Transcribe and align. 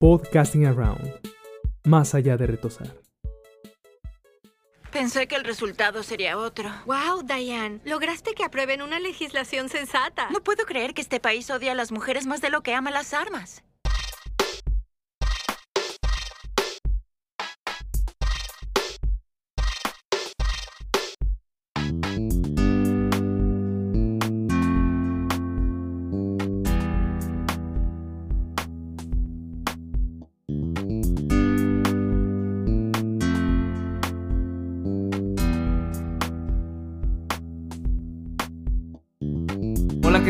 Podcasting 0.00 0.64
Around, 0.64 1.12
más 1.84 2.14
allá 2.14 2.36
de 2.36 2.46
retosar. 2.46 2.94
Pensé 4.92 5.26
que 5.26 5.34
el 5.34 5.42
resultado 5.42 6.04
sería 6.04 6.38
otro. 6.38 6.70
Wow, 6.86 7.24
Diane, 7.24 7.80
lograste 7.84 8.34
que 8.34 8.44
aprueben 8.44 8.80
una 8.80 9.00
legislación 9.00 9.68
sensata. 9.68 10.30
No 10.30 10.40
puedo 10.44 10.66
creer 10.66 10.94
que 10.94 11.02
este 11.02 11.18
país 11.18 11.50
odia 11.50 11.72
a 11.72 11.74
las 11.74 11.90
mujeres 11.90 12.26
más 12.26 12.40
de 12.40 12.50
lo 12.50 12.62
que 12.62 12.74
ama 12.74 12.92
las 12.92 13.12
armas. 13.12 13.64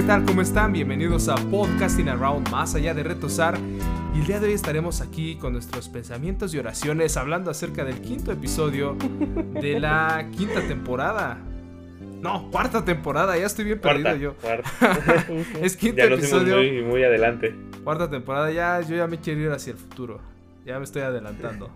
Tal? 0.09 0.25
¿Cómo 0.25 0.41
están? 0.41 0.73
Bienvenidos 0.73 1.29
a 1.29 1.35
Podcasting 1.35 2.09
Around, 2.09 2.51
más 2.51 2.75
allá 2.75 2.95
de 2.95 3.03
retosar. 3.03 3.59
Y 4.15 4.21
el 4.21 4.27
día 4.27 4.41
de 4.41 4.47
hoy 4.47 4.55
estaremos 4.55 5.03
aquí 5.03 5.37
con 5.37 5.53
nuestros 5.53 5.91
pensamientos 5.91 6.55
y 6.55 6.59
oraciones 6.59 7.19
hablando 7.19 7.51
acerca 7.51 7.85
del 7.85 8.01
quinto 8.01 8.33
episodio 8.33 8.97
de 9.61 9.79
la 9.79 10.31
quinta 10.39 10.67
temporada. 10.67 11.37
No, 12.23 12.51
cuarta 12.51 12.83
temporada, 12.87 13.37
ya 13.37 13.45
estoy 13.45 13.67
bien 13.67 13.83
perdido 13.83 14.35
Cuarta, 14.35 14.63
yo. 14.81 14.81
cuarta. 14.81 15.27
Es 15.61 15.77
quinto 15.77 15.99
ya 15.99 16.09
nos 16.09 16.21
episodio. 16.21 16.57
muy, 16.57 16.83
muy 16.85 17.05
adelante. 17.05 17.55
Cuarta 17.85 18.09
temporada, 18.09 18.51
ya 18.51 18.81
yo 18.81 18.97
ya 18.97 19.07
me 19.07 19.21
quiero 19.21 19.43
ir 19.43 19.51
hacia 19.51 19.73
el 19.73 19.79
futuro. 19.79 20.23
Ya 20.65 20.79
me 20.79 20.85
estoy 20.85 21.03
adelantando. 21.03 21.69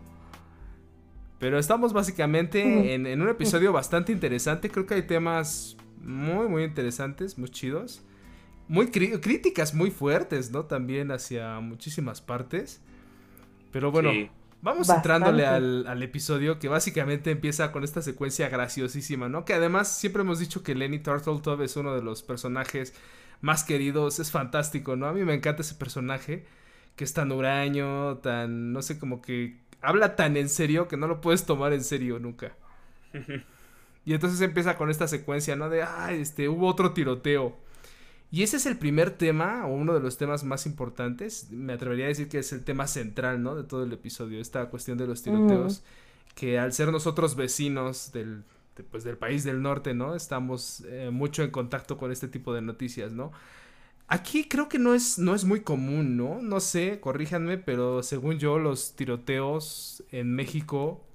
Pero 1.39 1.58
estamos 1.58 1.92
básicamente 1.92 2.94
en, 2.94 3.06
en 3.06 3.20
un 3.20 3.28
episodio 3.28 3.74
bastante 3.74 4.11
interesante. 4.11 4.70
Creo 4.70 4.86
que 4.86 4.94
hay 4.94 5.02
temas 5.02 5.77
muy, 6.00 6.48
muy 6.48 6.64
interesantes, 6.64 7.36
muy 7.36 7.50
chidos. 7.50 8.02
Muy 8.72 8.90
críticas 8.90 9.74
muy 9.74 9.90
fuertes, 9.90 10.50
¿no? 10.50 10.64
También 10.64 11.10
hacia 11.12 11.60
muchísimas 11.60 12.22
partes. 12.22 12.80
Pero 13.70 13.90
bueno, 13.92 14.10
Sí. 14.10 14.30
vamos 14.62 14.88
Bastante. 14.88 14.96
entrándole 14.96 15.46
al, 15.46 15.86
al 15.86 16.02
episodio 16.02 16.58
que 16.58 16.68
básicamente 16.68 17.30
empieza 17.30 17.72
con 17.72 17.84
esta 17.84 18.02
secuencia 18.02 18.48
graciosísima, 18.48 19.28
¿no? 19.28 19.44
Que 19.44 19.54
además 19.54 19.88
siempre 19.98 20.22
hemos 20.22 20.38
dicho 20.38 20.62
que 20.62 20.74
Lenny 20.74 21.00
Turtletove 21.00 21.64
es 21.66 21.76
uno 21.76 21.94
de 21.94 22.02
los 22.02 22.22
personajes 22.22 22.94
más 23.42 23.64
queridos, 23.64 24.20
es 24.20 24.30
fantástico, 24.30 24.96
¿no? 24.96 25.06
A 25.06 25.12
mí 25.12 25.24
me 25.24 25.34
encanta 25.34 25.62
ese 25.62 25.74
personaje 25.76 26.46
que 26.96 27.04
es 27.04 27.14
tan 27.14 27.32
huraño, 27.32 28.18
tan, 28.18 28.72
no 28.72 28.82
sé, 28.82 28.98
como 28.98 29.22
que 29.22 29.60
habla 29.82 30.16
tan 30.16 30.36
en 30.36 30.48
serio 30.48 30.88
que 30.88 30.96
no 30.98 31.08
lo 31.08 31.20
puedes 31.20 31.46
tomar 31.46 31.72
en 31.74 31.84
serio 31.84 32.18
nunca. 32.20 32.56
Y 34.04 34.14
entonces 34.14 34.40
empieza 34.40 34.76
con 34.76 34.90
esta 34.90 35.06
secuencia, 35.08 35.56
¿no? 35.56 35.68
De, 35.70 35.82
ah, 35.82 36.12
este, 36.12 36.48
hubo 36.48 36.66
otro 36.68 36.92
tiroteo. 36.92 37.61
Y 38.33 38.42
ese 38.42 38.56
es 38.56 38.66
el 38.66 38.78
primer 38.78 39.11
tema, 39.11 39.66
o 39.66 39.75
uno 39.75 39.94
de 39.94 40.00
los 40.00 40.16
temas 40.19 40.42
más 40.42 40.66
importantes. 40.66 41.50
Me 41.50 41.75
atrevería 41.75 42.06
a 42.06 42.08
decir 42.08 42.28
que 42.28 42.39
es 42.39 42.52
el 42.52 42.64
tema 42.64 42.86
central, 42.89 43.42
¿no? 43.42 43.55
De 43.55 43.64
todo 43.64 43.84
el 43.84 43.92
episodio, 43.92 44.41
esta 44.41 44.70
cuestión 44.70 44.98
de 44.98 45.06
los 45.06 45.22
tiroteos. 45.22 45.84
Que 46.34 46.58
al 46.58 46.72
ser 46.72 46.91
nosotros 46.91 47.36
vecinos 47.36 48.11
del, 48.12 48.44
de, 48.77 48.84
pues, 48.84 49.05
del 49.05 49.19
país 49.19 49.44
del 49.44 49.61
norte, 49.62 49.94
¿no? 49.94 50.14
Estamos 50.16 50.83
eh, 50.89 51.11
mucho 51.12 51.42
en 51.42 51.50
contacto 51.50 51.98
con 51.98 52.11
este 52.11 52.27
tipo 52.28 52.55
de 52.55 52.62
noticias, 52.62 53.12
¿no? 53.12 53.33
Aquí 54.08 54.48
creo 54.48 54.69
que 54.69 54.78
no 54.78 54.94
es, 54.94 55.19
no 55.19 55.34
es 55.34 55.44
muy 55.44 55.61
común, 55.62 56.17
¿no? 56.17 56.41
No 56.42 56.61
sé, 56.61 57.00
corríjanme, 57.00 57.58
pero 57.58 58.02
según 58.02 58.39
yo 58.39 58.58
los 58.58 58.95
tiroteos 58.96 60.05
en 60.11 60.35
México 60.35 61.06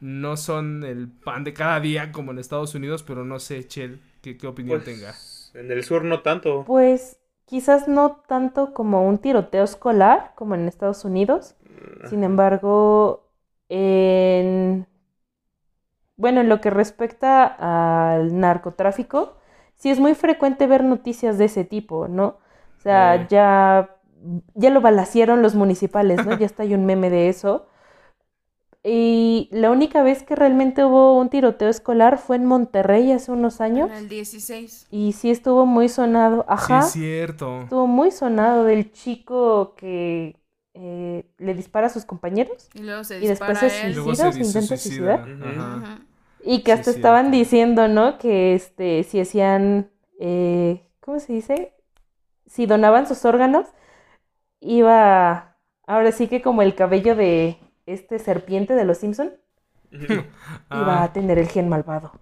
no 0.00 0.36
son 0.36 0.84
el 0.84 1.08
pan 1.08 1.44
de 1.44 1.52
cada 1.54 1.80
día 1.80 2.12
como 2.12 2.32
en 2.32 2.38
Estados 2.38 2.74
Unidos, 2.74 3.02
pero 3.02 3.24
no 3.24 3.38
sé, 3.40 3.66
Chel, 3.68 4.00
qué, 4.22 4.36
qué 4.38 4.46
opinión 4.46 4.80
Pues, 4.80 4.84
tenga. 4.84 5.14
En 5.54 5.70
el 5.70 5.82
sur 5.82 6.04
no 6.04 6.20
tanto. 6.20 6.64
Pues 6.66 7.18
quizás 7.44 7.88
no 7.88 8.22
tanto 8.28 8.72
como 8.72 9.06
un 9.06 9.18
tiroteo 9.18 9.64
escolar 9.64 10.32
como 10.36 10.54
en 10.54 10.68
Estados 10.68 11.04
Unidos. 11.04 11.56
Sin 12.08 12.24
embargo, 12.24 13.28
en... 13.68 14.86
Bueno, 16.16 16.42
en 16.42 16.48
lo 16.48 16.60
que 16.60 16.70
respecta 16.70 18.14
al 18.14 18.38
narcotráfico, 18.38 19.36
sí 19.76 19.90
es 19.90 19.98
muy 19.98 20.14
frecuente 20.14 20.66
ver 20.66 20.84
noticias 20.84 21.38
de 21.38 21.46
ese 21.46 21.64
tipo, 21.64 22.08
¿no? 22.08 22.38
O 22.76 22.82
sea, 22.82 23.26
ya, 23.28 23.96
ya 24.54 24.70
lo 24.70 24.80
balacieron 24.80 25.42
los 25.42 25.54
municipales, 25.54 26.24
¿no? 26.24 26.36
Ya 26.38 26.46
está 26.46 26.62
hay 26.62 26.74
un 26.74 26.86
meme 26.86 27.10
de 27.10 27.28
eso. 27.28 27.66
Y 28.82 29.48
la 29.52 29.70
única 29.70 30.02
vez 30.02 30.22
que 30.22 30.34
realmente 30.34 30.84
hubo 30.84 31.18
un 31.18 31.28
tiroteo 31.28 31.68
escolar 31.68 32.18
fue 32.18 32.36
en 32.36 32.46
Monterrey 32.46 33.12
hace 33.12 33.30
unos 33.30 33.60
años. 33.60 33.90
En 33.90 33.96
el 33.96 34.08
16. 34.08 34.86
Y 34.90 35.12
sí 35.12 35.30
estuvo 35.30 35.66
muy 35.66 35.88
sonado. 35.88 36.46
Ajá. 36.48 36.82
Sí, 36.82 37.00
es 37.00 37.04
cierto. 37.04 37.62
Estuvo 37.62 37.86
muy 37.86 38.10
sonado 38.10 38.64
del 38.64 38.90
chico 38.92 39.74
que 39.76 40.36
eh, 40.74 41.26
le 41.38 41.54
dispara 41.54 41.88
a 41.88 41.90
sus 41.90 42.04
compañeros 42.06 42.68
Y 42.74 42.82
luego 42.82 43.04
se 43.04 43.20
Y 43.20 43.26
después 43.26 43.60
dispara 43.60 43.60
se 43.60 43.86
él. 43.86 43.92
Y 43.92 43.94
luego 43.94 44.14
suicida, 44.14 44.32
se 44.32 44.32
se 44.32 44.44
intenta 44.44 44.76
suicida. 44.76 44.78
suicidar. 44.78 45.28
Ajá. 45.42 45.76
Ajá. 45.76 46.06
y 46.42 46.62
que 46.62 46.72
hasta 46.72 46.90
es 46.90 46.96
estaban 46.96 47.26
cierto. 47.26 47.30
diciendo, 47.30 47.88
¿no? 47.88 48.18
Que 48.18 48.54
este, 48.54 49.02
si 49.04 49.20
hacían, 49.20 49.90
eh, 50.18 50.86
¿cómo 51.00 51.18
se 51.20 51.32
dice? 51.34 51.74
Si 52.46 52.66
donaban 52.66 53.06
sus 53.08 53.24
órganos, 53.24 53.66
iba, 54.60 55.56
ahora 55.86 56.12
sí 56.12 56.28
que 56.28 56.42
como 56.42 56.62
el 56.62 56.74
cabello 56.74 57.14
de 57.16 57.58
este 57.92 58.18
serpiente 58.18 58.74
de 58.74 58.84
los 58.84 58.98
Simpson, 58.98 59.32
iba 60.70 60.94
Ah, 60.94 61.04
a 61.04 61.12
tener 61.12 61.38
el 61.38 61.48
gen 61.48 61.68
malvado. 61.68 62.12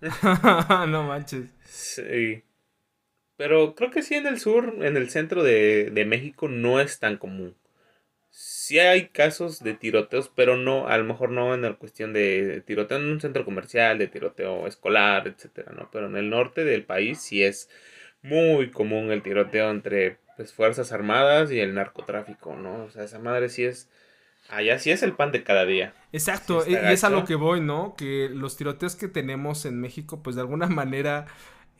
no 0.88 1.02
manches. 1.04 1.46
Sí. 1.64 2.42
Pero 3.36 3.74
creo 3.74 3.90
que 3.90 4.02
sí 4.02 4.14
en 4.14 4.26
el 4.26 4.40
sur, 4.40 4.76
en 4.84 4.96
el 4.96 5.10
centro 5.10 5.42
de, 5.42 5.90
de 5.92 6.04
México, 6.04 6.48
no 6.48 6.80
es 6.80 7.00
tan 7.00 7.18
común. 7.18 7.56
Sí 8.30 8.78
hay 8.80 9.08
casos 9.10 9.62
de 9.62 9.74
tiroteos, 9.74 10.30
pero 10.34 10.56
no, 10.56 10.88
a 10.88 10.98
lo 10.98 11.04
mejor 11.04 11.30
no 11.30 11.54
en 11.54 11.62
la 11.62 11.74
cuestión 11.74 12.12
de 12.12 12.62
tiroteo 12.66 12.98
en 12.98 13.06
un 13.06 13.20
centro 13.20 13.44
comercial, 13.44 13.98
de 13.98 14.08
tiroteo 14.08 14.66
escolar, 14.66 15.28
etcétera, 15.28 15.72
¿no? 15.72 15.90
Pero 15.92 16.06
en 16.08 16.16
el 16.16 16.30
norte 16.30 16.64
del 16.64 16.84
país 16.84 17.20
sí 17.20 17.44
es 17.44 17.70
muy 18.22 18.70
común 18.70 19.12
el 19.12 19.22
tiroteo 19.22 19.70
entre 19.70 20.18
pues, 20.36 20.52
fuerzas 20.54 20.92
armadas 20.92 21.52
y 21.52 21.60
el 21.60 21.74
narcotráfico, 21.74 22.56
¿no? 22.56 22.84
O 22.84 22.90
sea, 22.90 23.04
esa 23.04 23.18
madre 23.20 23.48
sí 23.50 23.64
es. 23.64 23.90
Allá 24.48 24.78
sí 24.78 24.90
es 24.90 25.02
el 25.02 25.14
pan 25.14 25.32
de 25.32 25.42
cada 25.42 25.64
día. 25.64 25.94
Exacto, 26.12 26.62
Sí 26.64 26.72
y 26.72 26.74
es 26.74 27.04
a 27.04 27.10
lo 27.10 27.24
que 27.24 27.34
voy, 27.34 27.60
¿no? 27.60 27.94
Que 27.96 28.28
los 28.28 28.56
tiroteos 28.56 28.94
que 28.94 29.08
tenemos 29.08 29.64
en 29.64 29.80
México, 29.80 30.22
pues 30.22 30.36
de 30.36 30.42
alguna 30.42 30.66
manera 30.66 31.26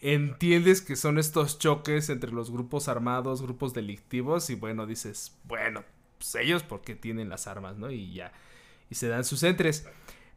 entiendes 0.01 0.83
que 0.83 0.97
son 0.97 1.19
estos 1.19 1.59
choques 1.59 2.11
entre 2.11 2.31
los 2.31 2.51
grupos 2.51 2.89
armados, 2.89 3.43
grupos 3.43 3.73
delictivos, 3.73 4.51
y 4.51 4.55
bueno, 4.55 4.87
dices, 4.87 5.37
bueno, 5.45 5.85
pues 6.19 6.35
ellos 6.35 6.63
porque 6.63 6.95
tienen 6.95 7.29
las 7.29 7.47
armas, 7.47 7.77
¿no? 7.77 7.91
Y 7.91 8.13
ya, 8.13 8.33
y 8.91 8.95
se 8.95 9.09
dan 9.09 9.25
sus 9.25 9.43
entres. 9.43 9.87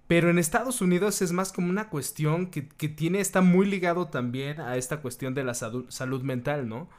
Pero 0.07 0.29
en 0.29 0.39
Estados 0.39 0.79
Unidos 0.79 1.21
es 1.21 1.33
más 1.33 1.51
como 1.51 1.69
una 1.69 1.89
cuestión 1.89 2.47
que, 2.47 2.69
que 2.69 2.87
tiene, 2.87 3.19
está 3.19 3.41
muy 3.41 3.65
ligado 3.65 4.07
también 4.07 4.61
a 4.61 4.77
esta 4.77 5.01
cuestión 5.01 5.33
de 5.33 5.43
la 5.43 5.53
salud 5.53 6.21
mental, 6.21 6.69
¿no? 6.69 6.89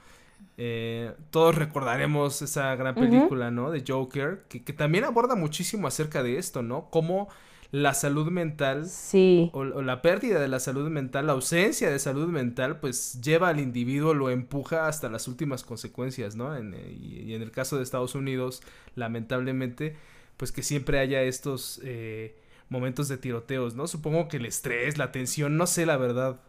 Eh, 0.61 1.13
todos 1.31 1.55
recordaremos 1.55 2.43
esa 2.43 2.75
gran 2.75 2.95
película, 2.97 3.51
¿no? 3.53 3.71
De 3.71 3.85
Joker, 3.87 4.45
que, 4.49 4.65
que 4.65 4.73
también 4.73 5.05
aborda 5.05 5.37
muchísimo 5.37 5.87
acerca 5.87 6.23
de 6.25 6.37
esto, 6.37 6.63
¿no? 6.63 6.91
Cómo 6.91 7.29
la 7.71 7.95
salud 7.95 8.29
mental 8.31 8.87
Sí, 8.89 9.51
o, 9.53 9.61
o 9.61 9.83
la 9.83 10.03
pérdida 10.03 10.41
de 10.41 10.49
la 10.49 10.59
salud 10.59 10.89
mental, 10.91 11.27
la 11.27 11.35
ausencia 11.35 11.91
de 11.91 11.99
salud 11.99 12.27
mental, 12.29 12.81
pues 12.81 13.21
lleva 13.23 13.51
al 13.51 13.61
individuo, 13.61 14.15
lo 14.15 14.31
empuja 14.31 14.89
hasta 14.89 15.09
las 15.09 15.29
últimas 15.29 15.63
consecuencias, 15.65 16.35
¿no? 16.35 16.57
En, 16.57 16.75
eh, 16.75 16.97
y, 16.99 17.21
y 17.31 17.35
en 17.35 17.43
el 17.43 17.53
caso 17.53 17.77
de 17.77 17.83
Estados 17.85 18.15
Unidos, 18.17 18.63
lamentablemente, 18.97 19.97
pues 20.37 20.51
que 20.51 20.63
siempre 20.63 20.99
haya 20.99 21.23
estos 21.23 21.81
eh, 21.85 22.37
momentos 22.69 23.09
de 23.09 23.19
tiroteos, 23.19 23.75
¿no? 23.75 23.87
Supongo 23.87 24.29
que 24.29 24.39
el 24.39 24.47
estrés, 24.47 24.99
la 24.99 25.13
tensión, 25.13 25.57
no 25.57 25.67
sé 25.67 25.87
la 25.87 25.97
verdad 25.97 26.41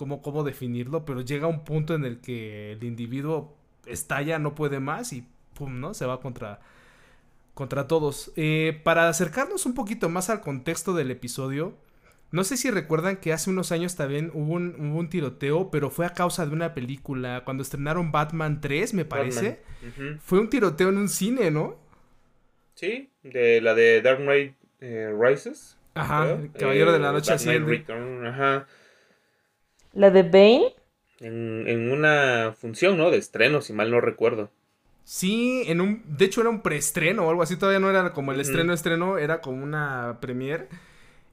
cómo, 0.00 0.22
cómo 0.22 0.44
definirlo, 0.44 1.04
pero 1.04 1.20
llega 1.20 1.46
un 1.46 1.62
punto 1.62 1.94
en 1.94 2.06
el 2.06 2.22
que 2.22 2.72
el 2.72 2.84
individuo 2.84 3.54
estalla, 3.84 4.38
no 4.38 4.54
puede 4.54 4.80
más 4.80 5.12
y 5.12 5.26
pum, 5.52 5.78
¿no? 5.78 5.92
Se 5.92 6.06
va 6.06 6.22
contra, 6.22 6.60
contra 7.52 7.86
todos. 7.86 8.32
Eh, 8.36 8.80
para 8.82 9.10
acercarnos 9.10 9.66
un 9.66 9.74
poquito 9.74 10.08
más 10.08 10.30
al 10.30 10.40
contexto 10.40 10.94
del 10.94 11.10
episodio, 11.10 11.76
no 12.30 12.44
sé 12.44 12.56
si 12.56 12.70
recuerdan 12.70 13.18
que 13.18 13.34
hace 13.34 13.50
unos 13.50 13.72
años 13.72 13.94
también 13.94 14.30
hubo 14.32 14.54
un, 14.54 14.74
hubo 14.78 14.98
un 14.98 15.10
tiroteo, 15.10 15.70
pero 15.70 15.90
fue 15.90 16.06
a 16.06 16.14
causa 16.14 16.46
de 16.46 16.54
una 16.54 16.72
película. 16.72 17.42
Cuando 17.44 17.62
estrenaron 17.62 18.10
Batman 18.10 18.62
3, 18.62 18.94
me 18.94 19.04
parece. 19.04 19.60
Fue 20.22 20.40
un 20.40 20.48
tiroteo 20.48 20.88
en 20.88 20.96
un 20.96 21.10
cine, 21.10 21.50
¿no? 21.50 21.76
Sí, 22.72 23.10
de 23.22 23.60
la 23.60 23.74
de 23.74 24.00
Dark 24.00 24.20
Knight 24.20 24.54
eh, 24.80 25.14
Rises. 25.14 25.76
Ajá, 25.92 26.22
creo. 26.24 26.36
el 26.36 26.52
Caballero 26.52 26.92
de 26.92 26.98
la 27.00 27.12
Noche 27.12 27.32
Dark 27.32 27.42
Knight 27.42 27.60
Asciende. 27.60 27.78
Return, 27.78 28.26
ajá. 28.26 28.66
La 29.92 30.10
de 30.10 30.22
Bane. 30.22 30.74
En, 31.20 31.66
en 31.66 31.90
una 31.90 32.54
función, 32.58 32.96
¿no? 32.96 33.10
De 33.10 33.18
estreno, 33.18 33.60
si 33.60 33.72
mal 33.72 33.90
no 33.90 34.00
recuerdo. 34.00 34.50
Sí, 35.04 35.64
en 35.66 35.80
un, 35.80 36.02
de 36.06 36.26
hecho 36.26 36.40
era 36.40 36.50
un 36.50 36.62
preestreno 36.62 37.26
o 37.26 37.30
algo 37.30 37.42
así, 37.42 37.56
todavía 37.56 37.80
no 37.80 37.90
era 37.90 38.12
como 38.12 38.32
el 38.32 38.40
estreno 38.40 38.72
estreno, 38.72 39.18
era 39.18 39.40
como 39.40 39.62
una 39.62 40.18
premiere 40.20 40.68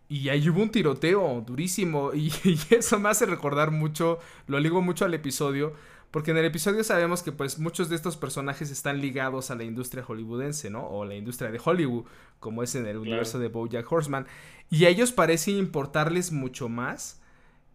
y 0.09 0.29
ahí 0.29 0.49
hubo 0.49 0.61
un 0.61 0.71
tiroteo 0.71 1.41
durísimo 1.45 2.11
y, 2.15 2.31
y 2.43 2.59
eso 2.71 2.99
me 2.99 3.09
hace 3.09 3.25
recordar 3.25 3.71
mucho, 3.71 4.19
lo 4.47 4.59
ligo 4.59 4.81
mucho 4.81 5.05
al 5.05 5.13
episodio, 5.13 5.73
porque 6.11 6.31
en 6.31 6.37
el 6.37 6.45
episodio 6.45 6.83
sabemos 6.83 7.21
que 7.21 7.31
pues 7.31 7.59
muchos 7.59 7.89
de 7.89 7.95
estos 7.95 8.17
personajes 8.17 8.71
están 8.71 9.01
ligados 9.01 9.51
a 9.51 9.55
la 9.55 9.63
industria 9.63 10.03
hollywoodense, 10.03 10.69
¿no? 10.69 10.87
O 10.87 11.05
la 11.05 11.15
industria 11.15 11.51
de 11.51 11.59
Hollywood, 11.63 12.05
como 12.39 12.63
es 12.63 12.73
en 12.75 12.87
el 12.87 12.97
universo 12.97 13.39
de 13.39 13.49
BoJack 13.49 13.91
Horseman, 13.91 14.25
y 14.69 14.85
a 14.85 14.89
ellos 14.89 15.11
parece 15.11 15.51
importarles 15.51 16.31
mucho 16.31 16.69
más 16.69 17.21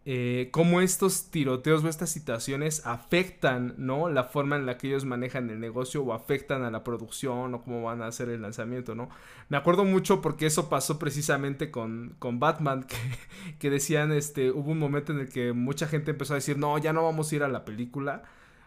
eh, 0.05 0.49
cómo 0.51 0.81
estos 0.81 1.31
tiroteos 1.31 1.81
o 1.83 1.87
estas 1.87 2.09
situaciones 2.09 2.85
afectan, 2.85 3.73
¿no? 3.77 4.09
La 4.09 4.25
forma 4.25 4.57
en 4.57 4.65
la 4.65 4.77
que 4.77 4.87
ellos 4.87 5.05
manejan 5.05 5.49
el 5.49 5.61
negocio 5.61 6.03
o 6.03 6.11
afectan 6.11 6.63
a 6.63 6.71
la 6.71 6.83
producción 6.83 7.53
o 7.53 7.61
cómo 7.63 7.83
van 7.83 8.01
a 8.01 8.07
hacer 8.07 8.27
el 8.27 8.41
lanzamiento, 8.41 8.95
¿no? 8.95 9.09
Me 9.47 9.55
acuerdo 9.55 9.85
mucho 9.85 10.21
porque 10.21 10.45
eso 10.45 10.67
pasó 10.67 10.99
precisamente 10.99 11.71
con, 11.71 12.15
con 12.19 12.39
Batman, 12.39 12.83
que, 12.87 12.97
que 13.59 13.69
decían, 13.69 14.11
este, 14.11 14.51
hubo 14.51 14.71
un 14.71 14.79
momento 14.79 15.13
en 15.13 15.19
el 15.19 15.29
que 15.29 15.53
mucha 15.53 15.87
gente 15.87 16.11
empezó 16.11 16.33
a 16.33 16.35
decir, 16.35 16.57
no, 16.57 16.77
ya 16.77 16.91
no 16.91 17.03
vamos 17.03 17.31
a 17.31 17.35
ir 17.35 17.43
a 17.43 17.47
la 17.47 17.63
película. 17.63 18.23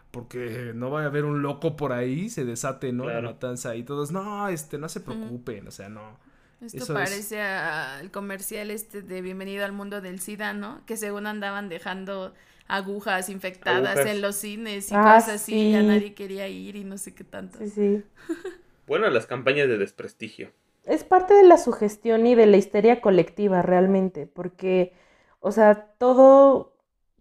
Porque 0.09 0.71
no 0.73 0.89
va 0.89 1.03
a 1.03 1.05
haber 1.05 1.25
un 1.25 1.41
loco 1.41 1.75
por 1.75 1.91
ahí, 1.91 2.29
se 2.29 2.45
desate, 2.45 2.93
¿no? 2.93 3.03
Claro. 3.03 3.21
La 3.23 3.31
matanza 3.33 3.75
y 3.75 3.83
todos, 3.83 4.11
no, 4.11 4.47
este, 4.47 4.77
no 4.77 4.87
se 4.87 5.01
preocupen, 5.01 5.67
o 5.67 5.71
sea, 5.71 5.89
no. 5.89 6.17
Esto 6.61 6.83
Eso 6.83 6.93
es- 6.99 7.09
parece 7.09 7.41
al 7.41 8.09
comercial 8.11 8.71
este 8.71 9.01
de 9.03 9.21
Bienvenido 9.21 9.63
al 9.63 9.73
mundo 9.73 10.01
del 10.01 10.19
SIDA, 10.19 10.53
¿no? 10.53 10.83
Que 10.85 10.97
según 10.97 11.27
andaban 11.27 11.69
dejando 11.69 12.33
agujas 12.67 13.29
infectadas 13.29 13.91
Agujas. 13.97 14.07
en 14.07 14.21
los 14.21 14.35
cines 14.35 14.91
y 14.91 14.95
Ah, 14.95 15.03
cosas 15.15 15.29
así, 15.41 15.53
y 15.53 15.71
ya 15.71 15.81
sí. 15.81 15.87
nadie 15.87 16.13
quería 16.15 16.47
ir 16.47 16.75
y 16.75 16.83
no 16.83 16.97
sé 16.97 17.13
qué 17.13 17.23
tanto. 17.23 17.59
Sí, 17.59 17.69
sí. 17.69 18.03
Bueno, 18.87 19.09
las 19.09 19.27
campañas 19.27 19.67
de 19.67 19.77
desprestigio. 19.77 20.51
Es 20.85 21.03
parte 21.03 21.33
de 21.33 21.43
la 21.43 21.57
sugestión 21.57 22.25
y 22.25 22.33
de 22.35 22.45
la 22.45 22.57
histeria 22.57 23.01
colectiva 23.01 23.61
realmente, 23.61 24.25
porque, 24.27 24.93
o 25.39 25.51
sea, 25.51 25.75
todo, 25.97 26.73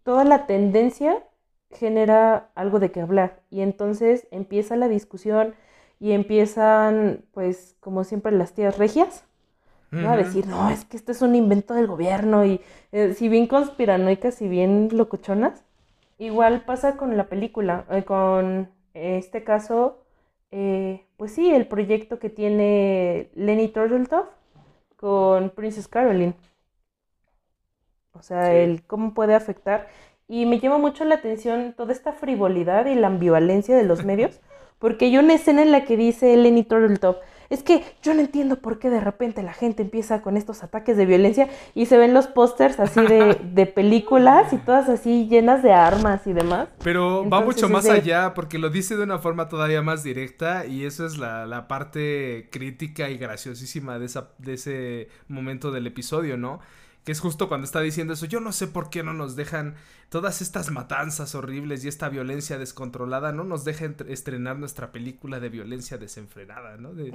toda 0.05 0.25
la 0.25 0.47
tendencia 0.47 1.25
genera 1.73 2.51
algo 2.55 2.79
de 2.79 2.93
qué 2.93 3.01
hablar 3.01 3.43
y 3.51 3.61
entonces 3.63 4.29
empieza 4.31 4.77
la 4.77 4.89
discusión 4.89 5.55
y 6.01 6.13
empiezan, 6.13 7.25
pues, 7.33 7.77
como 7.81 8.05
siempre 8.05 8.33
las 8.33 8.55
tías 8.55 8.79
regias, 8.79 9.25
¿no? 9.91 10.11
A 10.11 10.17
decir, 10.17 10.47
no, 10.47 10.71
es 10.71 10.85
que 10.85 10.97
esto 10.97 11.13
es 11.13 11.23
un 11.23 11.35
invento 11.35 11.75
del 11.75 11.87
gobierno 11.87 12.45
y 12.45 12.61
eh, 12.93 13.15
si 13.15 13.29
bien 13.29 13.47
conspiranoicas 13.47 14.43
y 14.43 14.49
bien 14.49 14.91
locochonas, 14.93 15.65
igual 16.19 16.65
pasa 16.67 16.97
con 16.97 17.17
la 17.17 17.29
película, 17.29 17.87
eh, 17.91 18.05
con 18.05 18.71
este 18.95 19.45
caso, 19.45 19.99
eh, 20.51 21.07
pues 21.17 21.33
sí, 21.35 21.51
el 21.51 21.67
proyecto 21.69 22.19
que 22.19 22.31
tiene 22.31 23.31
Lenny 23.35 23.69
Turtletov 23.69 24.27
con 24.97 25.51
Princess 25.51 25.89
Caroline. 25.89 26.35
O 28.13 28.23
sea, 28.23 28.51
Sí. 28.51 28.53
el 28.53 28.83
cómo 28.87 29.15
puede 29.15 29.35
afectar. 29.35 29.89
Y 30.29 30.47
me 30.47 30.59
llama 30.59 30.79
mucho 30.79 31.05
la 31.05 31.17
atención 31.17 31.75
toda 31.77 31.93
esta 31.93 32.13
frivolidad 32.13 32.87
y 32.87 32.95
la 32.95 33.07
ambivalencia 33.09 33.77
de 33.77 33.85
los 33.85 34.05
medios, 34.05 34.41
porque 34.79 35.07
hay 35.07 35.19
una 35.19 35.35
escena 35.35 35.63
en 35.63 35.73
la 35.73 35.85
que 35.85 35.97
dice 35.97 36.37
Lenny 36.37 36.63
Turtletov, 36.65 37.17
es 37.49 37.63
que 37.63 37.85
yo 38.03 38.13
no 38.13 38.21
entiendo 38.21 38.57
por 38.57 38.81
qué 38.81 38.91
de 38.91 38.99
repente 39.01 39.41
la 39.45 39.53
gente 39.53 39.81
empieza 39.83 40.21
con 40.21 40.37
estos 40.37 40.65
ataques 40.65 40.97
de 40.97 41.07
violencia 41.07 41.49
y 41.77 41.87
se 41.87 41.97
ven 41.97 42.13
los 42.13 42.27
pósters 42.27 42.81
así 42.81 43.01
de, 43.01 43.35
de 43.55 43.67
películas 43.67 44.53
y 44.53 44.57
todas 44.57 44.89
así 44.89 45.29
llenas 45.29 45.63
de 45.63 45.73
armas 45.73 46.27
y 46.27 46.33
demás. 46.33 46.69
Pero 46.83 47.29
va 47.31 47.41
mucho 47.43 47.69
más 47.69 47.85
de- 47.85 47.93
allá 47.93 48.35
porque 48.35 48.59
lo 48.59 48.69
dice 48.69 48.97
de 48.97 49.05
una 49.05 49.21
forma 49.21 49.49
todavía 49.49 49.81
más 49.81 50.03
directa 50.03 50.67
y 50.67 50.85
eso 50.87 51.07
es 51.07 51.19
la, 51.19 51.47
la 51.47 51.69
parte 51.69 52.49
crítica 52.51 53.11
y 53.11 53.17
graciosísima 53.17 54.01
de, 54.01 54.07
esa, 54.07 54.31
de 54.39 54.55
ese 54.55 55.09
momento 55.29 55.71
del 55.71 55.87
episodio, 55.87 56.37
¿no? 56.37 56.59
Que 57.07 57.13
es 57.13 57.21
justo 57.21 57.47
cuando 57.49 57.65
está 57.65 57.81
diciendo 57.81 58.15
eso, 58.15 58.27
yo 58.27 58.41
no 58.41 58.51
sé 58.51 58.67
por 58.67 58.91
qué 58.91 59.05
no 59.05 59.13
nos 59.15 59.37
dejan 59.37 59.77
todas 60.09 60.43
estas 60.43 60.73
matanzas 60.73 61.37
horribles 61.37 61.85
y 61.85 61.89
esta 61.89 62.09
violencia 62.09 62.59
descontrolada, 62.59 63.31
no 63.31 63.45
nos 63.45 63.65
deja 63.65 63.85
entre- 63.85 64.13
estrenar 64.13 64.59
nuestra 64.59 64.91
película 64.91 65.39
de 65.39 65.49
violencia 65.49 65.99
desenfrenada, 65.99 66.77
¿no? 66.79 66.95
De, 66.95 67.13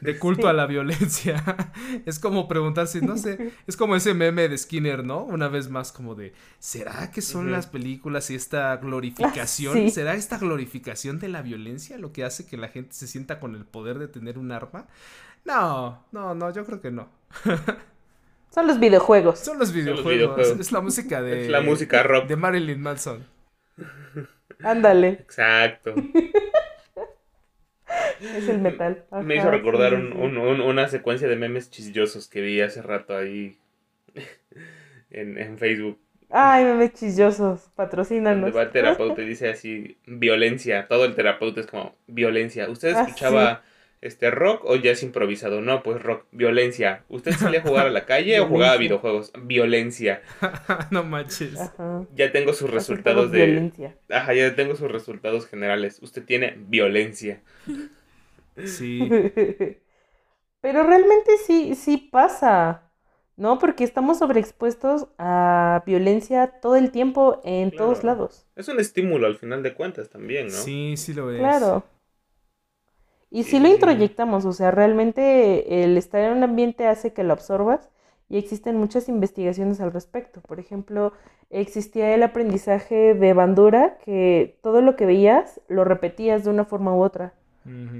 de 0.00 0.18
culto 0.18 0.48
a 0.48 0.52
la 0.52 0.66
violencia. 0.66 1.44
es 2.04 2.18
como 2.18 2.48
preguntarse, 2.48 3.00
no 3.00 3.16
sé, 3.16 3.52
es 3.68 3.76
como 3.76 3.94
ese 3.94 4.12
meme 4.12 4.48
de 4.48 4.58
Skinner, 4.58 5.04
¿no? 5.04 5.22
Una 5.22 5.46
vez 5.46 5.70
más 5.70 5.92
como 5.92 6.16
de, 6.16 6.34
¿será 6.58 7.12
que 7.12 7.22
son 7.22 7.52
las 7.52 7.68
películas 7.68 8.30
y 8.30 8.34
esta 8.34 8.76
glorificación? 8.78 9.74
sí. 9.74 9.90
¿Será 9.90 10.14
esta 10.14 10.38
glorificación 10.38 11.20
de 11.20 11.28
la 11.28 11.42
violencia 11.42 11.96
lo 11.96 12.12
que 12.12 12.24
hace 12.24 12.44
que 12.44 12.56
la 12.56 12.68
gente 12.68 12.92
se 12.92 13.06
sienta 13.06 13.38
con 13.38 13.54
el 13.54 13.64
poder 13.64 14.00
de 14.00 14.08
tener 14.08 14.36
un 14.36 14.50
arma? 14.50 14.88
No, 15.44 16.04
no, 16.10 16.34
no, 16.34 16.52
yo 16.52 16.64
creo 16.66 16.80
que 16.80 16.90
no. 16.90 17.08
Son 18.50 18.66
los 18.66 18.78
videojuegos. 18.80 19.38
Son 19.38 19.58
los 19.58 19.72
videojuegos, 19.72 20.12
videojuegos. 20.12 20.60
es 20.60 20.72
la 20.72 20.80
música 20.80 21.22
de... 21.22 21.44
Es 21.44 21.48
la 21.50 21.60
música 21.60 22.02
rock. 22.02 22.26
De 22.26 22.36
Marilyn 22.36 22.80
Manson. 22.80 23.24
Ándale, 24.62 25.08
Exacto. 25.10 25.94
es 28.20 28.48
el 28.48 28.58
metal. 28.60 29.04
Me 29.22 29.36
hizo 29.36 29.50
recordar 29.50 29.90
sí, 29.90 29.96
un- 29.96 30.12
sí. 30.12 30.18
un- 30.18 30.38
un- 30.38 30.60
una 30.60 30.88
secuencia 30.88 31.28
de 31.28 31.36
memes 31.36 31.70
chillosos 31.70 32.28
que 32.28 32.40
vi 32.40 32.60
hace 32.60 32.82
rato 32.82 33.16
ahí 33.16 33.56
en, 35.10 35.38
en 35.38 35.58
Facebook. 35.58 35.98
Ay, 36.30 36.64
memes 36.64 36.92
chillosos, 36.94 37.38
Donde 37.62 37.74
patrocínanos. 37.76 38.54
va 38.56 38.62
el 38.62 38.70
terapeuta 38.70 39.22
y 39.22 39.26
dice 39.28 39.48
así, 39.48 39.96
violencia. 40.06 40.86
Todo 40.88 41.04
el 41.04 41.14
terapeuta 41.14 41.60
es 41.60 41.66
como, 41.66 41.94
violencia. 42.06 42.68
¿Usted 42.68 42.94
Ah, 42.94 43.02
escuchaba 43.02 43.62
este 44.00 44.30
rock 44.30 44.64
o 44.64 44.76
jazz 44.76 45.02
improvisado? 45.02 45.60
No, 45.60 45.82
pues 45.82 46.02
rock. 46.02 46.24
Violencia. 46.32 47.04
¿Usted 47.08 47.32
salía 47.32 47.60
a 47.60 47.62
jugar 47.62 47.86
a 47.86 47.90
la 47.90 48.06
calle 48.06 48.38
o 48.40 48.46
jugaba 48.46 48.76
Violencia. 48.76 48.78
videojuegos? 48.78 49.32
Violencia. 49.42 50.22
no 50.90 51.04
manches. 51.04 51.58
Ajá. 51.60 52.06
Ya 52.14 52.30
tengo 52.32 52.52
sus 52.52 52.70
resultados 52.70 53.30
Resultados 53.30 53.32
de... 53.32 53.46
violencia. 53.46 53.96
Ajá, 54.10 54.34
ya 54.34 54.54
tengo 54.54 54.74
sus 54.76 54.90
resultados 54.90 55.46
generales. 55.46 55.98
Usted 56.02 56.24
tiene 56.24 56.54
violencia. 56.68 57.42
Sí. 58.64 59.00
Pero 60.60 60.82
realmente 60.82 61.32
sí, 61.46 61.74
sí 61.76 61.96
pasa, 62.10 62.82
¿no? 63.36 63.58
Porque 63.60 63.84
estamos 63.84 64.18
sobreexpuestos 64.18 65.06
a 65.16 65.82
violencia 65.86 66.48
todo 66.60 66.74
el 66.74 66.90
tiempo 66.90 67.40
en 67.44 67.70
Claro. 67.70 67.84
todos 67.86 68.04
lados. 68.04 68.46
Es 68.56 68.66
un 68.68 68.80
estímulo 68.80 69.28
al 69.28 69.36
final 69.36 69.62
de 69.62 69.74
cuentas 69.74 70.10
también, 70.10 70.46
¿no? 70.48 70.52
Sí, 70.52 70.94
sí 70.96 71.14
lo 71.14 71.30
es. 71.30 71.38
Claro. 71.38 71.84
Y 73.30 73.44
si 73.44 73.58
lo 73.58 73.68
Sí. 73.68 73.74
introyectamos, 73.74 74.44
o 74.44 74.52
sea, 74.52 74.70
realmente 74.70 75.84
el 75.84 75.96
estar 75.96 76.20
en 76.22 76.36
un 76.38 76.42
ambiente 76.44 76.86
hace 76.86 77.12
que 77.12 77.24
lo 77.24 77.32
absorbas 77.34 77.90
y 78.28 78.38
existen 78.38 78.76
muchas 78.76 79.08
investigaciones 79.08 79.80
al 79.80 79.92
respecto. 79.92 80.40
Por 80.42 80.60
ejemplo, 80.60 81.12
existía 81.50 82.14
el 82.14 82.22
aprendizaje 82.22 83.14
de 83.14 83.32
Bandura, 83.34 83.98
que 84.04 84.58
todo 84.62 84.80
lo 84.82 84.96
que 84.96 85.06
veías 85.06 85.60
lo 85.68 85.84
repetías 85.84 86.44
de 86.44 86.50
una 86.50 86.64
forma 86.64 86.94
u 86.94 87.02
otra. 87.02 87.34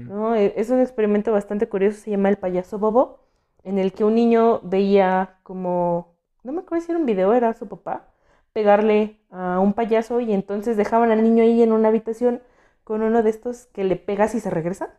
¿no? 0.07 0.35
E- 0.35 0.53
Es 0.57 0.69
un 0.69 0.79
experimento 0.81 1.31
bastante 1.31 1.67
curioso, 1.69 1.99
se 1.99 2.11
llama 2.11 2.29
El 2.29 2.37
payaso 2.37 2.79
bobo, 2.79 3.19
en 3.63 3.77
el 3.77 3.93
que 3.93 4.03
un 4.03 4.15
niño 4.15 4.61
veía 4.63 5.37
como, 5.43 6.15
no 6.43 6.51
me 6.53 6.61
acuerdo 6.61 6.85
si 6.85 6.91
era 6.91 6.99
un 6.99 7.05
video, 7.05 7.33
era 7.33 7.53
su 7.53 7.67
papá, 7.67 8.07
pegarle 8.53 9.17
a 9.31 9.59
un 9.59 9.73
payaso 9.73 10.19
y 10.21 10.33
entonces 10.33 10.77
dejaban 10.77 11.11
al 11.11 11.23
niño 11.23 11.43
ahí 11.43 11.61
en 11.61 11.71
una 11.73 11.89
habitación 11.89 12.41
con 12.83 13.03
uno 13.03 13.21
de 13.23 13.29
estos 13.29 13.67
que 13.67 13.83
le 13.83 13.95
pegas 13.95 14.33
y 14.35 14.39
se 14.39 14.49
regresa, 14.49 14.97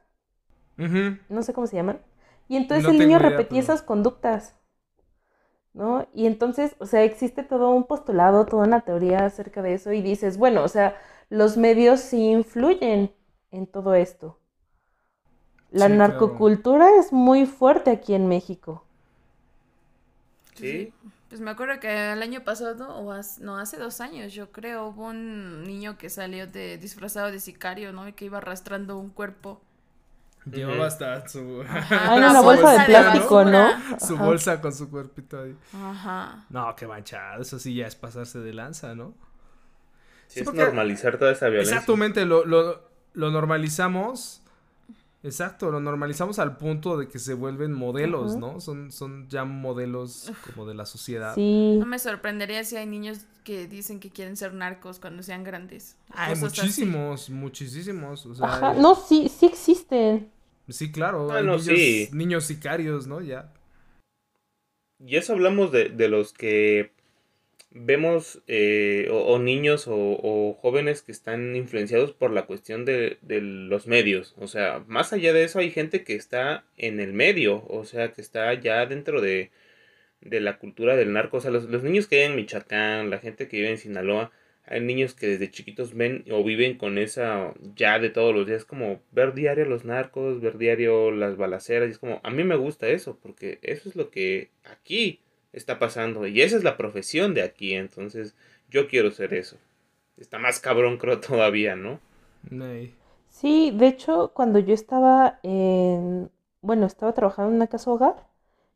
No 1.28 1.42
sé 1.42 1.52
cómo 1.52 1.66
se 1.66 1.76
llaman. 1.76 2.00
Y 2.48 2.56
entonces 2.56 2.84
No 2.84 2.90
el 2.90 2.98
niño 2.98 3.18
idea, 3.18 3.30
repetía 3.30 3.60
pero- 3.60 3.62
esas 3.62 3.82
conductas, 3.82 4.56
¿no? 5.72 6.08
Y 6.14 6.26
entonces, 6.26 6.74
o 6.80 6.86
sea, 6.86 7.02
existe 7.04 7.42
todo 7.42 7.70
un 7.70 7.84
postulado, 7.84 8.46
toda 8.46 8.66
una 8.66 8.80
teoría 8.80 9.24
acerca 9.24 9.62
de 9.62 9.74
eso 9.74 9.92
y 9.92 10.02
dices, 10.02 10.36
bueno, 10.36 10.62
o 10.64 10.68
sea, 10.68 10.96
los 11.28 11.56
medios 11.56 12.00
sí 12.00 12.30
influyen 12.30 13.12
en 13.52 13.66
todo 13.66 13.94
esto. 13.94 14.38
La 15.70 15.86
Sí, 15.86 15.92
claro. 15.94 16.12
narcocultura 16.12 16.88
es 16.98 17.12
muy 17.12 17.46
fuerte 17.46 17.90
aquí 17.92 18.14
en 18.14 18.26
México. 18.26 18.84
Sí. 20.54 20.92
Pues 21.28 21.40
me 21.40 21.50
acuerdo 21.52 21.78
que 21.78 22.12
el 22.12 22.22
año 22.22 22.42
pasado, 22.42 22.96
o 22.98 23.12
has- 23.12 23.38
no, 23.38 23.56
hace 23.58 23.76
dos 23.78 24.00
años, 24.00 24.32
yo 24.32 24.50
creo, 24.50 24.88
hubo 24.88 25.06
un 25.06 25.62
niño 25.62 25.96
que 25.96 26.10
salió 26.10 26.46
de 26.48 26.76
disfrazado 26.76 27.30
de 27.30 27.38
sicario, 27.38 27.92
¿no? 27.92 28.08
Y 28.08 28.12
que 28.14 28.24
iba 28.24 28.38
arrastrando 28.38 28.98
un 28.98 29.10
cuerpo. 29.10 29.60
Llevaba 30.46 30.86
hasta 30.86 31.28
su... 31.28 31.62
Ah, 31.68 32.14
en 32.16 32.20
la 32.22 32.30
una 32.30 32.40
bolsa 32.42 32.72
de 32.72 32.84
plástico, 32.86 33.44
¿no? 33.44 33.68
Su 33.98 34.14
Ajá. 34.14 34.24
bolsa 34.24 34.60
con 34.60 34.72
su 34.72 34.88
cuerpito 34.90 35.40
ahí. 35.42 35.54
Ajá. 35.74 36.44
No, 36.48 36.74
qué 36.76 36.86
manchado. 36.86 37.42
Eso 37.42 37.58
sí 37.58 37.74
ya 37.74 37.86
es 37.86 37.94
pasarse 37.94 38.38
de 38.40 38.52
lanza, 38.54 38.94
¿no? 38.94 39.14
Sí, 40.26 40.34
Sí, 40.34 40.40
es 40.40 40.46
porque- 40.46 40.60
normalizar 40.62 41.18
toda 41.18 41.32
esa 41.32 41.48
violencia. 41.48 41.74
Exactamente, 41.76 42.24
lo, 42.24 42.44
lo, 42.46 42.88
lo 43.12 43.30
normalizamos 43.30 44.42
Exacto, 45.22 45.70
lo 45.70 45.80
normalizamos 45.80 46.38
al 46.38 46.56
punto 46.56 46.96
de 46.96 47.06
que 47.08 47.18
se 47.18 47.34
vuelven 47.34 47.72
modelos, 47.72 48.36
¿no? 48.36 48.58
Son, 48.60 48.90
son 48.90 49.28
ya 49.28 49.44
modelos 49.44 50.32
como 50.46 50.66
de 50.66 50.74
la 50.74 50.86
sociedad. 50.86 51.34
Sí. 51.34 51.76
No 51.78 51.84
me 51.84 51.98
sorprendería 51.98 52.64
si 52.64 52.76
hay 52.76 52.86
niños 52.86 53.26
que 53.44 53.66
dicen 53.66 54.00
que 54.00 54.08
quieren 54.08 54.36
ser 54.38 54.54
narcos 54.54 54.98
cuando 54.98 55.22
sean 55.22 55.44
grandes. 55.44 55.96
Hay 56.10 56.32
así. 56.32 56.42
muchísimos, 56.42 57.28
muchísimos. 57.28 58.24
O 58.24 58.34
sea, 58.34 58.46
Ajá, 58.46 58.74
no, 58.74 58.94
sí, 58.94 59.28
sí 59.28 59.44
existen. 59.46 60.30
Sí, 60.68 60.90
claro. 60.90 61.24
hay 61.30 61.42
Bueno, 61.42 61.58
niños, 61.58 61.64
sí. 61.66 62.08
niños 62.12 62.44
sicarios, 62.44 63.06
¿no? 63.06 63.20
Ya. 63.20 63.52
Y 64.98 65.16
eso 65.16 65.34
hablamos 65.34 65.70
de, 65.70 65.90
de 65.90 66.08
los 66.08 66.32
que 66.32 66.92
vemos 67.72 68.42
eh, 68.48 69.08
o, 69.10 69.18
o 69.18 69.38
niños 69.38 69.86
o, 69.86 69.96
o 69.96 70.54
jóvenes 70.54 71.02
que 71.02 71.12
están 71.12 71.54
influenciados 71.56 72.12
por 72.12 72.32
la 72.32 72.46
cuestión 72.46 72.84
de, 72.84 73.18
de 73.22 73.40
los 73.40 73.86
medios. 73.86 74.34
O 74.38 74.48
sea, 74.48 74.84
más 74.88 75.12
allá 75.12 75.32
de 75.32 75.44
eso 75.44 75.58
hay 75.60 75.70
gente 75.70 76.04
que 76.04 76.14
está 76.14 76.64
en 76.76 77.00
el 77.00 77.12
medio, 77.12 77.64
o 77.68 77.84
sea, 77.84 78.12
que 78.12 78.20
está 78.20 78.52
ya 78.54 78.86
dentro 78.86 79.20
de, 79.20 79.50
de 80.20 80.40
la 80.40 80.58
cultura 80.58 80.96
del 80.96 81.12
narco. 81.12 81.38
O 81.38 81.40
sea, 81.40 81.50
los, 81.50 81.64
los 81.64 81.82
niños 81.82 82.06
que 82.06 82.16
viven 82.16 82.32
en 82.32 82.36
Michoacán, 82.36 83.10
la 83.10 83.18
gente 83.18 83.48
que 83.48 83.58
vive 83.58 83.70
en 83.70 83.78
Sinaloa, 83.78 84.32
hay 84.66 84.80
niños 84.80 85.14
que 85.14 85.26
desde 85.26 85.50
chiquitos 85.50 85.94
ven 85.94 86.24
o 86.30 86.44
viven 86.44 86.76
con 86.78 86.98
esa 86.98 87.54
ya 87.74 87.98
de 87.98 88.10
todos 88.10 88.34
los 88.34 88.46
días, 88.46 88.64
como 88.64 89.02
ver 89.10 89.34
diario 89.34 89.64
los 89.64 89.84
narcos, 89.84 90.40
ver 90.40 90.58
diario 90.58 91.10
las 91.10 91.36
balaceras, 91.36 91.88
y 91.88 91.92
es 91.92 91.98
como, 91.98 92.20
a 92.22 92.30
mí 92.30 92.44
me 92.44 92.56
gusta 92.56 92.88
eso, 92.88 93.18
porque 93.20 93.58
eso 93.62 93.88
es 93.88 93.96
lo 93.96 94.10
que 94.10 94.50
aquí 94.64 95.20
está 95.52 95.78
pasando, 95.78 96.26
y 96.26 96.40
esa 96.42 96.56
es 96.56 96.64
la 96.64 96.76
profesión 96.76 97.34
de 97.34 97.42
aquí, 97.42 97.74
entonces 97.74 98.34
yo 98.68 98.88
quiero 98.88 99.10
ser 99.10 99.34
eso. 99.34 99.56
Está 100.16 100.38
más 100.38 100.60
cabrón 100.60 100.98
creo 100.98 101.20
todavía, 101.20 101.76
¿no? 101.76 101.98
Sí, 103.28 103.70
de 103.72 103.86
hecho, 103.88 104.32
cuando 104.34 104.58
yo 104.58 104.74
estaba 104.74 105.38
en, 105.42 106.30
bueno, 106.60 106.86
estaba 106.86 107.12
trabajando 107.14 107.50
en 107.50 107.56
una 107.56 107.66
casa 107.68 107.90
hogar, 107.90 108.26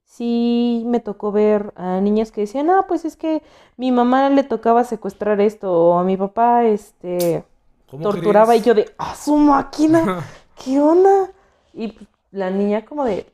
sí 0.04 0.82
me 0.86 1.00
tocó 1.00 1.32
ver 1.32 1.72
a 1.76 2.00
niñas 2.00 2.32
que 2.32 2.42
decían, 2.42 2.70
ah, 2.70 2.86
pues 2.88 3.04
es 3.04 3.16
que 3.16 3.42
mi 3.76 3.92
mamá 3.92 4.30
le 4.30 4.44
tocaba 4.44 4.84
secuestrar 4.84 5.40
esto, 5.40 5.72
o 5.72 5.98
a 5.98 6.04
mi 6.04 6.16
papá, 6.16 6.64
este, 6.64 7.44
¿Cómo 7.90 8.02
torturaba, 8.02 8.56
y 8.56 8.62
yo 8.62 8.74
de, 8.74 8.94
ah, 8.98 9.14
su 9.14 9.36
máquina, 9.36 10.24
¿qué 10.64 10.80
onda? 10.80 11.30
Y 11.72 11.88
pues, 11.88 12.08
la 12.30 12.50
niña 12.50 12.84
como 12.84 13.04
de 13.04 13.26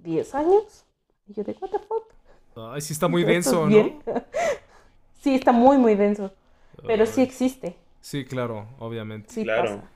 10 0.00 0.34
años, 0.34 0.84
y 1.26 1.34
yo 1.34 1.44
de, 1.44 1.56
what 1.60 1.70
the 1.70 1.78
fuck? 1.78 2.17
Ay, 2.58 2.80
sí 2.80 2.92
está 2.92 3.08
muy 3.08 3.24
¿Estás 3.24 3.34
denso? 3.34 3.68
¿no? 3.70 4.02
Sí, 5.22 5.34
está 5.34 5.52
muy, 5.52 5.78
muy 5.78 5.94
denso, 5.94 6.32
pero 6.86 7.04
sí 7.06 7.22
existe, 7.22 7.76
Sí, 8.00 8.24
claro, 8.24 8.68
obviamente. 8.78 9.34
sí 9.34 9.44
Claro. 9.44 9.62
pasa. 9.62 9.90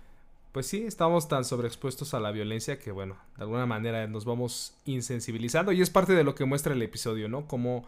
Pues 0.52 0.66
sí, 0.66 0.84
estamos 0.86 1.28
tan 1.28 1.44
sobreexpuestos 1.44 2.14
a 2.14 2.20
la 2.20 2.30
violencia 2.32 2.78
que, 2.78 2.92
bueno, 2.92 3.16
de 3.36 3.44
alguna 3.44 3.66
manera 3.66 4.06
nos 4.08 4.24
vamos 4.26 4.74
insensibilizando 4.84 5.72
y 5.72 5.82
es 5.82 5.90
parte 5.90 6.14
de 6.14 6.24
lo 6.24 6.34
que 6.34 6.44
muestra 6.44 6.74
el 6.74 6.82
episodio, 6.82 7.28
¿no? 7.28 7.46
Como 7.48 7.86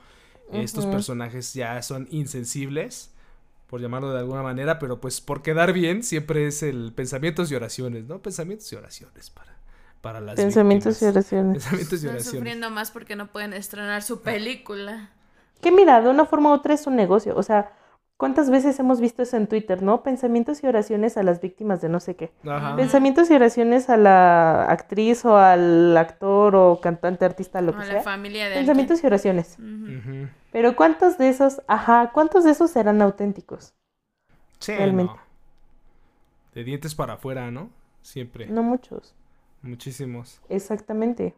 estos 0.53 0.87
Ujú. 0.87 0.93
personajes 0.93 1.55
ya 1.55 1.83
son 1.83 2.09
insensibles, 2.11 3.13
por 3.69 3.81
llamarlo 3.81 4.13
de 4.13 4.21
alguna 4.21 4.43
manera, 4.43 4.79
pero 4.79 5.01
pues 5.01 5.21
por 5.21 5.43
quedar 5.43 5.73
bien 5.75 6.03
siempre 6.05 6.47
es 6.47 6.63
el 6.63 6.93
pensamientos 6.95 7.51
y 7.53 7.55
oraciones, 7.57 8.07
¿no? 8.07 8.21
Pensamientos 8.23 8.73
y 8.73 8.77
oraciones 8.77 9.31
para, 9.31 9.54
para 10.05 10.21
las 10.21 10.37
Pensamientos 10.37 11.01
y 11.03 11.07
oraciones. 11.07 11.65
Pensamientos 11.65 11.93
y 11.93 11.97
Están 11.97 12.11
oraciones. 12.11 12.39
sufriendo 12.41 12.71
más 12.71 12.91
porque 12.93 13.17
no 13.17 13.27
pueden 13.29 13.53
estrenar 13.55 14.03
su 14.03 14.21
película. 14.23 15.11
Que 15.63 15.73
mira, 15.73 16.01
de 16.03 16.11
una 16.11 16.27
forma 16.27 16.51
u 16.51 16.53
otra 16.53 16.75
es 16.75 16.87
un 16.87 16.95
negocio. 16.95 17.35
O 17.37 17.43
sea, 17.43 17.73
¿cuántas 18.19 18.51
veces 18.51 18.79
hemos 18.79 19.01
visto 19.01 19.23
eso 19.23 19.37
en 19.39 19.47
Twitter, 19.47 19.83
no? 19.83 20.03
Pensamientos 20.03 20.63
y 20.63 20.67
oraciones 20.67 21.17
a 21.17 21.23
las 21.23 21.41
víctimas 21.41 21.81
de 21.81 21.89
no 21.89 22.01
sé 22.01 22.17
qué. 22.17 22.33
Ajá. 22.47 22.77
Pensamientos 22.77 23.31
y 23.31 23.35
oraciones 23.35 23.89
a 23.89 23.97
la 23.97 24.65
actriz 24.65 25.25
o 25.25 25.37
al 25.39 25.97
actor 25.97 26.55
o 26.55 26.81
cantante, 26.83 27.25
artista, 27.25 27.63
lo 27.63 27.73
O 27.73 27.75
que 27.77 27.83
a 27.83 27.87
la 27.87 27.93
sea. 27.93 28.03
familia 28.03 28.49
de 28.51 28.57
Pensamientos 28.57 29.03
y 29.03 29.07
oraciones. 29.07 29.57
Pero 30.53 30.77
¿cuántos 30.77 31.19
de 31.19 31.31
esos, 31.31 31.63
ajá, 31.67 32.11
cuántos 32.13 32.45
de 32.45 32.51
esos 32.51 32.71
serán 32.71 33.01
auténticos? 33.03 33.73
Sí, 34.59 34.75
Realmente. 34.75 35.13
no. 35.15 35.21
De 36.55 36.63
dientes 36.63 36.95
para 36.95 37.15
afuera, 37.15 37.51
¿no? 37.51 37.71
Siempre. 38.03 38.47
No 38.47 38.63
muchos. 38.63 39.15
Muchísimos. 39.65 40.41
Exactamente. 40.49 41.35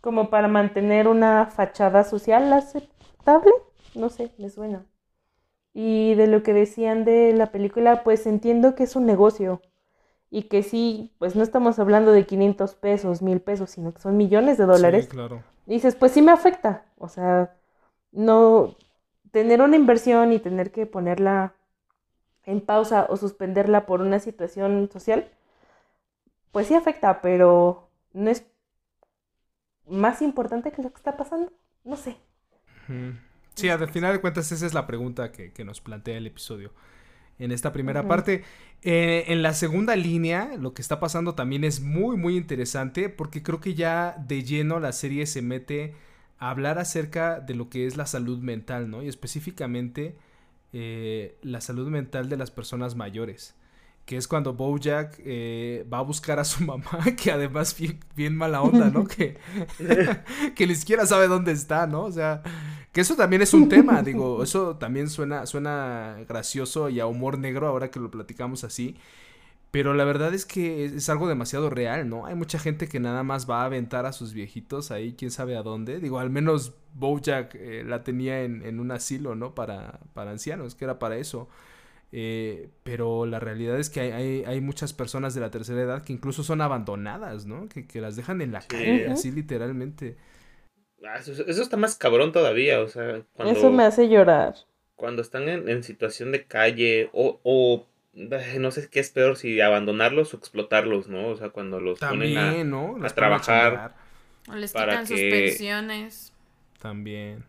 Como 0.00 0.30
para 0.30 0.48
mantener 0.48 1.06
una 1.06 1.46
fachada 1.46 2.02
social 2.02 2.52
aceptable. 2.52 3.52
No 3.94 4.08
sé, 4.08 4.32
me 4.38 4.48
suena. 4.48 4.86
Y 5.74 6.14
de 6.14 6.26
lo 6.26 6.42
que 6.42 6.54
decían 6.54 7.04
de 7.04 7.32
la 7.34 7.52
película, 7.52 8.02
pues 8.02 8.26
entiendo 8.26 8.74
que 8.74 8.84
es 8.84 8.96
un 8.96 9.06
negocio. 9.06 9.60
Y 10.30 10.44
que 10.44 10.62
sí, 10.62 11.12
pues 11.18 11.36
no 11.36 11.42
estamos 11.42 11.78
hablando 11.78 12.10
de 12.12 12.24
500 12.24 12.74
pesos, 12.74 13.20
1000 13.20 13.40
pesos, 13.40 13.70
sino 13.70 13.92
que 13.92 14.00
son 14.00 14.16
millones 14.16 14.56
de 14.56 14.64
dólares. 14.64 15.04
Sí, 15.04 15.10
claro. 15.10 15.42
Y 15.66 15.74
dices, 15.74 15.94
pues 15.94 16.12
sí 16.12 16.22
me 16.22 16.32
afecta. 16.32 16.86
O 16.96 17.08
sea, 17.08 17.54
no 18.12 18.76
tener 19.30 19.60
una 19.60 19.76
inversión 19.76 20.32
y 20.32 20.38
tener 20.38 20.72
que 20.72 20.86
ponerla 20.86 21.54
en 22.44 22.60
pausa 22.60 23.06
o 23.08 23.16
suspenderla 23.16 23.86
por 23.86 24.00
una 24.00 24.18
situación 24.18 24.88
social, 24.92 25.30
pues 26.52 26.68
sí 26.68 26.74
afecta, 26.74 27.20
pero 27.20 27.90
no 28.12 28.30
es 28.30 28.46
más 29.88 30.22
importante 30.22 30.72
que 30.72 30.82
lo 30.82 30.90
que 30.90 30.98
está 30.98 31.16
pasando. 31.16 31.52
No 31.84 31.96
sé. 31.96 32.16
Sí, 33.54 33.68
al 33.68 33.88
final 33.88 34.12
de 34.14 34.20
cuentas 34.20 34.50
esa 34.52 34.66
es 34.66 34.74
la 34.74 34.86
pregunta 34.86 35.32
que, 35.32 35.52
que 35.52 35.64
nos 35.64 35.80
plantea 35.80 36.16
el 36.16 36.26
episodio. 36.26 36.72
En 37.38 37.50
esta 37.50 37.72
primera 37.72 38.06
parte. 38.06 38.44
Eh, 38.82 39.24
en 39.28 39.42
la 39.42 39.54
segunda 39.54 39.96
línea, 39.96 40.56
lo 40.58 40.74
que 40.74 40.82
está 40.82 41.00
pasando 41.00 41.34
también 41.34 41.64
es 41.64 41.80
muy, 41.80 42.16
muy 42.16 42.36
interesante 42.36 43.08
porque 43.08 43.42
creo 43.42 43.60
que 43.60 43.74
ya 43.74 44.16
de 44.26 44.44
lleno 44.44 44.80
la 44.80 44.92
serie 44.92 45.26
se 45.26 45.42
mete 45.42 45.94
a 46.38 46.50
hablar 46.50 46.78
acerca 46.78 47.40
de 47.40 47.54
lo 47.54 47.68
que 47.68 47.86
es 47.86 47.96
la 47.96 48.06
salud 48.06 48.38
mental, 48.40 48.90
¿no? 48.90 49.02
Y 49.02 49.08
específicamente 49.08 50.16
eh, 50.72 51.36
la 51.42 51.60
salud 51.60 51.88
mental 51.88 52.28
de 52.28 52.36
las 52.36 52.50
personas 52.50 52.96
mayores. 52.96 53.54
Que 54.04 54.16
es 54.16 54.26
cuando 54.26 54.54
Bojack 54.54 55.20
eh, 55.24 55.86
va 55.92 55.98
a 55.98 56.02
buscar 56.02 56.38
a 56.38 56.44
su 56.44 56.64
mamá, 56.66 57.00
que 57.16 57.30
además 57.30 57.76
bien, 57.76 58.00
bien 58.16 58.36
mala 58.36 58.62
onda, 58.62 58.90
¿no? 58.90 59.06
Que, 59.06 59.38
que 60.54 60.66
ni 60.66 60.74
siquiera 60.74 61.06
sabe 61.06 61.28
dónde 61.28 61.52
está, 61.52 61.86
¿no? 61.86 62.04
O 62.04 62.12
sea, 62.12 62.42
que 62.92 63.00
eso 63.00 63.16
también 63.16 63.42
es 63.42 63.54
un 63.54 63.68
tema, 63.68 64.02
digo, 64.02 64.42
eso 64.42 64.76
también 64.76 65.08
suena, 65.08 65.46
suena 65.46 66.16
gracioso 66.28 66.88
y 66.90 67.00
a 67.00 67.06
humor 67.06 67.38
negro 67.38 67.66
ahora 67.66 67.90
que 67.90 68.00
lo 68.00 68.10
platicamos 68.10 68.64
así. 68.64 68.96
Pero 69.70 69.94
la 69.94 70.04
verdad 70.04 70.34
es 70.34 70.44
que 70.44 70.84
es, 70.84 70.92
es 70.92 71.08
algo 71.08 71.26
demasiado 71.28 71.70
real, 71.70 72.06
¿no? 72.06 72.26
Hay 72.26 72.34
mucha 72.34 72.58
gente 72.58 72.88
que 72.88 73.00
nada 73.00 73.22
más 73.22 73.48
va 73.48 73.62
a 73.62 73.64
aventar 73.64 74.04
a 74.04 74.12
sus 74.12 74.34
viejitos 74.34 74.90
ahí, 74.90 75.14
quién 75.16 75.30
sabe 75.30 75.56
a 75.56 75.62
dónde. 75.62 75.98
Digo, 75.98 76.18
al 76.18 76.28
menos 76.28 76.74
Bojack 76.94 77.54
eh, 77.54 77.82
la 77.82 78.04
tenía 78.04 78.42
en, 78.42 78.62
en 78.66 78.80
un 78.80 78.90
asilo, 78.90 79.34
¿no? 79.34 79.54
Para, 79.54 80.00
para 80.12 80.30
ancianos, 80.30 80.74
que 80.74 80.84
era 80.84 80.98
para 80.98 81.16
eso. 81.16 81.48
Eh, 82.14 82.68
pero 82.82 83.24
la 83.26 83.40
realidad 83.40 83.78
es 83.80 83.88
que 83.90 84.00
hay, 84.00 84.10
hay, 84.12 84.44
hay 84.44 84.60
muchas 84.60 84.92
personas 84.92 85.34
de 85.34 85.40
la 85.40 85.50
tercera 85.50 85.80
edad 85.82 86.04
que 86.04 86.12
incluso 86.12 86.42
son 86.44 86.60
abandonadas, 86.60 87.46
¿no? 87.46 87.68
Que, 87.68 87.86
que 87.86 88.00
las 88.02 88.16
dejan 88.16 88.42
en 88.42 88.52
la 88.52 88.60
Sí. 88.60 88.68
calle, 88.68 89.06
así 89.08 89.30
literalmente. 89.32 90.16
Ah, 91.04 91.16
Eso, 91.18 91.32
eso 91.32 91.62
está 91.62 91.76
más 91.76 91.96
cabrón 91.96 92.32
todavía, 92.32 92.80
o 92.80 92.88
sea, 92.88 93.22
cuando, 93.32 93.58
Eso 93.58 93.70
me 93.72 93.84
hace 93.84 94.08
llorar. 94.08 94.54
cuando 94.94 95.22
están 95.22 95.48
en, 95.48 95.68
en 95.68 95.82
situación 95.82 96.32
de 96.32 96.44
calle 96.44 97.10
o, 97.12 97.40
o 97.42 97.86
no 98.14 98.70
sé 98.70 98.88
qué 98.90 99.00
es 99.00 99.10
peor, 99.10 99.36
si 99.36 99.60
abandonarlos 99.60 100.34
o 100.34 100.36
explotarlos, 100.36 101.08
¿no? 101.08 101.28
O 101.28 101.36
sea, 101.36 101.48
cuando 101.50 101.80
los 101.80 101.98
ponen 101.98 102.36
a... 102.36 102.50
A 103.06 103.08
trabajar. 103.14 103.94
O 104.48 104.54
les 104.54 104.72
Para 104.72 104.92
quitan 104.92 105.06
sus 105.06 105.18
pensiones. 105.24 106.32
También. 106.78 107.44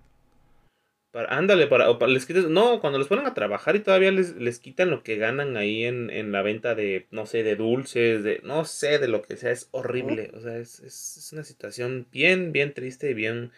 Para, 1.14 1.30
ándale, 1.38 1.68
para, 1.68 1.92
o 1.92 2.00
para- 2.00 2.12
les 2.12 2.26
quitas, 2.28 2.46
no, 2.50 2.82
cuando 2.82 3.00
los 3.00 3.08
ponen 3.08 3.28
a 3.28 3.36
trabajar 3.36 3.78
y 3.78 3.82
todavía 3.82 4.12
les, 4.12 4.36
les 4.38 4.60
quitan 4.60 4.92
lo 4.92 5.04
que 5.04 5.18
ganan 5.18 5.58
ahí 5.58 5.86
en, 5.86 6.12
en 6.12 6.34
la 6.34 6.44
venta 6.44 6.76
de, 6.76 7.08
no 7.12 7.28
sé, 7.28 7.44
de 7.44 7.56
dulces, 7.56 8.24
de, 8.24 8.42
no 8.44 8.66
sé, 8.66 9.00
de 9.00 9.08
lo 9.10 9.24
que 9.24 9.38
sea, 9.38 9.52
es 9.52 9.70
horrible, 9.72 10.32
o 10.36 10.42
sea, 10.42 10.58
es, 10.60 10.82
es, 10.82 11.18
es 11.18 11.34
una 11.34 11.46
situación 11.46 12.08
bien, 12.12 12.52
bien 12.52 12.74
triste 12.76 13.12
y 13.12 13.16
bien, 13.16 13.52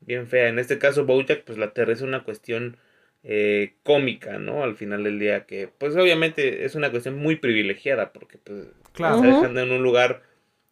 bien 0.00 0.26
fea. 0.28 0.48
En 0.48 0.58
este 0.58 0.78
caso, 0.78 1.04
Bojack, 1.06 1.44
pues 1.44 1.58
la 1.58 1.66
aterriza 1.66 2.04
una 2.04 2.24
cuestión 2.24 2.76
eh, 3.22 3.74
cómica, 3.84 4.38
¿no? 4.38 4.64
Al 4.64 4.76
final 4.76 5.04
del 5.04 5.18
día, 5.18 5.46
que 5.46 5.68
pues 5.68 5.96
obviamente 5.96 6.64
es 6.64 6.74
una 6.74 6.90
cuestión 6.90 7.16
muy 7.16 7.36
privilegiada, 7.36 8.12
porque 8.12 8.38
pues 8.38 8.66
Claro. 8.92 9.18
se 9.18 9.26
Ujú. 9.26 9.28
dejan 9.28 9.58
en 9.58 9.72
un 9.72 9.82
lugar, 9.82 10.22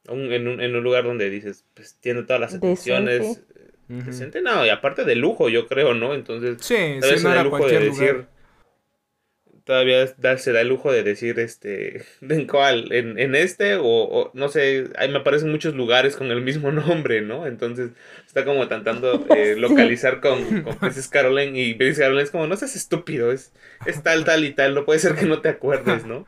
un- 0.09 0.33
en, 0.33 0.49
un, 0.49 0.61
en 0.61 0.75
un 0.77 0.83
lugar 0.85 1.05
donde 1.05 1.31
dices, 1.31 1.65
pues 1.75 1.97
tiene 2.01 2.23
todas 2.25 2.41
las 2.41 2.55
atenciones. 2.55 3.43
Ujú. 3.99 4.05
Decente, 4.07 4.43
no, 4.43 4.65
y 4.65 4.71
aparte 4.71 5.05
de 5.05 5.15
lujo, 5.17 5.49
yo 5.49 5.67
creo, 5.67 5.95
¿no? 5.95 6.15
Entonces, 6.15 6.59
Sí, 6.61 6.75
se 7.01 7.01
no 7.01 7.07
da 7.07 7.33
era 7.33 7.41
el 7.41 7.45
lujo 7.45 7.67
de 7.67 7.81
decir. 7.81 8.13
lugar. 8.13 8.29
Todavía 9.65 10.07
da- 10.19 10.39
se 10.39 10.51
da 10.53 10.61
el 10.63 10.69
lujo 10.69 10.91
de 10.91 11.05
decir, 11.05 11.39
este, 11.39 12.03
¿en 12.21 12.47
cuál? 12.49 12.93
¿En, 12.93 13.19
en 13.19 13.35
este? 13.37 13.77
O, 13.77 13.85
o, 13.87 14.31
no 14.35 14.49
sé, 14.49 14.91
ahí 14.97 15.09
me 15.09 15.19
aparecen 15.19 15.51
muchos 15.53 15.75
lugares 15.75 16.17
con 16.17 16.31
el 16.33 16.41
mismo 16.43 16.73
nombre, 16.73 17.21
¿no? 17.21 17.47
Entonces, 17.47 17.91
está 18.27 18.45
como 18.45 18.67
tratando 18.67 19.25
eh, 19.29 19.55
localizar 19.59 20.21
con, 20.21 20.63
con 20.63 20.79
Princess 20.79 21.09
Caroline 21.09 21.59
y 21.61 21.75
Princess 21.75 22.01
Caroline 22.01 22.25
es 22.25 22.31
como, 22.33 22.47
no 22.49 22.57
seas 22.57 22.75
estúpido, 22.75 23.31
es, 23.31 23.53
es 23.85 24.03
tal, 24.03 24.25
tal 24.25 24.45
y 24.45 24.53
tal, 24.53 24.75
no 24.75 24.85
puede 24.85 24.99
ser 24.99 25.15
que 25.15 25.27
no 25.27 25.41
te 25.41 25.51
acuerdes, 25.51 26.07
¿no? 26.07 26.27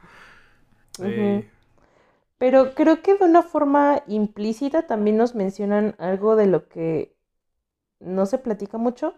Pero 2.38 2.74
creo 2.74 3.02
que 3.02 3.14
de 3.14 3.24
una 3.24 3.42
forma 3.42 4.02
implícita 4.06 4.86
también 4.86 5.16
nos 5.16 5.34
mencionan 5.34 5.94
algo 5.98 6.36
de 6.36 6.46
lo 6.46 6.68
que 6.68 7.13
no 8.04 8.26
se 8.26 8.38
platica 8.38 8.78
mucho, 8.78 9.14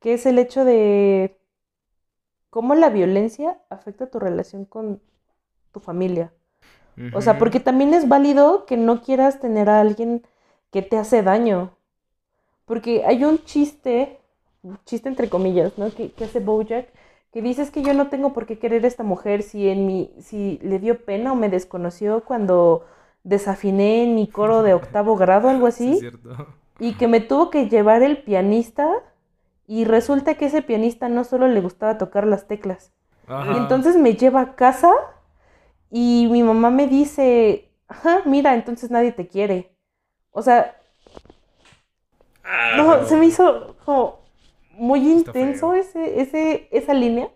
que 0.00 0.14
es 0.14 0.26
el 0.26 0.38
hecho 0.38 0.64
de 0.64 1.38
cómo 2.50 2.74
la 2.74 2.90
violencia 2.90 3.58
afecta 3.70 4.10
tu 4.10 4.18
relación 4.18 4.64
con 4.64 5.00
tu 5.72 5.80
familia. 5.80 6.32
O 7.14 7.22
sea, 7.22 7.38
porque 7.38 7.60
también 7.60 7.94
es 7.94 8.08
válido 8.08 8.66
que 8.66 8.76
no 8.76 9.02
quieras 9.02 9.40
tener 9.40 9.70
a 9.70 9.80
alguien 9.80 10.22
que 10.70 10.82
te 10.82 10.98
hace 10.98 11.22
daño. 11.22 11.72
Porque 12.66 13.04
hay 13.06 13.24
un 13.24 13.44
chiste, 13.44 14.20
un 14.62 14.78
chiste 14.84 15.08
entre 15.08 15.28
comillas, 15.28 15.78
¿no? 15.78 15.92
Que, 15.94 16.12
que 16.12 16.24
hace 16.24 16.40
Bojack, 16.40 16.88
que 17.32 17.42
dice 17.42 17.62
es 17.62 17.70
que 17.70 17.82
yo 17.82 17.94
no 17.94 18.08
tengo 18.08 18.32
por 18.32 18.46
qué 18.46 18.58
querer 18.58 18.84
a 18.84 18.88
esta 18.88 19.04
mujer 19.04 19.42
si 19.42 19.68
en 19.68 19.86
mi, 19.86 20.12
si 20.20 20.58
le 20.62 20.78
dio 20.78 21.04
pena 21.04 21.32
o 21.32 21.36
me 21.36 21.48
desconoció 21.48 22.24
cuando 22.24 22.86
desafiné 23.24 24.04
en 24.04 24.14
mi 24.14 24.28
coro 24.28 24.62
de 24.62 24.74
octavo 24.74 25.16
grado, 25.16 25.48
algo 25.48 25.66
Sí, 25.68 25.90
así, 25.90 25.90
es 25.90 25.98
cierto. 25.98 26.30
Y 26.82 26.94
que 26.94 27.08
me 27.08 27.20
tuvo 27.20 27.50
que 27.50 27.68
llevar 27.68 28.02
el 28.02 28.22
pianista, 28.22 28.88
y 29.66 29.84
resulta 29.84 30.34
que 30.34 30.46
ese 30.46 30.62
pianista 30.62 31.08
no 31.08 31.24
solo 31.24 31.48
le 31.48 31.60
gustaba 31.60 31.96
tocar 31.96 32.26
las 32.26 32.46
teclas, 32.48 32.92
y 33.28 33.56
entonces 33.56 33.96
me 33.96 34.14
lleva 34.14 34.40
a 34.40 34.54
casa 34.56 34.92
y 35.90 36.28
mi 36.30 36.42
mamá 36.42 36.70
me 36.70 36.86
dice, 36.88 37.70
ajá, 37.88 38.22
mira, 38.26 38.54
entonces 38.54 38.90
nadie 38.90 39.12
te 39.12 39.28
quiere. 39.28 39.76
O 40.32 40.42
sea, 40.42 40.76
Ah, 42.44 42.74
no, 42.76 43.04
se 43.06 43.16
me 43.16 43.26
hizo 43.26 43.76
como 43.84 44.20
muy 44.72 45.10
intenso 45.10 45.74
ese, 45.74 46.20
ese, 46.20 46.68
esa 46.70 46.94
línea. 46.94 47.30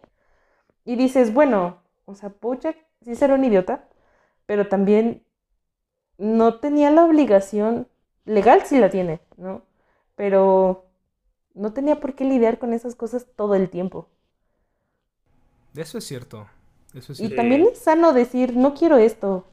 Y 0.85 0.97
dices, 0.97 1.33
bueno, 1.33 1.79
o 2.05 2.15
sea, 2.15 2.33
Bojack 2.41 2.77
sí 3.03 3.15
será 3.15 3.35
un 3.35 3.45
idiota, 3.45 3.89
pero 4.47 4.69
también 4.69 5.25
no 6.19 6.61
tenía 6.61 6.91
la 6.91 7.05
obligación, 7.05 7.89
legal 8.27 8.63
sí 8.67 8.79
la 8.79 8.91
tiene, 8.91 9.21
¿no? 9.39 9.63
Pero 10.15 10.85
no 11.55 11.73
tenía 11.73 11.99
por 12.01 12.15
qué 12.15 12.25
lidiar 12.25 12.59
con 12.59 12.73
esas 12.75 12.95
cosas 12.95 13.27
todo 13.37 13.55
el 13.55 13.71
tiempo. 13.71 14.09
Eso 15.75 15.99
es 15.99 16.05
cierto. 16.05 16.47
Eso 16.95 17.13
es 17.13 17.19
Y 17.21 17.27
cierto. 17.29 17.37
también 17.37 17.63
es 17.73 17.79
sano 17.79 18.13
decir, 18.13 18.57
no 18.57 18.75
quiero 18.75 18.97
esto. 18.99 19.47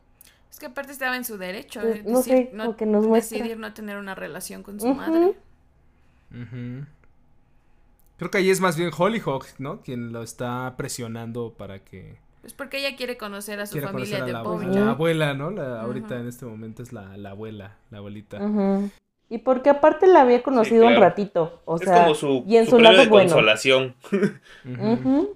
Es 0.50 0.60
que 0.60 0.68
aparte 0.68 0.92
estaba 0.92 1.16
en 1.18 1.26
su 1.26 1.38
derecho 1.38 1.82
Pues, 1.82 2.04
de 2.06 2.12
no 2.12 2.20
decir- 2.20 2.50
sé, 2.52 2.58
como 2.58 2.76
que 2.78 2.86
nos 2.86 3.06
muestra. 3.08 3.38
decidir 3.38 3.58
no 3.58 3.74
tener 3.74 3.98
una 3.98 4.16
relación 4.16 4.64
con 4.64 4.80
su 4.80 4.94
madre. 4.94 5.36
Creo 8.18 8.32
que 8.32 8.38
ahí 8.38 8.50
es 8.50 8.62
más 8.62 8.78
bien 8.78 8.92
Hollyhock, 8.96 9.46
¿no? 9.60 9.82
Quien 9.82 10.14
lo 10.14 10.24
está 10.24 10.76
presionando 10.78 11.54
para 11.54 11.84
que 11.84 12.18
Pues 12.44 12.54
porque 12.54 12.78
ella 12.86 12.96
quiere 12.98 13.18
conocer 13.18 13.60
a 13.62 13.66
su 13.66 13.80
familia 13.80 14.20
conocer 14.20 14.22
a 14.22 14.26
de 14.26 14.34
la, 14.34 14.42
Bojack. 14.44 14.76
la 14.76 14.90
abuela, 14.92 15.34
¿no? 15.34 15.50
La, 15.50 15.82
ahorita 15.82 16.20
en 16.20 16.28
este 16.28 16.46
momento 16.46 16.84
es 16.84 16.92
la, 16.94 17.16
la 17.18 17.30
abuela, 17.32 17.78
la 17.90 18.00
abuelita. 18.00 18.40
Y 19.30 19.38
porque 19.40 19.70
aparte 19.70 20.08
la 20.08 20.22
había 20.22 20.44
conocido 20.44 20.84
un 20.84 20.90
claro. 20.90 21.02
ratito, 21.06 21.62
o 21.66 21.78
es 21.78 21.84
sea, 21.84 22.04
como 22.04 22.14
su, 22.16 22.44
y 22.46 22.58
en 22.58 22.68
su 22.68 22.78
lado 22.80 22.98
de 23.00 23.08
bueno. 23.08 23.30
consolación. 23.32 23.96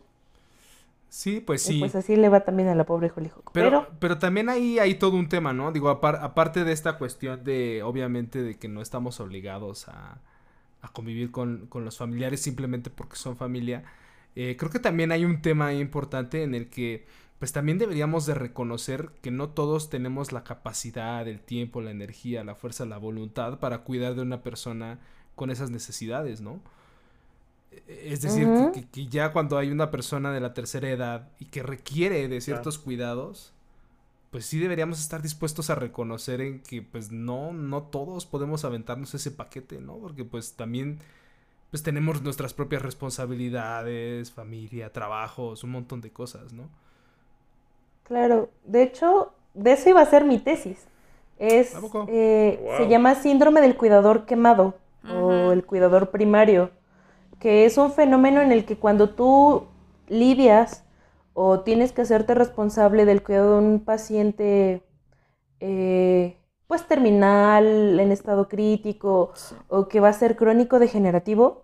Sí, 1.09 1.39
pues 1.39 1.67
Y 1.69 1.73
sí. 1.73 1.79
pues 1.79 1.95
así 1.95 2.15
le 2.15 2.29
va 2.29 2.41
también 2.41 2.67
a 2.69 2.75
la 2.75 2.85
pobre 2.85 3.11
Hollyhock. 3.15 3.51
Pero, 3.53 3.69
Pero, 3.69 3.87
pero 3.99 4.17
también 4.19 4.49
ahí 4.49 4.77
hay 4.77 4.95
todo 4.95 5.15
un 5.15 5.29
tema, 5.29 5.53
¿no? 5.53 5.71
Digo, 5.71 5.89
apar- 5.89 6.19
aparte 6.21 6.63
de 6.63 6.73
esta 6.73 6.97
cuestión 6.97 7.43
de, 7.43 7.81
obviamente, 7.83 8.41
de 8.43 8.57
que 8.59 8.67
no 8.67 8.81
estamos 8.81 9.19
obligados 9.19 9.87
a, 9.87 10.19
a 10.81 10.87
convivir 10.93 11.31
con, 11.31 11.65
con 11.67 11.85
los 11.85 11.97
familiares 11.97 12.41
simplemente 12.41 12.89
porque 12.89 13.15
son 13.15 13.35
familia, 13.37 13.83
eh, 14.37 14.55
creo 14.57 14.71
que 14.71 14.79
también 14.79 15.11
hay 15.11 15.25
un 15.25 15.41
tema 15.41 15.73
importante 15.73 16.43
en 16.43 16.55
el 16.55 16.69
que, 16.69 17.05
pues 17.39 17.51
también 17.53 17.77
deberíamos 17.77 18.25
de 18.25 18.33
reconocer 18.35 19.11
que 19.21 19.31
no 19.31 19.49
todos 19.49 19.89
tenemos 19.89 20.31
la 20.31 20.43
capacidad, 20.43 21.27
el 21.27 21.39
tiempo, 21.41 21.81
la 21.81 21.91
energía, 21.91 22.43
la 22.43 22.55
fuerza, 22.55 22.85
la 22.85 22.97
voluntad 22.97 23.59
para 23.59 23.79
cuidar 23.79 24.15
de 24.15 24.21
una 24.21 24.43
persona 24.43 24.99
con 25.35 25.49
esas 25.51 25.69
necesidades, 25.71 26.41
¿no? 26.41 26.61
E- 27.71 28.09
Es 28.13 28.21
decir, 28.21 28.47
que, 28.73 28.87
que 28.89 29.07
ya 29.07 29.31
cuando 29.33 29.57
hay 29.57 29.71
una 29.71 29.91
persona 29.91 30.31
de 30.31 30.39
la 30.39 30.53
tercera 30.53 30.89
edad 30.89 31.29
y 31.39 31.45
que 31.45 31.63
requiere 31.63 32.27
de 32.27 32.41
ciertos 32.41 32.77
cuidados, 32.79 33.53
pues 34.31 34.45
sí 34.45 34.59
deberíamos 34.59 34.99
estar 35.01 35.21
dispuestos 35.21 35.69
a 35.69 35.75
reconocer 35.75 36.41
en 36.41 36.61
que 36.61 36.81
pues 36.81 37.11
no, 37.11 37.53
no 37.53 37.83
todos 37.83 38.25
podemos 38.25 38.65
aventarnos 38.65 39.13
ese 39.15 39.31
paquete, 39.31 39.79
¿no? 39.81 39.97
Porque 39.99 40.25
pues 40.25 40.53
también 40.53 40.99
pues 41.77 41.83
tenemos 41.83 42.23
nuestras 42.23 42.53
propias 42.55 42.81
responsabilidades, 42.81 44.31
familia, 44.31 44.91
trabajos, 44.91 45.63
un 45.63 45.71
montón 45.71 46.01
de 46.01 46.11
cosas, 46.11 46.51
¿no? 46.53 46.69
claro, 48.03 48.49
de 48.65 48.83
hecho, 48.83 49.33
de 49.53 49.73
eso 49.73 49.89
iba 49.89 50.01
a 50.01 50.05
ser 50.05 50.25
mi 50.25 50.39
tesis. 50.39 50.87
Es, 51.37 51.75
¿A 51.75 51.81
poco? 51.81 52.05
eh, 52.07 52.59
Wow. 52.63 52.77
se 52.77 52.87
llama 52.87 53.15
síndrome 53.15 53.61
del 53.61 53.77
cuidador 53.77 54.25
quemado 54.25 54.75
o 55.07 55.51
el 55.51 55.65
cuidador 55.65 56.09
primario, 56.09 56.71
que 57.39 57.65
es 57.65 57.77
un 57.77 57.91
fenómeno 57.93 58.41
en 58.41 58.51
el 58.51 58.65
que 58.65 58.77
cuando 58.77 59.11
tú 59.11 59.65
lidias 60.07 60.83
o 61.33 61.61
tienes 61.61 61.91
que 61.93 62.01
hacerte 62.01 62.33
responsable 62.35 63.05
del 63.05 63.23
cuidado 63.23 63.59
de 63.61 63.67
un 63.67 63.79
paciente, 63.81 64.83
eh, 65.59 66.37
pues 66.67 66.87
terminal, 66.87 67.99
en 67.99 68.11
estado 68.11 68.49
crítico, 68.49 69.33
o 69.69 69.87
que 69.87 69.99
va 69.99 70.09
a 70.09 70.13
ser 70.13 70.35
crónico 70.35 70.79
degenerativo, 70.79 71.63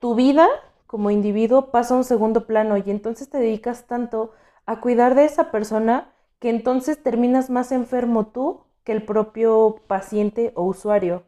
tu 0.00 0.14
vida 0.14 0.48
como 0.86 1.12
individuo 1.12 1.70
pasa 1.70 1.94
a 1.94 1.98
un 1.98 2.04
segundo 2.04 2.46
plano 2.46 2.76
y 2.76 2.82
entonces 2.86 3.30
te 3.30 3.38
dedicas 3.38 3.86
tanto 3.86 4.32
a 4.66 4.80
cuidar 4.80 5.14
de 5.14 5.24
esa 5.24 5.52
persona 5.52 6.08
que 6.40 6.50
entonces 6.50 7.00
terminas 7.02 7.50
más 7.50 7.70
enfermo 7.70 8.26
tú 8.26 8.62
que 8.82 8.92
el 8.92 9.04
propio 9.04 9.76
paciente 9.86 10.52
o 10.56 10.64
usuario. 10.64 11.22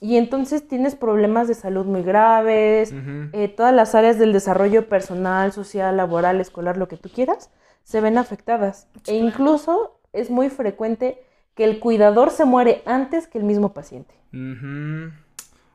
Y 0.00 0.16
entonces 0.16 0.66
tienes 0.66 0.94
problemas 0.94 1.48
de 1.48 1.54
salud 1.54 1.84
muy 1.86 2.02
graves, 2.02 2.94
eh, 3.32 3.48
todas 3.48 3.74
las 3.74 3.94
áreas 3.94 4.18
del 4.18 4.32
desarrollo 4.32 4.88
personal, 4.88 5.52
social, 5.52 5.96
laboral, 5.96 6.40
escolar, 6.40 6.76
lo 6.76 6.88
que 6.88 6.96
tú 6.96 7.08
quieras, 7.08 7.50
se 7.82 8.00
ven 8.00 8.16
afectadas. 8.16 8.86
Sí, 9.02 9.12
e 9.12 9.14
incluso 9.16 9.98
es 10.12 10.30
muy 10.30 10.50
frecuente 10.50 11.22
que 11.54 11.64
el 11.64 11.80
cuidador 11.80 12.30
se 12.30 12.44
muere 12.44 12.82
antes 12.86 13.26
que 13.26 13.38
el 13.38 13.44
mismo 13.44 13.72
paciente. 13.72 14.14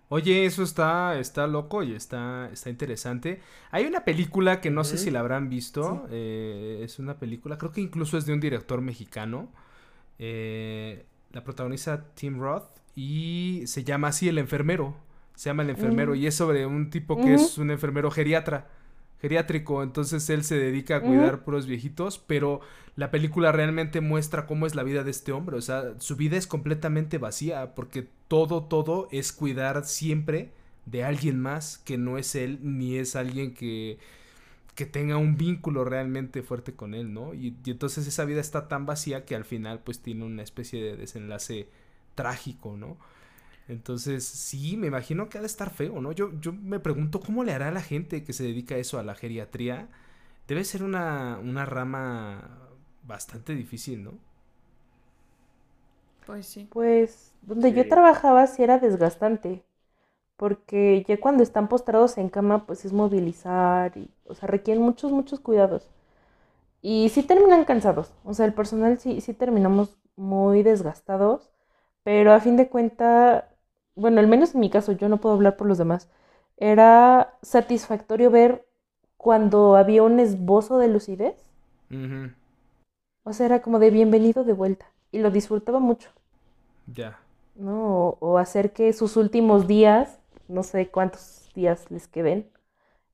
Oye, 0.09 0.45
eso 0.45 0.61
está, 0.63 1.17
está 1.19 1.47
loco 1.47 1.81
y 1.81 1.93
está, 1.93 2.49
está 2.51 2.69
interesante. 2.69 3.41
Hay 3.71 3.85
una 3.85 4.05
película 4.05 4.61
que 4.61 4.69
no 4.69 4.83
sé 4.83 4.97
si 4.97 5.09
la 5.09 5.21
habrán 5.21 5.49
visto. 5.49 6.05
eh, 6.11 6.81
es 6.83 6.99
una 6.99 7.17
película, 7.17 7.57
creo 7.57 7.71
que 7.71 7.81
incluso 7.81 8.17
es 8.17 8.25
de 8.25 8.33
un 8.33 8.39
director 8.39 8.81
mexicano. 8.81 9.51
eh, 10.19 11.05
la 11.31 11.43
protagoniza 11.43 12.05
Tim 12.13 12.39
Roth 12.39 12.65
y 12.95 13.63
se 13.65 13.83
llama 13.83 14.09
así 14.09 14.29
El 14.29 14.37
enfermero. 14.37 14.95
Se 15.35 15.49
llama 15.49 15.63
El 15.63 15.71
enfermero 15.71 16.13
Mm. 16.13 16.15
y 16.17 16.27
es 16.27 16.35
sobre 16.35 16.65
un 16.67 16.91
tipo 16.91 17.17
que 17.19 17.33
es 17.33 17.57
un 17.57 17.71
enfermero 17.71 18.11
geriatra. 18.11 18.67
Geriátrico, 19.23 19.83
entonces 19.83 20.29
él 20.29 20.43
se 20.43 20.57
dedica 20.57 20.97
a 20.97 20.99
cuidar 20.99 21.45
puros 21.45 21.65
viejitos, 21.65 22.19
pero 22.19 22.59
la 22.97 23.09
película 23.09 23.53
realmente 23.53 24.01
muestra 24.01 24.45
cómo 24.45 24.67
es 24.67 24.75
la 24.75 24.83
vida 24.83 25.05
de 25.05 25.11
este 25.11 25.31
hombre, 25.31 25.55
o 25.55 25.61
sea, 25.61 25.93
su 25.99 26.17
vida 26.17 26.35
es 26.35 26.45
completamente 26.45 27.19
vacía, 27.19 27.73
porque 27.73 28.05
todo, 28.27 28.65
todo 28.65 29.07
es 29.13 29.31
cuidar 29.31 29.85
siempre 29.85 30.51
de 30.85 31.05
alguien 31.05 31.39
más 31.39 31.77
que 31.77 31.97
no 31.97 32.17
es 32.17 32.35
él, 32.35 32.59
ni 32.63 32.97
es 32.97 33.15
alguien 33.15 33.53
que, 33.53 33.97
que 34.75 34.85
tenga 34.85 35.15
un 35.15 35.37
vínculo 35.37 35.85
realmente 35.85 36.43
fuerte 36.43 36.73
con 36.73 36.93
él, 36.93 37.13
¿no? 37.13 37.33
Y, 37.33 37.55
y 37.63 37.71
entonces 37.71 38.05
esa 38.05 38.25
vida 38.25 38.41
está 38.41 38.67
tan 38.67 38.85
vacía 38.85 39.23
que 39.23 39.35
al 39.35 39.45
final 39.45 39.79
pues 39.85 40.01
tiene 40.01 40.25
una 40.25 40.43
especie 40.43 40.83
de 40.83 40.97
desenlace 40.97 41.69
trágico, 42.13 42.75
¿no? 42.75 42.97
Entonces, 43.67 44.25
sí, 44.25 44.77
me 44.77 44.87
imagino 44.87 45.29
que 45.29 45.37
ha 45.37 45.41
de 45.41 45.47
estar 45.47 45.71
feo, 45.71 46.01
¿no? 46.01 46.11
Yo, 46.11 46.31
yo 46.41 46.53
me 46.53 46.79
pregunto 46.79 47.21
cómo 47.21 47.43
le 47.43 47.53
hará 47.53 47.71
la 47.71 47.81
gente 47.81 48.23
que 48.23 48.33
se 48.33 48.43
dedica 48.43 48.75
a 48.75 48.77
eso, 48.79 48.99
a 48.99 49.03
la 49.03 49.15
geriatría. 49.15 49.89
Debe 50.47 50.63
ser 50.65 50.83
una, 50.83 51.39
una 51.41 51.65
rama 51.65 52.59
bastante 53.03 53.55
difícil, 53.55 54.03
¿no? 54.03 54.13
Pues 56.25 56.47
sí. 56.47 56.69
Pues 56.71 57.33
donde 57.41 57.73
yo 57.73 57.87
trabajaba 57.87 58.47
sí 58.47 58.63
era 58.63 58.79
desgastante, 58.79 59.63
porque 60.37 61.05
ya 61.07 61.19
cuando 61.19 61.43
están 61.43 61.69
postrados 61.69 62.17
en 62.19 62.29
cama, 62.29 62.65
pues 62.67 62.85
es 62.85 62.93
movilizar, 62.93 63.97
y, 63.97 64.09
o 64.27 64.35
sea, 64.35 64.47
requieren 64.49 64.83
muchos, 64.83 65.11
muchos 65.11 65.39
cuidados. 65.39 65.91
Y 66.81 67.09
sí 67.09 67.23
terminan 67.23 67.65
cansados, 67.65 68.13
o 68.25 68.33
sea, 68.33 68.45
el 68.45 68.53
personal 68.53 68.99
sí, 68.99 69.21
sí 69.21 69.33
terminamos 69.33 69.97
muy 70.17 70.63
desgastados, 70.63 71.51
pero 72.03 72.33
a 72.33 72.41
fin 72.41 72.57
de 72.57 72.69
cuenta, 72.69 73.49
bueno, 73.95 74.19
al 74.19 74.27
menos 74.27 74.53
en 74.55 74.61
mi 74.61 74.69
caso, 74.69 74.91
yo 74.93 75.09
no 75.09 75.19
puedo 75.19 75.35
hablar 75.35 75.57
por 75.57 75.67
los 75.67 75.77
demás, 75.77 76.09
era 76.57 77.37
satisfactorio 77.41 78.31
ver 78.31 78.65
cuando 79.17 79.75
había 79.75 80.03
un 80.03 80.19
esbozo 80.19 80.77
de 80.77 80.87
lucidez, 80.89 81.35
o 83.23 83.33
sea, 83.33 83.45
era 83.47 83.61
como 83.61 83.79
de 83.79 83.89
bienvenido 83.89 84.43
de 84.43 84.53
vuelta, 84.53 84.85
y 85.11 85.19
lo 85.19 85.29
disfrutaba 85.31 85.79
mucho. 85.79 86.09
Ya. 86.87 87.19
¿no? 87.55 88.07
O, 88.09 88.17
o 88.19 88.37
hacer 88.37 88.73
que 88.73 88.93
sus 88.93 89.17
últimos 89.17 89.67
días, 89.67 90.19
no 90.47 90.63
sé 90.63 90.89
cuántos 90.89 91.49
días 91.55 91.89
les 91.91 92.07
queden, 92.07 92.49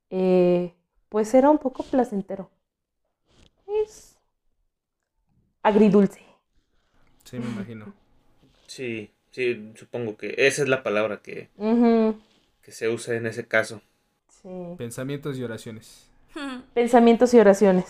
eh, 0.10 0.76
pues 1.10 1.34
era 1.34 1.50
un 1.50 1.58
poco 1.60 1.84
placentero. 1.84 2.50
Es 3.68 4.18
agridulce. 5.64 6.22
Sí, 7.24 7.40
me 7.40 7.46
imagino. 7.46 7.94
Sí, 8.68 9.12
sí, 9.40 9.72
supongo 9.76 10.18
que 10.18 10.36
esa 10.38 10.64
es 10.64 10.68
la 10.70 10.84
palabra 10.84 11.22
que, 11.22 11.50
que 12.62 12.72
se 12.72 12.90
usa 12.90 13.16
en 13.16 13.26
ese 13.26 13.48
caso. 13.48 13.82
sí. 14.28 14.50
Pensamientos 14.78 15.38
y 15.38 15.44
oraciones. 15.44 16.10
Pensamientos 16.74 17.34
y 17.34 17.40
oraciones. 17.40 17.86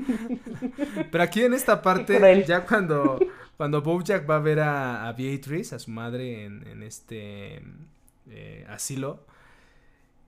Pero 1.10 1.24
aquí 1.24 1.42
en 1.42 1.54
esta 1.54 1.80
parte, 1.80 2.44
ya 2.46 2.66
cuando, 2.66 3.18
cuando 3.56 3.82
Bojack 3.82 4.28
va 4.28 4.36
a 4.36 4.40
ver 4.40 4.60
a, 4.60 5.08
a 5.08 5.12
Beatrice, 5.12 5.74
a 5.74 5.78
su 5.78 5.90
madre, 5.90 6.44
en, 6.44 6.66
en 6.66 6.82
este 6.82 7.62
eh, 8.30 8.66
asilo, 8.68 9.24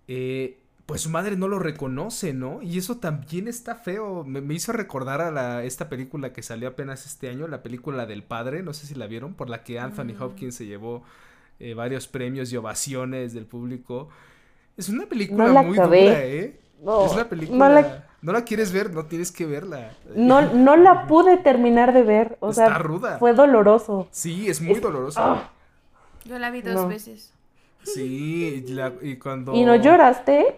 eh, 0.09 0.59
pues 0.87 1.01
su 1.03 1.11
madre 1.11 1.37
no 1.37 1.49
lo 1.49 1.59
reconoce, 1.59 2.33
¿no? 2.33 2.63
Y 2.63 2.79
eso 2.79 2.99
también 2.99 3.49
está 3.49 3.75
feo. 3.75 4.23
Me, 4.25 4.41
me 4.41 4.55
hizo 4.55 4.73
recordar 4.73 5.21
a 5.21 5.31
la, 5.33 5.65
esta 5.65 5.89
película 5.89 6.33
que 6.33 6.43
salió 6.43 6.69
apenas 6.69 7.07
este 7.07 7.29
año, 7.29 7.49
la 7.49 7.63
película 7.63 8.07
del 8.07 8.23
padre, 8.23 8.63
no 8.63 8.73
sé 8.73 8.87
si 8.87 8.95
la 8.95 9.07
vieron, 9.09 9.35
por 9.35 9.51
la 9.51 9.65
que 9.65 9.81
Anthony 9.81 10.15
Mm. 10.17 10.23
Hopkins 10.23 10.55
se 10.55 10.67
llevó 10.67 11.03
eh, 11.59 11.75
varios 11.75 12.07
premios 12.07 12.53
y 12.53 12.57
ovaciones 12.57 13.35
del 13.35 13.47
público. 13.47 14.09
Es 14.77 14.89
una 14.89 15.07
película 15.07 15.47
No 15.49 15.53
la 15.55 15.63
muy 15.63 15.77
acabé. 15.77 16.03
dura, 16.05 16.25
¿eh? 16.25 16.61
No, 16.83 17.07
es 17.07 17.13
una 17.15 17.29
película. 17.29 17.59
no 17.69 17.75
la, 17.75 18.07
¿No 18.23 18.33
la 18.33 18.45
quieres 18.45 18.71
ver? 18.73 18.93
No 18.93 19.07
tienes 19.07 19.33
que 19.33 19.47
verla. 19.47 19.93
no, 20.15 20.41
no 20.55 20.77
la 20.77 21.07
pude 21.09 21.37
terminar 21.39 21.93
de 21.95 22.03
ver. 22.03 22.37
O 22.41 22.51
Está 22.51 22.67
sea, 22.67 22.79
ruda. 22.79 23.19
fue 23.19 23.33
doloroso. 23.33 24.07
Sí, 24.13 24.49
es 24.49 24.61
muy 24.61 24.75
Es- 24.75 24.83
doloroso. 24.83 25.19
Ah, 25.21 25.51
Yo 26.25 26.39
la 26.39 26.51
vi 26.51 26.63
dos 26.63 26.75
No. 26.75 26.87
veces. 26.89 27.33
Sí, 27.83 28.65
y, 28.67 28.73
la- 28.73 28.93
y 29.01 29.17
cuando... 29.17 29.55
¿Y 29.55 29.65
no 29.65 29.75
lloraste? 29.77 30.57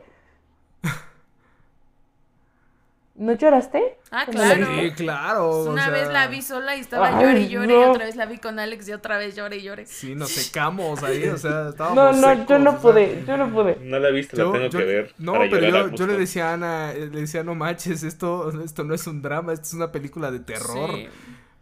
¿No 3.19 3.33
lloraste? 3.35 3.99
Ah, 4.13 4.27
claro. 4.31 4.67
Sí, 4.81 4.91
claro. 4.93 5.51
o 5.51 5.71
Una 5.73 5.87
sea, 5.87 5.93
vez 5.93 6.09
la 6.13 6.29
vi 6.29 6.41
sola 6.41 6.77
y 6.77 6.81
estaba 6.81 7.09
Ay, 7.19 7.25
llore 7.25 7.41
y 7.41 7.49
llore 7.49 7.67
y 7.75 7.77
no. 7.77 7.91
otra 7.91 8.05
vez 8.07 8.15
la 8.15 8.27
vi 8.27 8.39
con 8.39 8.59
Alex 8.61 8.89
y 8.89 8.93
otra 8.93 9.19
vez 9.19 9.35
llore 9.35 9.57
y 9.57 9.63
llore. 9.63 9.87
Sí, 9.87 10.15
nos 10.15 10.31
secamos 10.31 11.03
ahí, 11.03 11.25
o 11.27 11.37
sea, 11.37 11.51
No, 11.51 11.69
estábamos 11.71 12.17
no, 12.17 12.33
yo 12.33 12.39
secos, 12.41 12.61
no 12.61 12.71
o 12.71 12.73
sea, 12.75 12.81
pude, 12.81 13.25
yo 13.27 13.37
no 13.37 13.51
pude. 13.53 13.77
No 13.83 13.99
la 13.99 14.09
he 14.09 14.13
visto, 14.13 14.37
yo- 14.37 14.47
la 14.53 14.53
tengo 14.53 14.69
yo- 14.71 14.79
que 14.79 14.85
ver. 14.85 15.15
No, 15.19 15.33
para 15.33 15.51
pero 15.51 15.67
yo, 15.69 15.91
yo 15.97 16.07
le 16.07 16.17
decía 16.17 16.51
a 16.51 16.55
Ana, 16.55 16.93
eh, 16.93 17.09
le 17.13 17.21
decía, 17.23 17.43
no 17.43 17.57
manches, 17.57 18.05
esto, 18.05 18.63
esto 18.63 18.85
no 18.85 18.95
es 18.95 19.05
un 19.09 19.21
drama, 19.21 19.53
esto 19.53 19.67
es 19.67 19.75
una 19.75 19.91
película 19.91 20.31
de 20.31 20.39
terror. 20.39 20.91
Sí. 20.95 21.09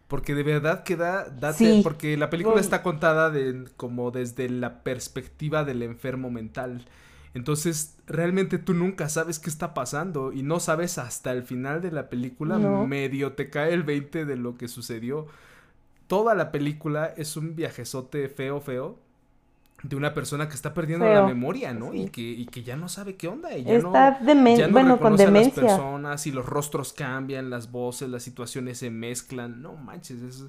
Porque 0.07 0.35
de 0.35 0.43
verdad 0.43 0.83
que 0.83 0.95
da, 0.95 1.25
date- 1.27 1.57
Sí. 1.57 1.81
porque 1.83 2.15
la 2.17 2.29
película 2.29 2.61
está 2.61 2.81
contada 2.83 3.29
de, 3.31 3.65
como 3.77 4.11
desde 4.11 4.47
la 4.47 4.83
perspectiva 4.83 5.63
del 5.65 5.81
enfermo 5.81 6.29
mental. 6.29 6.85
Entonces, 7.37 7.95
realmente 8.07 8.57
tú 8.57 8.73
nunca 8.73 9.07
sabes 9.09 9.39
qué 9.39 9.49
está 9.49 9.73
pasando 9.73 10.33
y 10.33 10.41
no 10.43 10.59
sabes 10.59 10.97
hasta 10.97 11.31
el 11.31 11.43
final 11.43 11.81
de 11.81 11.91
la 11.91 12.09
película, 12.09 12.57
No. 12.57 12.85
medio 12.85 13.33
te 13.33 13.49
cae 13.49 13.73
el 13.73 13.83
20 13.83 14.25
de 14.25 14.35
lo 14.35 14.57
que 14.57 14.67
sucedió. 14.67 15.27
Toda 16.07 16.35
la 16.35 16.51
película 16.51 17.13
es 17.15 17.37
un 17.37 17.55
viajezote 17.55 18.27
feo, 18.27 18.59
feo, 18.59 18.97
de 19.83 19.95
una 19.95 20.13
persona 20.15 20.49
que 20.49 20.55
está 20.55 20.73
perdiendo 20.73 21.05
la 21.05 21.23
memoria, 21.27 21.71
¿no? 21.73 21.91
sí. 21.91 22.01
Y, 22.03 22.09
que, 22.09 22.21
y 22.21 22.45
que 22.47 22.63
ya 22.63 22.75
no 22.75 22.89
sabe 22.89 23.15
qué 23.15 23.27
onda. 23.27 23.55
Y 23.55 23.63
ya 23.63 23.77
no, 23.77 23.89
Está 23.89 24.19
demen- 24.21 24.57
ya 24.57 24.65
no 24.67 24.73
bueno, 24.73 24.97
con 24.97 25.13
reconoce 25.17 25.23
a 25.23 25.25
las 25.27 25.33
demencia. 25.33 25.61
personas 25.63 26.25
y 26.25 26.31
los 26.31 26.45
rostros 26.45 26.91
cambian, 26.93 27.49
las 27.51 27.71
voces, 27.71 28.09
las 28.09 28.23
situaciones 28.23 28.79
se 28.79 28.89
mezclan. 28.89 29.61
No 29.61 29.73
manches, 29.75 30.21
es, 30.23 30.43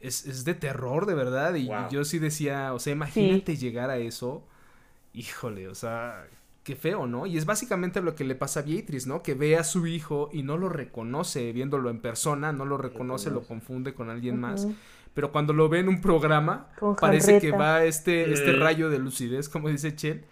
es, 0.00 0.26
es 0.26 0.44
de 0.46 0.54
terror, 0.54 1.04
de 1.04 1.14
verdad. 1.14 1.54
Y 1.56 1.66
Wow. 1.66 1.90
yo 1.90 2.04
sí 2.06 2.18
decía, 2.18 2.72
o 2.72 2.78
sea, 2.78 2.94
imagínate 2.94 3.56
llegar 3.56 3.90
a 3.90 3.98
eso. 3.98 4.42
Híjole, 5.14 5.68
o 5.68 5.74
sea, 5.74 6.26
qué 6.64 6.74
feo, 6.76 7.06
¿no? 7.06 7.26
Y 7.26 7.36
es 7.36 7.44
básicamente 7.44 8.00
lo 8.00 8.14
que 8.14 8.24
le 8.24 8.34
pasa 8.34 8.60
a 8.60 8.62
Beatrice, 8.62 9.08
¿no? 9.08 9.22
Que 9.22 9.34
ve 9.34 9.56
a 9.56 9.64
su 9.64 9.86
hijo 9.86 10.30
y 10.32 10.42
no 10.42 10.56
lo 10.56 10.68
reconoce 10.68 11.52
viéndolo 11.52 11.90
en 11.90 12.00
persona, 12.00 12.52
no 12.52 12.64
lo 12.64 12.78
reconoce, 12.78 13.30
lo 13.30 13.42
confunde 13.46 13.94
con 13.94 14.10
alguien 14.10 14.38
más. 14.40 14.68
Pero 15.14 15.30
cuando 15.32 15.52
lo 15.52 15.68
ve 15.68 15.80
en 15.80 15.88
un 15.88 16.00
programa, 16.00 16.68
Con 16.78 16.96
parece 16.96 17.38
que 17.38 17.52
va 17.52 17.84
este, 17.84 18.32
este 18.32 18.52
Mm. 18.54 18.60
rayo 18.60 18.90
de 18.90 18.98
lucidez, 18.98 19.48
como 19.50 19.68
dice 19.68 19.94
Chel, 19.94 20.24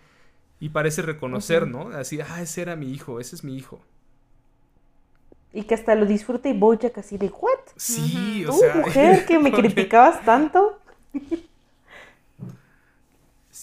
y 0.61 0.71
parece 0.71 1.03
reconocer. 1.03 1.67
¿no? 1.69 1.89
Así, 1.91 2.21
ah, 2.21 2.41
ese 2.43 2.63
era 2.63 2.77
mi 2.77 2.91
hijo, 2.93 3.21
ese 3.21 3.37
es 3.37 3.45
mi 3.45 3.57
hijo. 3.57 3.83
Y 5.53 5.65
que 5.65 5.75
hasta 5.75 5.95
lo 5.97 6.07
disfruta 6.07 6.49
y 6.49 6.57
Bojack 6.57 6.99
así 6.99 7.19
de, 7.19 7.27
¿what? 7.29 7.59
Sí, 7.77 8.45
o 8.47 8.53
Tú, 8.53 8.59
sea. 8.59 8.75
mujer, 8.77 9.27
que 9.27 9.39
me 9.39 9.53
criticabas 9.53 10.25
tanto. 10.25 10.79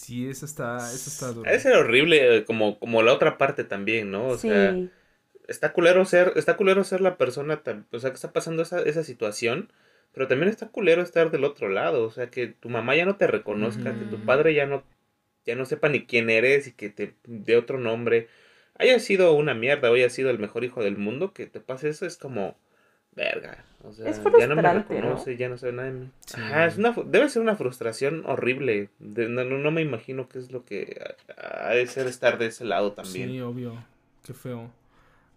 Sí, 0.08 0.26
eso 0.26 0.46
está, 0.46 0.78
eso 0.90 1.10
está 1.10 1.32
duro. 1.32 1.46
Ha 1.46 1.52
de 1.52 1.60
ser 1.60 1.76
horrible, 1.76 2.46
como, 2.46 2.78
como 2.78 3.02
la 3.02 3.12
otra 3.12 3.36
parte 3.36 3.62
también, 3.62 4.10
¿no? 4.10 4.28
O 4.28 4.38
sí. 4.38 4.48
sea, 4.48 4.74
está 5.48 5.74
culero 5.74 6.02
ser, 6.06 6.32
está 6.36 6.56
culero 6.56 6.82
ser 6.82 7.02
la 7.02 7.18
persona, 7.18 7.60
o 7.92 7.98
sea, 7.98 8.08
que 8.08 8.14
está 8.14 8.32
pasando 8.32 8.62
esa, 8.62 8.80
esa 8.80 9.04
situación, 9.04 9.70
pero 10.14 10.26
también 10.26 10.48
está 10.48 10.68
culero 10.68 11.02
estar 11.02 11.30
del 11.30 11.44
otro 11.44 11.68
lado, 11.68 12.04
o 12.04 12.10
sea, 12.10 12.30
que 12.30 12.46
tu 12.46 12.70
mamá 12.70 12.96
ya 12.96 13.04
no 13.04 13.16
te 13.16 13.26
reconozca, 13.26 13.98
que 13.98 14.06
tu 14.06 14.24
padre 14.24 14.54
ya 14.54 14.64
no, 14.64 14.82
ya 15.44 15.56
no 15.56 15.66
sepa 15.66 15.90
ni 15.90 16.06
quién 16.06 16.30
eres 16.30 16.66
y 16.68 16.72
que 16.72 16.88
te 16.88 17.14
dé 17.26 17.58
otro 17.58 17.78
nombre, 17.78 18.28
haya 18.78 19.00
sido 19.00 19.34
una 19.34 19.52
mierda 19.52 19.90
o 19.90 19.94
haya 19.94 20.08
sido 20.08 20.30
el 20.30 20.38
mejor 20.38 20.64
hijo 20.64 20.82
del 20.82 20.96
mundo, 20.96 21.34
que 21.34 21.44
te 21.44 21.60
pase 21.60 21.90
eso 21.90 22.06
es 22.06 22.16
como, 22.16 22.56
verga, 23.18 23.64
o 23.84 23.92
sea, 23.92 24.08
Es 24.08 24.16
ya 24.16 24.22
no 24.22 24.30
me 24.56 24.62
frustrante, 24.62 24.94
¿no? 24.94 25.00
reconoce, 25.02 25.36
ya 25.36 25.48
no 25.48 25.58
sabe 25.58 25.72
nada 25.72 25.88
de 25.88 25.94
mí. 25.94 26.10
Sí. 26.26 26.40
Ajá, 26.40 26.66
es 26.66 26.78
una, 26.78 26.94
debe 27.04 27.28
ser 27.28 27.42
una 27.42 27.56
frustración 27.56 28.24
horrible, 28.26 28.88
de- 28.98 29.28
no, 29.28 29.44
no, 29.44 29.70
me 29.70 29.82
imagino 29.82 30.28
qué 30.28 30.38
es 30.38 30.50
lo 30.50 30.64
que 30.64 31.00
ha 31.36 31.70
de 31.70 31.86
ser 31.86 32.06
estar 32.06 32.38
de 32.38 32.46
ese 32.46 32.64
lado 32.64 32.92
también. 32.92 33.28
Sí, 33.30 33.40
obvio. 33.40 33.74
Qué 34.24 34.32
feo. 34.34 34.70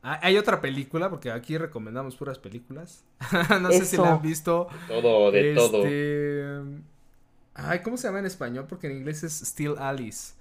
Ah, 0.04 0.20
hay 0.24 0.38
otra 0.38 0.62
película, 0.62 1.10
porque 1.10 1.30
aquí 1.32 1.58
recomendamos 1.58 2.16
puras 2.16 2.40
películas. 2.40 3.04
no 3.62 3.72
sé 3.72 3.86
si 3.86 3.98
la 3.98 4.04
Eso. 4.04 4.14
han 4.16 4.22
visto. 4.22 4.68
Todo, 4.88 5.32
de 5.32 5.54
todo. 5.54 5.86
Este, 5.86 6.82
Ay, 7.54 7.80
¿cómo 7.82 7.98
se 7.98 8.08
llama 8.08 8.20
en 8.20 8.26
español? 8.26 8.66
Porque 8.68 8.88
en 8.88 8.98
inglés 8.98 9.24
es 9.24 9.34
Still 9.42 9.76
Alice. 9.78 10.34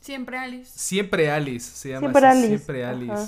Siempre 0.00 0.36
Alice. 0.38 0.70
Siempre 0.78 1.30
Alice 1.30 1.70
se 1.74 1.88
llama 1.88 2.00
Siempre 2.12 2.26
así, 2.26 2.38
Alice, 2.38 2.58
Siempre 2.58 2.84
ajá. 2.84 3.26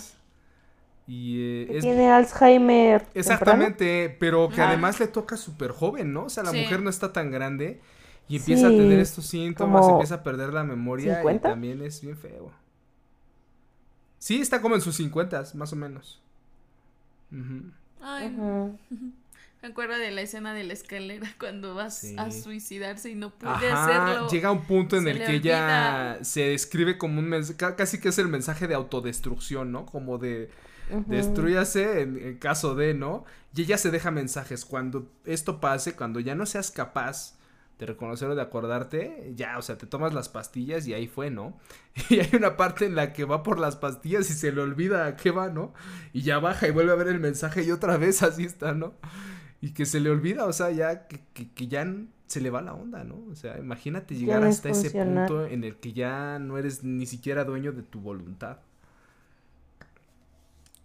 Y 1.09 1.40
eh, 1.40 1.66
Que 1.71 1.77
es 1.79 1.83
tiene 1.85 2.11
Alzheimer. 2.11 3.01
temprano. 3.03 3.21
exactamente, 3.21 4.16
pero 4.19 4.49
que 4.49 4.61
además 4.61 4.99
le 5.01 5.07
toca 5.09 5.37
súper 5.37 5.71
joven, 5.71 6.12
¿no? 6.12 6.25
O 6.25 6.29
sea, 6.31 6.42
la 6.42 6.51
Sí. 6.51 6.59
mujer 6.62 6.83
no 6.83 6.90
está 6.90 7.12
tan 7.12 7.31
grande 7.31 7.81
y 8.29 8.37
empieza 8.37 8.66
a 8.69 8.71
tener 8.71 8.99
estos 8.99 9.27
síntomas, 9.27 9.83
como 9.83 9.92
empieza 9.95 10.16
a 10.16 10.23
perder 10.25 10.53
la 10.53 10.64
memoria 10.64 11.12
y 11.12 11.16
50. 11.16 11.49
también 11.51 11.81
es 11.83 12.01
bien 12.01 12.16
feo. 12.16 12.51
Sí, 14.19 14.40
está 14.40 14.61
como 14.61 14.75
en 14.75 14.81
sus 14.81 14.97
50, 14.97 15.45
más 15.55 15.73
o 15.73 15.77
menos. 15.77 16.21
Ay, 18.01 18.35
Ujú. 18.37 18.79
me 19.62 19.69
acuerdo 19.69 19.97
de 19.99 20.11
la 20.11 20.23
escena 20.23 20.55
de 20.55 20.64
la 20.64 20.73
escalera 20.73 21.27
cuando 21.38 21.75
vas 21.75 21.99
Sí. 21.99 22.16
a 22.19 22.31
suicidarse 22.31 23.11
y 23.11 23.14
no 23.14 23.31
puede 23.31 23.53
Ajá, 23.55 24.07
hacerlo. 24.11 24.29
llega 24.29 24.51
un 24.53 24.62
punto 24.64 24.97
en 24.97 25.05
Se 25.05 25.11
el 25.11 25.19
que 25.25 25.35
ella 25.37 26.19
se 26.23 26.40
describe 26.49 26.99
como 26.99 27.19
un 27.21 27.29
mensaje, 27.29 27.75
casi 27.77 28.01
que 28.01 28.09
es 28.09 28.19
el 28.19 28.29
mensaje 28.29 28.66
de 28.66 28.75
autodestrucción, 28.75 29.73
¿no? 29.73 29.87
Como 29.87 30.19
de 30.19 30.51
Ujú. 30.90 31.11
destruyase 31.11 32.01
en, 32.03 32.16
en 32.18 32.38
caso 32.38 32.75
de, 32.75 32.94
¿no? 32.94 33.25
Y 33.55 33.62
ella 33.62 33.79
se 33.79 33.90
deja 33.90 34.11
mensajes. 34.11 34.64
Cuando 34.64 35.11
esto 35.25 35.61
pase, 35.61 35.94
cuando 35.96 36.20
ya 36.20 36.35
no 36.35 36.46
seas 36.46 36.70
capaz 36.70 37.37
de 37.79 37.87
reconocerlo, 37.87 38.35
de 38.35 38.42
acordarte, 38.42 39.33
ya, 39.37 39.59
o 39.59 39.62
sea, 39.62 39.77
te 39.77 39.87
tomas 39.87 40.14
las 40.14 40.29
pastillas 40.29 40.87
y 40.87 40.94
ahí 40.94 41.09
fue, 41.09 41.31
¿no? 41.31 41.59
Y 42.09 42.20
hay 42.20 42.31
una 42.35 42.57
parte 42.57 42.87
en 42.87 42.94
la 42.94 43.12
que 43.12 43.25
va 43.25 43.42
por 43.42 43.59
las 43.59 43.77
pastillas 43.77 44.31
y 44.31 44.35
se 44.35 44.53
le 44.53 44.62
olvida 44.62 45.07
a 45.07 45.16
qué 45.16 45.31
va, 45.31 45.49
¿no? 45.49 45.75
Y 46.12 46.22
ya 46.22 46.38
baja 46.38 46.68
y 46.68 46.70
vuelve 46.70 46.92
a 46.92 46.96
ver 46.96 47.09
el 47.09 47.20
mensaje 47.20 47.62
y 47.64 47.70
otra 47.70 47.96
vez 47.99 48.22
así 48.22 48.44
está, 48.44 48.72
¿no? 48.75 48.94
Y 49.61 49.72
que 49.72 49.87
se 49.87 50.01
le 50.01 50.11
olvida, 50.11 50.46
o 50.46 50.53
sea, 50.53 50.70
ya 50.70 51.07
que, 51.09 51.20
que, 51.35 51.51
que 51.53 51.68
ya 51.68 51.87
se 52.27 52.40
le 52.40 52.51
va 52.51 52.62
la 52.62 52.75
onda, 52.75 53.05
¿no? 53.05 53.25
O 53.31 53.35
sea, 53.35 53.59
imagínate 53.59 54.16
llegar 54.16 54.44
hasta 54.44 54.68
ese 54.70 54.90
punto 54.90 55.46
en 55.46 55.64
el 55.64 55.77
que 55.77 55.92
ya 55.92 56.38
no 56.38 56.59
eres 56.59 56.83
ni 56.85 57.07
siquiera 57.07 57.44
dueño 57.44 57.72
de 57.72 57.83
tu 57.83 58.01
voluntad. 58.01 58.59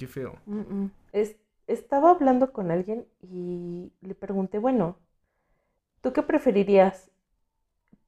Qué 0.01 0.07
feo. 0.07 0.39
Mm, 0.45 0.59
mm. 0.61 0.91
Es- 1.13 1.37
estaba 1.67 2.11
hablando 2.11 2.51
con 2.53 2.71
alguien 2.71 3.07
y 3.21 3.91
le 4.01 4.15
pregunté, 4.15 4.59
bueno, 4.59 4.97
¿tú 6.01 6.13
qué 6.13 6.21
preferirías? 6.21 7.09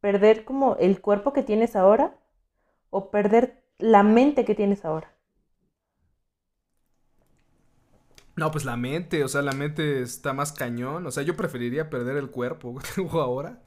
¿Perder 0.01 0.45
como 0.45 0.75
el 0.77 1.01
cuerpo 1.01 1.33
que 1.33 1.43
tienes 1.43 1.75
ahora 1.75 2.15
o 2.91 3.11
perder 3.11 3.63
la 3.79 4.03
mente 4.03 4.45
que 4.45 4.55
tienes 4.55 4.85
ahora? 4.85 5.13
No, 8.35 8.49
pues 8.51 8.65
la 8.65 8.77
mente, 8.77 9.23
o 9.23 9.27
sea, 9.27 9.41
la 9.43 9.51
mente 9.53 10.01
está 10.01 10.33
más 10.33 10.51
cañón. 10.53 11.05
O 11.05 11.11
sea, 11.11 11.23
yo 11.23 11.35
preferiría 11.37 11.89
perder 11.89 12.17
el 12.17 12.31
cuerpo 12.31 12.75
que 12.79 12.87
tengo 12.95 13.21
ahora 13.21 13.61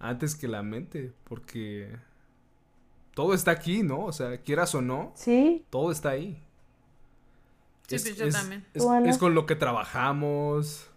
antes 0.00 0.36
que 0.36 0.48
la 0.48 0.62
mente, 0.62 1.12
porque 1.24 1.96
todo 3.14 3.34
está 3.34 3.50
aquí, 3.52 3.82
¿no? 3.82 4.04
O 4.04 4.12
sea, 4.12 4.38
quieras 4.42 4.74
o 4.74 4.82
no, 4.82 5.14
Sí, 5.14 5.66
todo 5.70 5.92
está 5.92 6.10
ahí. 6.10 6.45
Sí, 7.86 7.98
pues 7.98 8.16
yo 8.16 8.28
también. 8.30 8.64
Es, 8.74 8.84
es 9.04 9.18
con 9.18 9.34
lo 9.34 9.46
que 9.46 9.56
trabajamos. 9.56 10.90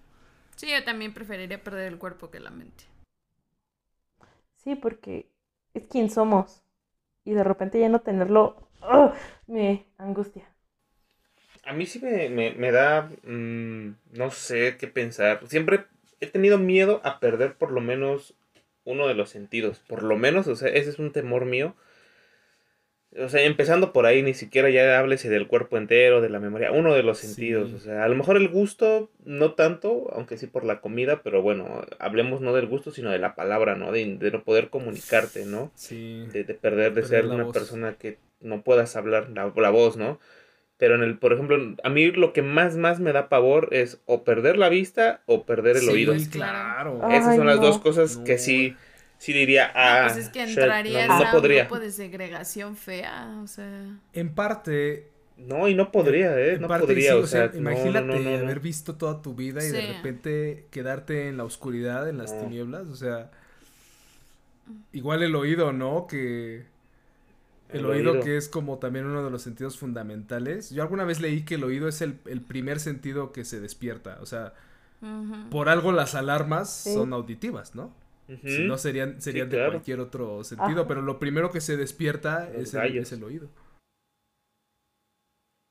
Sí, 0.55 0.67
yo 0.69 0.83
también 0.83 1.13
preferiría 1.13 1.63
perder 1.63 1.87
el 1.87 1.97
cuerpo 1.97 2.29
que 2.29 2.39
la 2.39 2.51
mente. 2.51 2.83
sí, 4.55 4.75
porque 4.75 5.29
es 5.73 5.85
quien 5.87 6.09
somos 6.09 6.63
y 7.25 7.33
de 7.33 7.43
repente 7.43 7.79
ya 7.79 7.89
no 7.89 8.01
tenerlo, 8.01 8.69
me 9.47 9.85
angustia. 9.97 10.47
A 11.63 11.73
mí 11.73 11.85
sí 11.85 11.99
me, 11.99 12.29
me, 12.29 12.51
me 12.53 12.71
da, 12.71 13.09
mm, 13.23 13.95
no 14.13 14.31
sé 14.31 14.77
qué 14.77 14.87
pensar. 14.87 15.41
Siempre 15.47 15.85
he 16.19 16.27
tenido 16.27 16.57
miedo 16.57 17.01
a 17.03 17.19
perder 17.19 17.55
por 17.55 17.71
lo 17.71 17.81
menos 17.81 18.33
uno 18.85 19.07
de 19.07 19.13
los 19.13 19.29
sentidos. 19.29 19.79
Por 19.87 20.03
lo 20.03 20.17
menos, 20.17 20.47
o 20.47 20.55
sea, 20.55 20.69
ese 20.69 20.89
es 20.89 20.99
un 20.99 21.11
temor 21.11 21.45
mío. 21.45 21.75
O 23.17 23.27
sea, 23.27 23.41
empezando 23.43 23.91
por 23.91 24.05
ahí, 24.05 24.21
ni 24.21 24.35
siquiera 24.35 24.69
ya 24.69 24.99
háblese 24.99 25.29
del 25.29 25.47
cuerpo 25.47 25.77
entero, 25.77 26.21
de 26.21 26.29
la 26.29 26.39
memoria, 26.39 26.71
uno 26.71 26.93
de 26.93 27.01
los 27.01 27.17
Sí. 27.17 27.25
sentidos. 27.27 27.73
O 27.73 27.79
sea, 27.79 28.03
a 28.03 28.07
lo 28.07 28.15
mejor 28.15 28.37
el 28.37 28.49
gusto, 28.49 29.09
no 29.25 29.53
tanto, 29.53 30.11
aunque 30.13 30.37
sí 30.37 30.45
por 30.45 30.63
la 30.63 30.79
comida, 30.79 31.21
pero 31.23 31.41
bueno, 31.41 31.83
hablemos 31.97 32.39
no 32.41 32.53
del 32.53 32.67
gusto, 32.67 32.91
sino 32.91 33.09
de 33.09 33.17
la 33.17 33.33
palabra, 33.33 33.75
¿no? 33.75 33.91
De, 33.91 34.05
de 34.17 34.31
no 34.31 34.43
poder 34.43 34.69
comunicarte, 34.69 35.45
¿no? 35.45 35.71
Sí. 35.73 36.27
De, 36.31 36.43
de 36.43 36.53
perder, 36.53 36.93
de 36.93 37.01
Perder 37.01 37.23
ser 37.23 37.25
una 37.33 37.45
voz. 37.45 37.53
persona 37.53 37.93
que 37.93 38.19
no 38.41 38.61
puedas 38.61 38.95
hablar 38.95 39.29
la, 39.31 39.51
la 39.55 39.69
voz, 39.71 39.97
¿no? 39.97 40.19
Pero 40.77 40.95
en 40.95 41.01
el, 41.03 41.17
por 41.17 41.33
ejemplo, 41.33 41.57
a 41.83 41.89
mí 41.89 42.11
lo 42.11 42.31
que 42.31 42.41
más, 42.43 42.77
más 42.77 42.99
me 43.01 43.11
da 43.11 43.27
pavor 43.27 43.69
es 43.71 43.99
o 44.05 44.23
perder 44.23 44.55
la 44.57 44.69
vista 44.69 45.21
o 45.25 45.43
perder 45.45 45.75
el 45.77 45.81
Sí, 45.81 45.89
oído. 45.89 46.13
claro. 46.31 46.99
Ay, 47.03 47.17
Esas 47.17 47.35
son 47.35 47.47
las 47.47 47.57
no. 47.57 47.63
dos 47.63 47.79
cosas 47.79 48.17
No. 48.17 48.23
que 48.23 48.37
sí, 48.37 48.77
sí 49.19 49.33
diría, 49.33 49.71
ah, 49.75 50.03
pues 50.05 50.17
es 50.17 50.29
que 50.29 50.47
no, 50.47 51.07
no 51.07 51.13
a 51.15 51.31
podría. 51.31 51.63
un 51.63 51.69
grupo 51.69 51.79
de 51.79 51.91
segregación 51.91 52.75
fea, 52.75 53.39
o 53.43 53.47
sea... 53.47 53.99
En 54.13 54.35
parte, 54.35 55.11
No, 55.37 55.67
y 55.69 55.75
no 55.75 55.91
podría, 55.91 56.37
¿eh? 56.37 56.55
en 56.55 56.61
No 56.61 56.67
parte 56.67 56.85
podría, 56.85 57.13
sí, 57.13 57.17
o 57.17 57.27
sea, 57.27 57.51
imagínate 57.53 58.05
no, 58.05 58.19
no, 58.19 58.19
no, 58.19 58.37
no. 58.37 58.37
haber 58.43 58.59
visto 58.59 58.95
toda 58.97 59.21
tu 59.21 59.35
vida 59.35 59.63
y 59.65 59.71
de 59.71 59.81
repente 59.81 60.67
quedarte 60.71 61.29
en 61.29 61.37
la 61.37 61.45
oscuridad, 61.45 62.09
en 62.09 62.17
las 62.17 62.33
No. 62.33 62.41
tinieblas, 62.41 62.87
o 62.87 62.95
sea, 62.95 63.31
igual 64.91 65.23
el 65.23 65.35
oído, 65.35 65.73
¿no? 65.73 66.07
Que 66.07 66.65
el, 67.69 67.81
El 67.81 67.85
oído, 67.85 68.19
oído. 68.19 68.19
que 68.19 68.37
es 68.37 68.49
como 68.49 68.79
también 68.79 69.05
uno 69.05 69.23
de 69.23 69.29
los 69.31 69.41
sentidos 69.43 69.77
fundamentales. 69.77 70.69
Yo 70.71 70.81
alguna 70.83 71.03
vez 71.05 71.19
leí 71.21 71.43
que 71.43 71.55
el 71.55 71.63
oído 71.63 71.87
es 71.87 72.01
el, 72.01 72.19
el 72.25 72.41
primer 72.41 72.79
sentido 72.79 73.31
que 73.31 73.45
se 73.45 73.59
despierta, 73.59 74.17
o 74.21 74.25
sea, 74.25 74.53
por 75.49 75.69
algo 75.69 75.91
las 75.91 76.15
alarmas 76.15 76.69
Sí. 76.71 76.93
son 76.93 77.13
auditivas, 77.13 77.75
¿no? 77.75 77.93
Si 78.43 78.63
no 78.65 78.77
serían, 78.77 79.21
serían 79.21 79.49
de 79.49 79.57
claro. 79.57 79.71
cualquier 79.73 79.99
otro 79.99 80.43
sentido, 80.43 80.81
Ajá. 80.81 80.87
pero 80.87 81.01
lo 81.01 81.19
primero 81.19 81.49
que 81.51 81.61
se 81.61 81.77
despierta 81.77 82.49
es 82.53 82.73
el, 82.73 82.97
es 82.97 83.11
el 83.11 83.23
oído. 83.23 83.49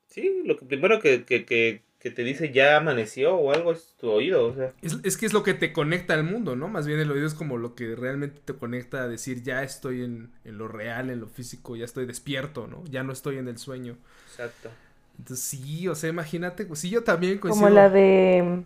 Sí, 0.07 0.41
lo 0.45 0.57
que 0.57 0.65
primero 0.65 0.99
que, 0.99 1.23
que, 1.23 1.45
que, 1.45 1.83
que 1.99 2.09
te 2.11 2.23
dice 2.23 2.51
ya 2.51 2.77
amaneció 2.77 3.35
o 3.35 3.51
algo 3.53 3.71
es 3.71 3.95
tu 3.99 4.09
oído, 4.09 4.47
o 4.47 4.55
sea. 4.55 4.73
Es, 4.81 4.97
es 5.03 5.17
que 5.17 5.25
es 5.27 5.33
lo 5.33 5.43
que 5.43 5.53
te 5.53 5.71
conecta 5.71 6.15
al 6.15 6.23
mundo, 6.23 6.55
¿no? 6.55 6.67
Más 6.67 6.87
bien 6.87 6.99
el 6.99 7.11
oído 7.11 7.27
es 7.27 7.35
como 7.35 7.57
lo 7.57 7.75
que 7.75 7.95
realmente 7.95 8.41
te 8.43 8.55
conecta 8.55 9.03
a 9.03 9.07
decir 9.07 9.43
ya 9.43 9.63
estoy 9.63 10.01
en, 10.03 10.31
en 10.43 10.57
lo 10.57 10.67
real, 10.67 11.09
en 11.11 11.19
lo 11.19 11.27
físico, 11.27 11.75
ya 11.75 11.85
estoy 11.85 12.05
despierto, 12.07 12.67
¿no? 12.67 12.83
Ya 12.85 13.03
no 13.03 13.13
estoy 13.13 13.37
en 13.37 13.47
el 13.47 13.57
sueño. 13.57 13.97
Exacto. 14.27 14.75
Entonces 15.17 15.45
sí, 15.45 15.87
o 15.87 15.95
sea, 15.95 16.09
imagínate, 16.09 16.65
pues 16.65 16.79
sí, 16.79 16.89
yo 16.89 17.03
también 17.03 17.37
Como 17.47 17.69
coincido. 17.69 17.69
la 17.69 17.89
de 17.89 18.63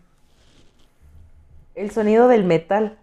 El 1.75 1.89
sonido 1.89 2.27
del 2.27 2.43
metal. 2.43 2.99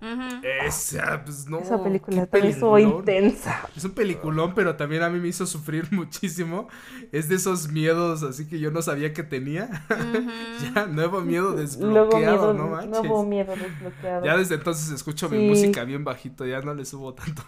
Esa, 0.65 1.25
pues 1.25 1.49
no. 1.49 1.59
Esa 1.59 1.83
película 1.83 2.27
también 2.27 2.53
estuvo 2.55 2.79
intensa. 2.79 3.69
Es 3.77 3.85
un 3.85 3.91
peliculón, 3.93 4.55
pero 4.55 4.77
también 4.77 5.03
a 5.03 5.11
mí 5.11 5.19
me 5.19 5.27
hizo 5.27 5.45
sufrir 5.45 5.89
muchísimo. 5.93 6.69
Es 7.11 7.29
de 7.29 7.35
esos 7.35 7.69
miedos 7.73 8.23
así 8.23 8.47
que 8.49 8.61
yo 8.61 8.71
no 8.71 8.81
sabía 8.83 9.13
que 9.13 9.23
tenía. 9.23 9.69
Ya, 10.75 10.87
nuevo 10.87 11.21
miedo 11.23 11.51
Luego 11.51 11.57
desbloqueado, 11.63 12.19
miedo, 12.19 12.55
no 12.55 12.69
manches. 12.69 12.91
nuevo 12.91 13.25
miedo 13.25 13.55
desbloqueado. 13.57 14.25
Ya 14.25 14.37
desde 14.37 14.57
entonces 14.57 14.91
escucho 14.91 15.29
mi 15.29 15.49
música 15.49 15.85
bien 15.85 16.05
bajito, 16.05 16.47
ya 16.47 16.61
no 16.61 16.75
le 16.75 16.85
subo 16.85 17.15
tanto. 17.15 17.43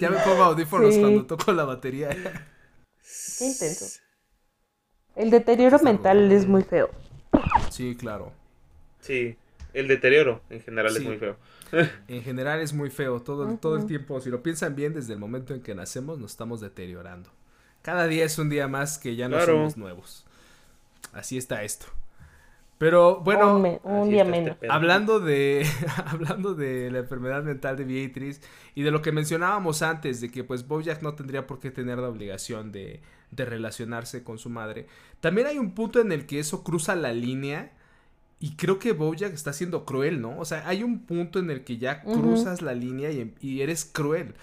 ya 0.00 0.10
me 0.10 0.16
pongo 0.18 0.42
audífonos 0.44 0.94
Sí. 0.94 1.00
cuando 1.00 1.26
toco 1.26 1.52
la 1.52 1.64
batería. 1.64 2.08
Qué 2.10 3.44
intenso. 3.46 3.84
El 5.14 5.30
deterioro 5.30 5.76
Está 5.76 5.84
mental 5.88 6.32
es 6.32 6.46
muy 6.48 6.62
feo. 6.62 6.90
Sí, 7.70 7.94
claro. 7.96 8.32
Sí, 9.04 9.36
el 9.74 9.86
deterioro 9.88 10.40
en 10.50 10.60
general 10.62 10.92
Sí. 10.92 10.98
es 10.98 11.04
muy 11.04 11.16
feo. 11.18 11.36
En 12.08 12.22
general 12.22 12.60
es 12.60 12.72
muy 12.72 12.88
feo. 12.90 13.20
Todo, 13.20 13.50
el- 13.50 13.58
todo 13.58 13.76
el 13.76 13.86
tiempo, 13.86 14.20
si 14.20 14.30
lo 14.30 14.42
piensan 14.42 14.74
bien, 14.74 14.94
desde 14.94 15.12
el 15.12 15.18
momento 15.18 15.52
en 15.54 15.60
que 15.62 15.74
nacemos 15.74 16.18
nos 16.18 16.30
estamos 16.30 16.60
deteriorando. 16.60 17.30
Cada 17.82 18.06
día 18.06 18.24
es 18.24 18.38
un 18.38 18.48
día 18.48 18.66
más 18.68 18.98
que 18.98 19.14
ya 19.16 19.28
no 19.28 19.36
Claro. 19.36 19.54
somos 19.54 19.76
nuevos. 19.76 20.24
Así 21.12 21.36
está 21.36 21.62
esto. 21.64 21.86
Pero 22.78 23.20
bueno, 23.20 23.56
un, 23.84 24.08
día 24.10 24.22
este 24.24 24.30
menos. 24.30 24.56
Hablando 24.68 25.20
de, 25.20 25.64
hablando 26.06 26.54
de 26.54 26.90
la 26.90 26.98
enfermedad 27.00 27.42
mental 27.44 27.76
de 27.76 27.84
Beatriz 27.84 28.40
y 28.74 28.82
de 28.82 28.90
lo 28.90 29.00
que 29.02 29.12
mencionábamos 29.12 29.82
antes, 29.82 30.20
de 30.20 30.30
que 30.30 30.44
pues 30.44 30.66
Bojack 30.66 31.02
no 31.02 31.14
tendría 31.14 31.46
por 31.46 31.60
qué 31.60 31.70
tener 31.70 31.98
la 31.98 32.08
obligación 32.08 32.72
de, 32.72 33.00
de 33.30 33.44
relacionarse 33.44 34.24
con 34.24 34.38
su 34.38 34.50
madre, 34.50 34.86
también 35.20 35.46
hay 35.46 35.58
un 35.58 35.74
punto 35.74 36.00
en 36.00 36.10
el 36.10 36.26
que 36.26 36.40
eso 36.40 36.64
cruza 36.64 36.96
la 36.96 37.12
línea 37.12 37.72
y 38.40 38.56
creo 38.56 38.78
que 38.78 38.92
Bojack 38.92 39.32
está 39.32 39.52
siendo 39.52 39.84
cruel, 39.84 40.20
¿no? 40.20 40.38
O 40.38 40.44
sea, 40.44 40.68
hay 40.68 40.82
un 40.82 41.00
punto 41.00 41.38
en 41.38 41.50
el 41.50 41.64
que 41.64 41.78
ya 41.78 42.02
cruzas 42.02 42.60
la 42.62 42.74
línea 42.74 43.10
y, 43.10 43.34
y 43.40 43.60
eres 43.62 43.84
cruel. 43.84 44.34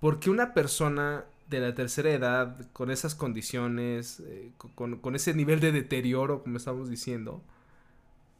Porque 0.00 0.30
una 0.30 0.54
persona 0.54 1.24
de 1.48 1.60
la 1.60 1.74
tercera 1.74 2.10
edad, 2.10 2.56
con 2.72 2.90
esas 2.90 3.14
condiciones, 3.14 4.20
eh, 4.26 4.50
con, 4.74 4.96
con 4.96 5.14
ese 5.14 5.34
nivel 5.34 5.60
de 5.60 5.72
deterioro, 5.72 6.42
como 6.42 6.56
estamos 6.56 6.88
diciendo, 6.88 7.42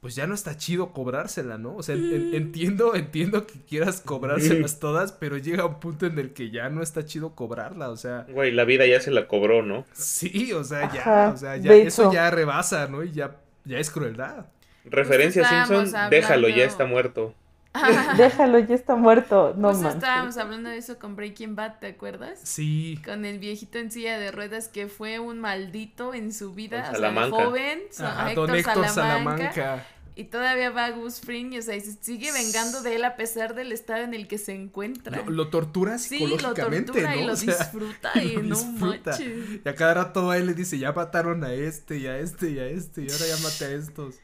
pues 0.01 0.15
ya 0.15 0.27
no 0.27 0.33
está 0.35 0.57
chido 0.57 0.93
cobrársela, 0.95 1.59
¿no? 1.59 1.77
O 1.77 1.83
sea, 1.83 1.95
en- 1.95 2.11
en- 2.15 2.35
entiendo, 2.35 2.95
entiendo 2.95 3.47
que 3.47 3.61
quieras 3.69 4.01
cobrárselas 4.01 4.81
todas, 4.81 5.13
pero 5.13 5.37
llega 5.37 5.67
un 5.67 5.79
punto 5.79 6.07
en 6.07 6.19
el 6.19 6.33
que 6.33 6.51
ya 6.51 6.71
no 6.71 6.83
está 6.83 7.05
chido 7.05 7.35
cobrarla, 7.35 7.91
o 7.91 7.97
sea, 7.99 8.27
Güey, 8.33 8.51
la 8.53 8.65
vida 8.65 8.87
ya 8.87 8.99
se 9.01 9.11
la 9.11 9.29
cobró, 9.29 9.63
¿no? 9.63 9.85
sí, 9.93 10.53
o 10.55 10.65
sea, 10.65 10.91
ya, 10.93 11.01
Ajá, 11.01 11.31
o 11.35 11.37
sea, 11.37 11.57
ya, 11.59 11.71
eso 11.87 12.05
ya 12.15 12.31
rebasa, 12.31 12.89
¿no? 12.89 13.05
Y 13.05 13.13
ya, 13.13 13.37
ya 13.67 13.79
es 13.79 13.91
crueldad. 13.91 14.47
Referencia 14.85 15.43
estábamos 15.43 15.69
Simpson, 15.69 15.97
hablando- 15.97 16.17
déjalo, 16.17 16.49
ya 16.49 16.65
está 16.65 16.85
muerto. 16.87 17.35
Déjalo, 18.17 18.59
ya 18.59 18.75
está 18.75 18.97
muerto. 18.97 19.55
No 19.57 19.73
Justo 19.73 19.89
estábamos 19.91 20.37
hablando 20.39 20.71
de 20.71 20.79
eso 20.79 20.99
con 20.99 21.15
Breaking 21.15 21.55
Bad, 21.55 21.79
¿te 21.79 21.87
acuerdas? 21.87 22.41
Sí, 22.43 23.01
Con 23.05 23.25
el 23.25 23.39
viejito 23.39 23.79
en 23.79 23.93
silla 23.93 24.19
de 24.19 24.33
ruedas 24.33 24.67
que 24.67 24.89
fue 24.89 25.21
un 25.21 25.39
maldito 25.39 26.13
en 26.13 26.33
su 26.33 26.53
vida, 26.53 26.91
o 26.93 26.99
sea, 26.99 27.31
joven, 27.31 27.81
Ajá, 28.01 28.27
a 28.27 28.35
don 28.35 28.51
Héctor, 28.51 28.57
Héctor 28.57 28.89
Salamanca, 28.89 29.53
Salamanca. 29.53 29.87
y 30.17 30.25
todavía 30.25 30.71
va 30.71 30.91
Gus 30.91 31.21
Fring, 31.21 31.57
o 31.57 31.63
sea, 31.63 31.77
y 31.77 31.81
se 31.81 31.93
sigue 31.93 32.33
vengando 32.33 32.83
de 32.83 32.97
él 32.97 33.05
a 33.05 33.15
pesar 33.15 33.55
del 33.55 33.71
estado 33.71 34.03
en 34.03 34.15
el 34.15 34.27
que 34.27 34.39
se 34.39 34.53
encuentra. 34.53 35.19
Lo, 35.23 35.31
lo 35.31 35.49
tortura 35.49 35.97
sí, 35.99 36.19
lo 36.19 36.27
psicológicamente, 36.27 36.87
tortura 36.93 37.15
¿no? 37.15 37.21
y 37.21 37.25
lo 37.27 37.33
O 37.35 37.37
sea, 37.37 37.57
disfruta 37.57 38.11
y 38.17 38.19
y, 38.19 38.33
lo 38.35 38.43
no 38.43 38.57
disfruta. 38.57 39.11
manches. 39.13 39.61
Y 39.65 39.69
a 39.69 39.75
cada 39.77 39.95
rato 39.95 40.27
va 40.27 40.39
y 40.41 40.43
le 40.45 40.55
dice, 40.55 40.77
ya 40.77 40.91
mataron 40.91 41.45
a 41.45 41.53
este, 41.53 41.99
y 41.99 42.09
a 42.09 42.19
este, 42.19 42.51
y 42.51 42.59
a 42.59 42.67
este, 42.67 43.03
y 43.03 43.11
ahora 43.13 43.27
ya 43.29 43.37
maté 43.45 43.67
a 43.67 43.71
estos. 43.71 44.17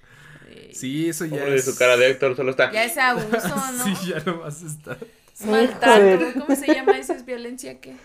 Sí, 0.73 1.09
eso 1.09 1.25
ya 1.25 1.31
Pobre 1.39 1.51
de 1.53 1.57
es... 1.57 1.65
su 1.65 1.77
cara 1.77 1.97
de 1.97 2.11
Héctor, 2.11 2.37
solo 2.37 2.51
está. 2.51 2.71
Ya 2.73 2.85
es 2.85 2.97
abuso, 2.99 3.27
¿no? 3.79 3.85
sí, 3.85 4.11
ya 4.11 4.21
nomás 4.25 4.63
está. 4.63 4.97
Es 5.35 5.47
maltrato, 5.47 6.01
Joder. 6.01 6.35
¿cómo 6.35 6.57
se 6.57 6.67
llama 6.75 6.99
eso? 6.99 7.13
¿Es 7.13 7.25
violencia 7.25 7.81
qué? 7.81 7.97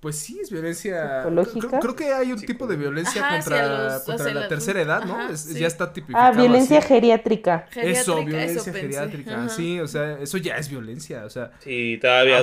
Pues 0.00 0.18
sí, 0.18 0.38
es 0.40 0.50
violencia. 0.50 1.22
¿Psicológica? 1.22 1.68
Creo, 1.68 1.80
creo 1.80 1.96
que 1.96 2.12
hay 2.12 2.30
un 2.30 2.40
tipo 2.40 2.66
de 2.66 2.76
violencia 2.76 3.24
Ajá, 3.26 3.36
contra, 3.38 3.66
los- 3.94 4.02
contra 4.02 4.34
la 4.34 4.46
tercera 4.46 4.82
edad, 4.82 5.04
¿no? 5.04 5.14
Ajá, 5.18 5.32
Es- 5.32 5.40
sí. 5.40 5.58
Ya 5.58 5.66
está 5.66 5.92
tipificado. 5.92 6.24
Ah, 6.26 6.30
violencia 6.32 6.78
así. 6.78 6.88
geriátrica. 6.88 7.66
Eso, 7.74 8.22
violencia 8.24 8.62
pensé. 8.72 8.80
geriátrica. 8.80 9.36
Ajá. 9.36 9.48
Sí, 9.48 9.80
o 9.80 9.88
sea, 9.88 10.18
eso 10.20 10.36
ya 10.38 10.58
es 10.58 10.68
violencia. 10.68 11.24
O 11.24 11.30
sea, 11.30 11.50
Sí, 11.60 11.98
todavía 12.00 12.38
a 12.38 12.42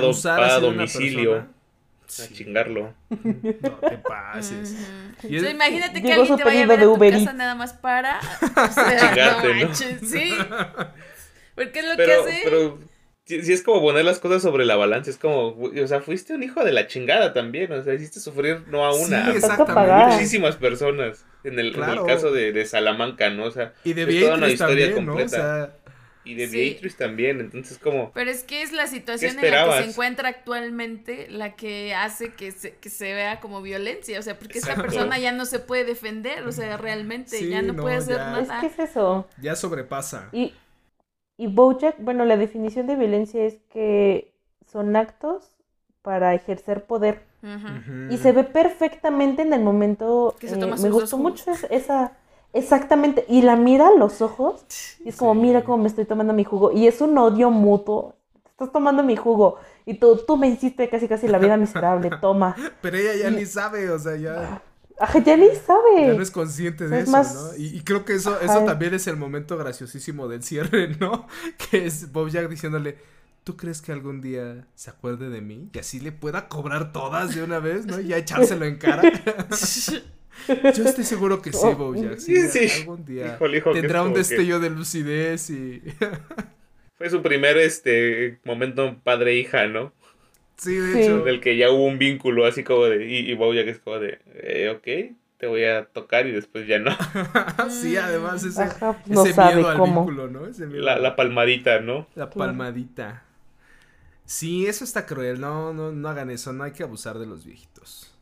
domicilio. 0.60 1.30
persona. 1.30 1.50
A 2.06 2.10
Sí, 2.10 2.34
chingarlo. 2.34 2.94
no 3.10 3.70
te 3.88 3.98
pases. 3.98 4.72
Ujú. 4.72 5.28
Y 5.32 5.36
O 5.38 5.40
sea, 5.40 5.48
es- 5.48 5.54
imagínate 5.54 6.02
que 6.02 6.08
Llegó 6.08 6.20
alguien 6.22 6.36
te 6.38 6.44
vaya 6.44 6.64
a 6.64 6.66
ver 6.66 6.78
de 6.78 6.84
a 6.84 6.86
tu 6.86 6.92
Uber 6.94 7.12
casa 7.12 7.32
nada 7.32 7.54
más 7.54 7.72
para 7.72 8.18
o 8.20 8.72
sea, 8.72 8.98
Chingarte, 9.00 9.64
no 9.64 9.74
sí. 9.74 10.34
Porque 11.54 11.78
es 11.80 11.86
lo 11.86 11.96
Pero, 11.96 12.24
que 12.24 12.30
hace. 12.30 12.40
pero 12.44 12.78
sí, 13.24 13.42
sí 13.42 13.52
es 13.52 13.62
como 13.62 13.80
poner 13.80 14.04
las 14.04 14.18
cosas 14.18 14.42
sobre 14.42 14.64
la 14.64 14.76
balanza. 14.76 15.10
Es 15.10 15.16
como, 15.18 15.48
o 15.56 15.86
sea, 15.86 16.00
fuiste 16.00 16.34
un 16.34 16.42
hijo 16.42 16.64
de 16.64 16.72
la 16.72 16.86
chingada 16.88 17.32
también. 17.32 17.72
O 17.72 17.82
sea, 17.82 17.94
hiciste 17.94 18.18
sufrir 18.20 18.62
no 18.68 18.86
a 18.86 18.92
Sí, 18.92 19.04
una, 19.04 19.26
a 19.28 19.32
exactamente. 19.32 19.72
pagar. 19.74 20.12
muchísimas 20.12 20.56
personas. 20.56 21.24
En 21.44 21.52
el, 21.58 21.60
en 21.60 21.66
el 21.66 21.72
Claro. 21.74 22.06
caso 22.06 22.32
de, 22.32 22.52
de 22.52 22.64
Salamanca, 22.66 23.30
¿no? 23.30 23.44
O 23.44 23.50
sea, 23.50 23.72
Y 23.84 23.92
de 23.92 24.02
es 24.02 24.20
toda 24.24 24.36
una 24.36 24.48
historia 24.48 24.86
también, 24.86 25.06
¿no? 25.06 25.12
O 25.12 25.16
completa. 25.16 25.36
sea, 25.36 25.76
y 26.24 26.34
de 26.34 26.48
Sí. 26.48 26.70
Beatriz 26.70 26.96
también. 26.96 27.40
Entonces, 27.40 27.78
como, 27.78 28.10
Pero 28.12 28.30
es 28.30 28.42
que 28.44 28.62
es 28.62 28.72
la 28.72 28.86
situación 28.86 29.38
en 29.38 29.50
la 29.50 29.64
que 29.76 29.82
se 29.84 29.90
encuentra 29.90 30.28
actualmente 30.30 31.28
la 31.30 31.54
que 31.56 31.94
hace 31.94 32.32
que 32.34 32.52
se, 32.52 32.76
que 32.76 32.88
se 32.90 33.12
vea 33.12 33.40
como 33.40 33.60
violencia. 33.62 34.18
O 34.18 34.22
sea, 34.22 34.38
porque 34.38 34.58
esta 34.58 34.72
Exacto. 34.72 34.90
persona 34.90 35.18
ya 35.18 35.32
no 35.32 35.44
se 35.44 35.58
puede 35.58 35.84
defender. 35.84 36.46
O 36.46 36.52
sea, 36.52 36.76
realmente 36.76 37.36
Sí, 37.38 37.48
ya 37.48 37.62
no, 37.62 37.74
no, 37.74 37.82
puede 37.82 37.96
hacer 37.96 38.16
ya. 38.16 38.40
Es 38.40 38.48
nada. 38.48 38.60
que 38.60 38.66
es 38.68 38.78
eso. 38.78 39.28
ya 39.40 39.54
sobrepasa. 39.56 40.28
Y, 40.32 40.54
y 41.36 41.46
Bojack, 41.48 41.96
bueno, 41.98 42.24
la 42.24 42.36
definición 42.36 42.86
de 42.86 42.96
violencia 42.96 43.44
es 43.44 43.56
que 43.72 44.32
son 44.70 44.96
actos 44.96 45.50
para 46.02 46.34
ejercer 46.34 46.84
poder. 46.84 47.22
Y 48.10 48.16
se 48.16 48.32
ve 48.32 48.44
perfectamente 48.44 49.42
en 49.42 49.52
el 49.52 49.60
momento. 49.60 50.34
Que 50.40 50.48
se 50.48 50.54
eh, 50.54 50.58
toma 50.58 50.76
me 50.76 50.80
sus 50.82 50.90
dos 50.90 51.00
gustó 51.02 51.18
mucho 51.18 51.50
es- 51.50 51.66
esa. 51.70 52.16
Exactamente. 52.54 53.24
Y 53.28 53.42
la 53.42 53.56
mira 53.56 53.88
a 53.88 53.94
los 53.98 54.22
ojos. 54.22 54.64
Y 55.04 55.10
es 55.10 55.16
como, 55.16 55.34
Sí. 55.34 55.40
mira 55.40 55.64
cómo 55.64 55.82
me 55.82 55.88
estoy 55.88 56.04
tomando 56.06 56.32
mi 56.32 56.44
jugo. 56.44 56.72
Y 56.72 56.86
es 56.86 57.00
un 57.00 57.18
odio 57.18 57.50
mutuo. 57.50 58.14
Estás 58.50 58.72
tomando 58.72 59.02
mi 59.02 59.16
jugo. 59.16 59.58
Y 59.84 59.94
tú, 59.94 60.18
tú 60.26 60.36
me 60.36 60.48
hiciste 60.48 60.88
casi 60.88 61.08
casi 61.08 61.28
la 61.28 61.38
vida 61.38 61.56
miserable. 61.56 62.10
Toma. 62.20 62.54
Pero 62.80 62.96
ella 62.96 63.14
ya 63.16 63.30
ni 63.30 63.44
sabe, 63.44 63.90
o 63.90 63.98
sea, 63.98 64.16
ya. 64.16 64.62
Ajá, 65.00 65.18
ya 65.18 65.36
ni 65.36 65.48
sabe. 65.56 66.06
Ya 66.06 66.14
no 66.14 66.22
es 66.22 66.30
consciente 66.30 66.86
de 66.88 66.98
Es 66.98 67.02
eso, 67.02 67.10
más- 67.12 67.34
¿no? 67.34 67.56
Y, 67.56 67.76
y 67.76 67.80
creo 67.82 68.04
que 68.04 68.14
eso, 68.14 68.30
Ajá. 68.30 68.44
eso 68.44 68.64
también 68.64 68.94
es 68.94 69.08
el 69.08 69.16
momento 69.16 69.58
graciosísimo 69.58 70.28
del 70.28 70.44
cierre, 70.44 70.96
¿no? 71.00 71.26
Que 71.70 71.86
es 71.86 72.12
Bojack 72.12 72.48
diciéndole, 72.48 72.96
¿tú 73.42 73.56
crees 73.56 73.82
que 73.82 73.90
algún 73.90 74.20
día 74.20 74.68
se 74.76 74.90
acuerde 74.90 75.28
de 75.30 75.40
mí? 75.40 75.68
Y 75.74 75.78
así 75.80 75.98
le 75.98 76.12
pueda 76.12 76.48
cobrar 76.48 76.92
todas 76.92 77.34
de 77.34 77.42
una 77.42 77.58
vez, 77.58 77.86
¿no? 77.86 77.98
Y 78.00 78.06
ya 78.06 78.18
echárselo 78.18 78.64
en 78.66 78.78
cara. 78.78 79.02
Yo 80.48 80.84
estoy 80.84 81.04
seguro 81.04 81.40
que 81.40 81.52
sí, 81.52 81.66
Bojack. 81.76 82.18
Sí, 82.18 82.48
Sí, 82.48 82.68
sí. 82.68 82.80
algún 82.82 83.04
día 83.04 83.34
Híjole, 83.36 83.58
hijo, 83.58 83.72
que 83.72 83.80
tendrá 83.80 84.02
un 84.02 84.12
que- 84.12 84.18
destello 84.18 84.60
de 84.60 84.70
lucidez 84.70 85.50
y... 85.50 85.82
Fue 86.98 87.10
su 87.10 87.22
primer 87.22 87.56
este 87.58 88.38
momento 88.44 88.96
padre-hija, 89.02 89.66
¿no? 89.66 89.92
sí, 90.56 90.74
de 90.76 90.92
Sí. 90.92 90.98
hecho. 91.02 91.24
Del 91.24 91.40
que 91.40 91.56
ya 91.56 91.70
hubo 91.70 91.84
un 91.86 91.98
vínculo 91.98 92.46
así 92.46 92.62
como 92.62 92.84
de. 92.84 93.04
Y, 93.06 93.30
y 93.30 93.34
Bojack 93.34 93.66
es 93.66 93.78
como 93.80 93.98
de. 93.98 94.20
Eh, 94.34 94.70
ok, 94.70 95.16
te 95.36 95.46
voy 95.48 95.64
a 95.64 95.86
tocar 95.86 96.26
y 96.28 96.30
después 96.32 96.68
ya 96.68 96.78
no. 96.78 96.92
sí, 97.68 97.96
además 97.96 98.44
ese, 98.44 98.62
Ajá, 98.62 99.02
no 99.06 99.24
ese 99.24 99.34
sabe 99.34 99.56
miedo 99.56 99.68
al 99.70 99.76
cómo. 99.76 100.04
vínculo, 100.06 100.28
¿no? 100.30 100.46
Ese 100.46 100.66
miedo 100.66 100.84
La, 100.84 100.96
la 100.98 101.16
palmadita, 101.16 101.80
¿no? 101.80 102.06
La 102.14 102.30
palmadita. 102.30 103.24
Sí, 104.24 104.66
eso 104.66 104.84
está 104.84 105.04
cruel. 105.04 105.40
No, 105.40 105.74
no, 105.74 105.90
no 105.90 106.08
hagan 106.08 106.30
eso. 106.30 106.52
No 106.52 106.62
hay 106.64 106.72
que 106.72 106.84
abusar 106.84 107.18
de 107.18 107.26
los 107.26 107.44
viejitos. 107.44 108.13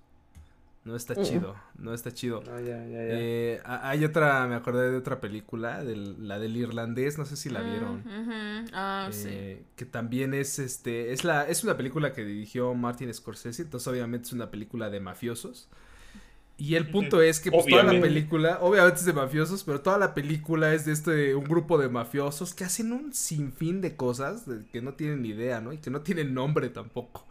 No 0.84 0.96
está 0.96 1.14
Mm. 1.14 1.22
chido. 1.22 1.54
No 1.76 1.94
está 1.94 2.12
chido. 2.12 2.42
No, 2.42 2.58
ya, 2.58 2.84
ya, 2.84 2.86
ya. 2.88 3.04
Eh, 3.10 3.60
a- 3.64 3.88
hay 3.90 4.04
otra, 4.04 4.46
me 4.48 4.56
acordé 4.56 4.90
de 4.90 4.96
otra 4.96 5.20
película, 5.20 5.84
del- 5.84 6.26
la 6.26 6.40
del 6.40 6.56
irlandés, 6.56 7.18
no 7.18 7.24
sé 7.24 7.36
si 7.36 7.50
la 7.50 7.60
vieron. 7.62 8.02
Mm, 8.04 8.20
ujú. 8.22 8.70
Ah, 8.72 9.08
sí. 9.12 9.28
Eh, 9.30 9.62
que 9.76 9.84
también 9.84 10.34
es 10.34 10.58
este 10.58 11.12
es 11.12 11.22
la 11.22 11.48
es 11.48 11.62
una 11.62 11.76
película 11.76 12.12
que 12.12 12.24
dirigió 12.24 12.74
Martin 12.74 13.14
Scorsese 13.14 13.62
entonces 13.62 13.86
obviamente 13.86 14.26
es 14.26 14.32
una 14.32 14.50
película 14.50 14.90
de 14.90 14.98
mafiosos 14.98 15.68
y 16.58 16.74
el 16.74 16.90
punto 16.90 17.22
es 17.22 17.40
que 17.40 17.50
pues, 17.50 17.66
toda 17.66 17.82
la 17.84 18.00
película 18.00 18.58
obviamente 18.60 19.00
es 19.00 19.06
de 19.06 19.12
mafiosos 19.12 19.64
pero 19.64 19.80
toda 19.80 19.98
la 19.98 20.14
película 20.14 20.74
es 20.74 20.84
de 20.84 20.92
este 20.92 21.34
un 21.34 21.44
grupo 21.44 21.78
de 21.78 21.88
mafiosos 21.88 22.54
que 22.54 22.64
hacen 22.64 22.92
un 22.92 23.12
sinfín 23.14 23.80
de 23.80 23.94
cosas 23.96 24.46
de- 24.46 24.64
que 24.70 24.82
no 24.82 24.94
tienen 24.94 25.22
ni 25.22 25.28
idea 25.30 25.60
no 25.60 25.72
y 25.72 25.78
que 25.78 25.90
no 25.90 26.00
tienen 26.02 26.34
nombre 26.34 26.68
tampoco 26.68 27.26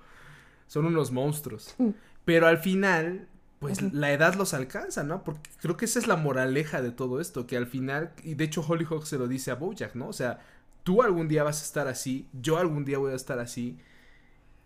son 0.68 0.86
unos 0.86 1.12
monstruos 1.12 1.76
Mm. 1.78 1.90
pero 2.26 2.48
al 2.48 2.58
final 2.58 3.28
pues 3.62 3.82
la 3.93 4.12
edad 4.13 4.36
los 4.36 4.54
alcanza, 4.56 5.04
¿no? 5.06 5.24
Porque 5.24 5.52
creo 5.62 5.78
que 5.78 5.86
esa 5.86 6.00
es 6.00 6.08
la 6.08 6.17
moraleja 6.17 6.82
de 6.84 6.91
todo 6.91 7.21
esto, 7.21 7.47
que 7.47 7.58
al 7.58 7.67
final, 7.67 8.13
y 8.24 8.36
de 8.36 8.45
hecho 8.45 8.62
Hollyhock 8.67 9.06
se 9.06 9.19
lo 9.19 9.30
dice 9.30 9.52
a 9.52 9.56
Bojack, 9.56 9.95
¿no? 9.95 10.10
O 10.10 10.13
sea, 10.13 10.41
tú 10.84 11.04
algún 11.04 11.30
día 11.30 11.43
vas 11.43 11.62
a 11.62 11.65
estar 11.65 11.88
así, 11.88 12.28
yo 12.41 12.58
algún 12.60 12.86
día 12.86 13.00
voy 13.00 13.13
a 13.13 13.15
estar 13.17 13.39
así. 13.39 13.78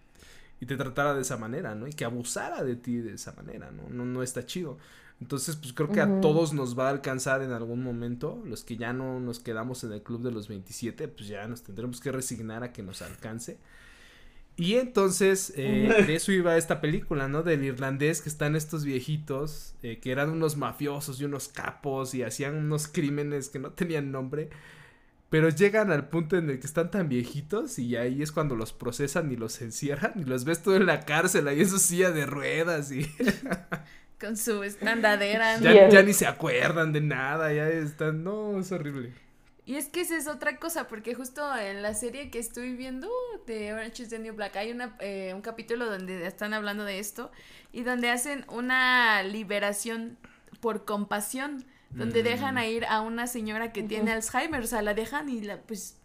y 0.61 0.67
te 0.67 0.77
tratara 0.77 1.15
de 1.15 1.23
esa 1.23 1.37
manera, 1.39 1.75
¿no? 1.75 1.87
Y 1.89 1.93
que 1.93 2.05
abusara 2.05 2.65
de 2.65 2.77
ti 2.77 2.97
de 2.99 3.15
esa 3.15 3.33
manera, 3.35 3.71
¿no? 3.73 3.89
No, 3.91 4.05
no 4.05 4.23
está 4.23 4.47
chido. 4.47 4.79
Entonces, 5.21 5.57
pues 5.57 5.73
creo 5.73 5.93
que 5.93 6.01
a 6.01 6.21
todos 6.21 6.53
nos 6.55 6.79
va 6.79 6.89
a 6.89 6.91
alcanzar 6.91 7.43
en 7.43 7.53
algún 7.53 7.83
momento. 7.83 8.43
Los 8.45 8.65
que 8.65 8.77
ya 8.77 8.93
no 8.93 9.21
nos 9.21 9.41
quedamos 9.41 9.85
en 9.85 9.93
el 9.93 10.03
club 10.03 10.23
de 10.23 10.33
los 10.33 10.49
27, 10.49 11.09
pues 11.09 11.29
ya 11.29 11.47
nos 11.49 11.63
tendremos 11.63 12.01
que 12.01 12.13
resignar 12.13 12.63
a 12.65 12.73
que 12.73 12.83
nos 12.83 13.03
alcance. 13.03 13.59
Y 14.59 14.77
entonces, 14.77 15.53
eh, 15.57 16.05
de 16.07 16.15
eso 16.15 16.33
iba 16.33 16.57
esta 16.57 16.81
película, 16.81 17.29
¿no? 17.29 17.43
Del 17.43 17.63
irlandés 17.63 18.23
que 18.23 18.31
están 18.31 18.57
estos 18.57 18.85
viejitos, 18.85 19.75
eh, 19.83 19.99
que 19.99 20.11
eran 20.11 20.31
unos 20.31 20.57
mafiosos 20.57 21.21
y 21.21 21.25
unos 21.27 21.49
capos 21.49 22.15
y 22.15 22.23
hacían 22.23 22.57
unos 22.57 22.89
crímenes 22.89 23.51
que 23.51 23.59
no 23.59 23.73
tenían 23.73 24.11
nombre. 24.11 24.49
Pero 25.29 25.51
llegan 25.51 25.91
al 25.91 26.09
punto 26.09 26.39
en 26.39 26.49
el 26.49 26.59
que 26.59 26.67
están 26.67 26.91
tan 26.91 27.09
viejitos 27.09 27.79
y 27.79 27.97
ahí 27.97 28.23
es 28.23 28.33
cuando 28.33 28.57
los 28.57 28.73
procesan 28.73 29.31
y 29.31 29.37
los 29.37 29.61
encierran 29.61 30.13
y 30.17 30.25
los 30.25 30.45
ves 30.45 30.63
todo 30.63 30.77
en 30.77 30.87
la 30.87 31.01
cárcel 31.01 31.49
ahí 31.49 31.61
en 31.61 31.69
su 31.69 31.79
silla 31.79 32.11
de 32.13 32.25
ruedas 32.25 32.93
y 32.93 33.11
Con 34.19 34.39
su 34.39 34.63
estandadera. 34.63 35.59
¿no? 35.59 35.65
ya, 35.65 35.91
ya 35.91 36.03
ni 36.03 36.15
se 36.15 36.27
acuerdan 36.27 36.93
de 36.95 37.03
nada, 37.03 37.53
ya 37.53 37.69
están, 37.69 38.25
no, 38.25 38.59
es 38.59 38.73
horrible. 38.73 39.13
Y 39.67 39.75
es 39.75 39.89
que 39.89 40.01
esa 40.03 40.17
es 40.17 40.29
otra 40.29 40.59
cosa, 40.59 40.87
porque 40.87 41.15
justo 41.17 41.43
en 41.57 41.83
la 41.83 41.93
serie 41.93 42.31
que 42.31 42.39
estoy 42.39 42.77
viendo 42.77 43.09
de 43.47 43.73
Orange 43.73 44.05
is 44.05 44.09
the 44.11 44.19
New 44.21 44.33
Black 44.35 44.55
hay 44.57 44.71
una, 44.71 44.97
eh, 45.01 45.33
un 45.35 45.43
capítulo 45.43 45.91
donde 45.91 46.25
están 46.25 46.55
hablando 46.55 46.85
de 46.85 47.01
esto 47.01 47.33
y 47.73 47.83
donde 47.83 48.09
hacen 48.11 48.45
una 48.49 49.23
liberación 49.25 50.19
por 50.61 50.85
compasión, 50.85 51.65
donde 51.91 52.21
Mm. 52.23 52.25
dejan 52.25 52.59
a 52.59 52.67
ir 52.67 52.85
a 52.87 53.01
una 53.01 53.27
señora 53.27 53.73
que 53.73 53.83
tiene 53.83 54.13
Alzheimer, 54.13 54.63
o 54.63 54.67
sea, 54.67 54.83
la 54.83 54.95
dejan 54.95 55.29
y 55.29 55.41
la 55.41 55.59
pues 55.63 55.97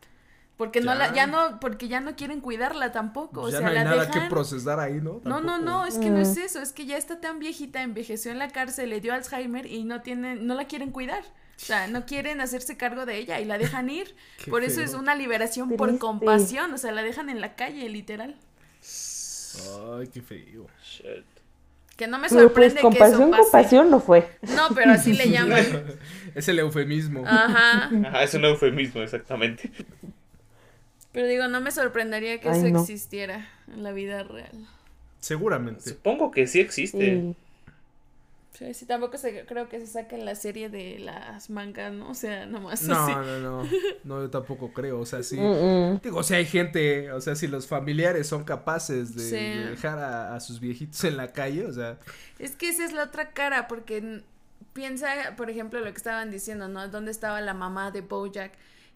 porque 0.57 0.79
no 0.81 0.93
Ya. 0.93 0.95
la 0.95 1.13
ya 1.13 1.27
no 1.27 1.59
porque 1.59 1.87
ya 1.87 1.99
no 2.01 2.15
quieren 2.15 2.39
cuidarla 2.41 2.91
tampoco, 2.91 3.41
ya 3.41 3.47
o 3.47 3.51
sea, 3.51 3.61
no 3.61 3.67
hay 3.67 3.75
la 3.75 3.83
nada 3.83 4.05
dejan 4.05 4.23
que 4.23 4.29
procesar 4.29 4.79
ahí, 4.79 5.01
¿no? 5.01 5.21
no, 5.23 5.39
no, 5.41 5.57
no, 5.59 5.85
es 5.85 5.97
que 5.99 6.09
no 6.09 6.19
es 6.19 6.35
Mm. 6.37 6.41
eso, 6.41 6.61
es 6.61 6.71
que 6.73 6.85
ya 6.85 6.97
está 6.97 7.19
tan 7.21 7.39
viejita, 7.39 7.81
envejeció 7.83 8.31
en 8.31 8.39
la 8.39 8.47
cárcel, 8.49 8.89
le 8.89 9.01
dio 9.01 9.13
Alzheimer 9.13 9.65
y 9.65 9.83
no 9.83 10.01
tienen, 10.01 10.45
no 10.47 10.55
la 10.55 10.65
quieren 10.65 10.91
cuidar. 10.91 11.23
O 11.61 11.65
sea, 11.65 11.87
no 11.87 12.05
quieren 12.05 12.41
hacerse 12.41 12.75
cargo 12.75 13.05
de 13.05 13.17
ella 13.17 13.39
y 13.39 13.45
la 13.45 13.57
dejan 13.57 13.89
ir. 13.89 14.15
Por 14.49 14.63
eso 14.63 14.81
es 14.81 14.93
una 14.93 15.13
liberación 15.15 15.69
por 15.77 15.97
compasión, 15.99 16.73
o 16.73 16.77
sea, 16.77 16.91
la 16.91 17.03
dejan 17.03 17.29
en 17.29 17.39
la 17.39 17.55
calle, 17.55 17.87
literal. 17.89 18.35
Ay, 19.99 20.07
qué 20.07 20.21
feo. 20.21 20.67
Shit. 20.83 21.25
Que 21.97 22.07
no 22.07 22.17
me 22.17 22.29
Pero 22.29 22.51
pues 22.53 22.73
sorprende 22.73 22.73
que 22.75 22.79
eso 22.79 22.89
compasión, 22.89 23.31
pase. 23.31 23.41
compasión 23.43 23.91
no 23.91 23.99
fue. 23.99 24.27
No, 24.55 24.69
pero 24.73 24.91
así 24.91 25.13
le 25.13 25.29
llaman. 25.29 25.63
es 26.33 26.47
el 26.47 26.57
eufemismo. 26.59 27.23
Ajá. 27.27 27.91
Ajá, 28.07 28.23
es 28.23 28.33
un 28.33 28.45
eufemismo, 28.45 29.01
exactamente. 29.01 29.69
Pero 31.11 31.27
digo, 31.27 31.47
no 31.47 31.61
me 31.61 31.69
sorprendería 31.71 32.39
que 32.39 32.49
Ay, 32.49 32.59
eso 32.59 32.69
no. 32.69 32.81
existiera 32.81 33.47
en 33.67 33.83
la 33.83 33.91
vida 33.91 34.23
real. 34.23 34.67
Seguramente. 35.19 35.89
Supongo 35.91 36.31
que 36.31 36.47
sí 36.47 36.59
existe. 36.59 36.97
Sí. 37.21 37.35
Sí, 38.53 38.73
sí, 38.73 38.85
tampoco 38.85 39.17
se, 39.17 39.45
creo 39.45 39.69
que 39.69 39.79
se 39.79 39.87
saque 39.87 40.15
en 40.15 40.25
la 40.25 40.35
serie 40.35 40.69
de 40.69 40.99
las 40.99 41.49
mangas, 41.49 41.93
¿no? 41.93 42.09
O 42.09 42.13
sea, 42.13 42.45
nomás 42.45 42.83
No, 42.83 42.95
así. 42.95 43.13
no, 43.13 43.39
no. 43.39 43.69
No, 44.03 44.21
yo 44.21 44.29
tampoco 44.29 44.73
creo. 44.73 44.99
O 44.99 45.05
sea, 45.05 45.23
sí. 45.23 45.37
Mm, 45.39 45.93
mm. 45.93 46.01
Digo, 46.01 46.21
si 46.21 46.33
hay 46.33 46.45
gente, 46.45 47.11
o 47.13 47.21
sea, 47.21 47.35
si 47.35 47.47
los 47.47 47.65
familiares 47.67 48.27
son 48.27 48.43
capaces 48.43 49.15
de, 49.15 49.21
Sí. 49.23 49.35
de 49.59 49.69
dejar 49.71 49.99
a, 49.99 50.35
a 50.35 50.39
sus 50.41 50.59
viejitos 50.59 51.01
en 51.05 51.15
la 51.17 51.31
calle, 51.31 51.65
o 51.65 51.71
sea, 51.73 51.97
Es 52.39 52.55
que 52.57 52.67
esa 52.69 52.83
es 52.83 52.91
la 52.91 53.03
otra 53.05 53.31
cara, 53.31 53.67
porque 53.69 54.21
piensa, 54.73 55.07
por 55.37 55.49
ejemplo, 55.49 55.79
lo 55.79 55.85
que 55.91 55.97
estaban 55.97 56.29
diciendo, 56.29 56.67
¿no? 56.67 56.87
¿Dónde 56.89 57.11
estaba 57.11 57.39
la 57.41 57.53
mamá 57.53 57.91
de 57.91 58.01
Bojack? 58.01 58.51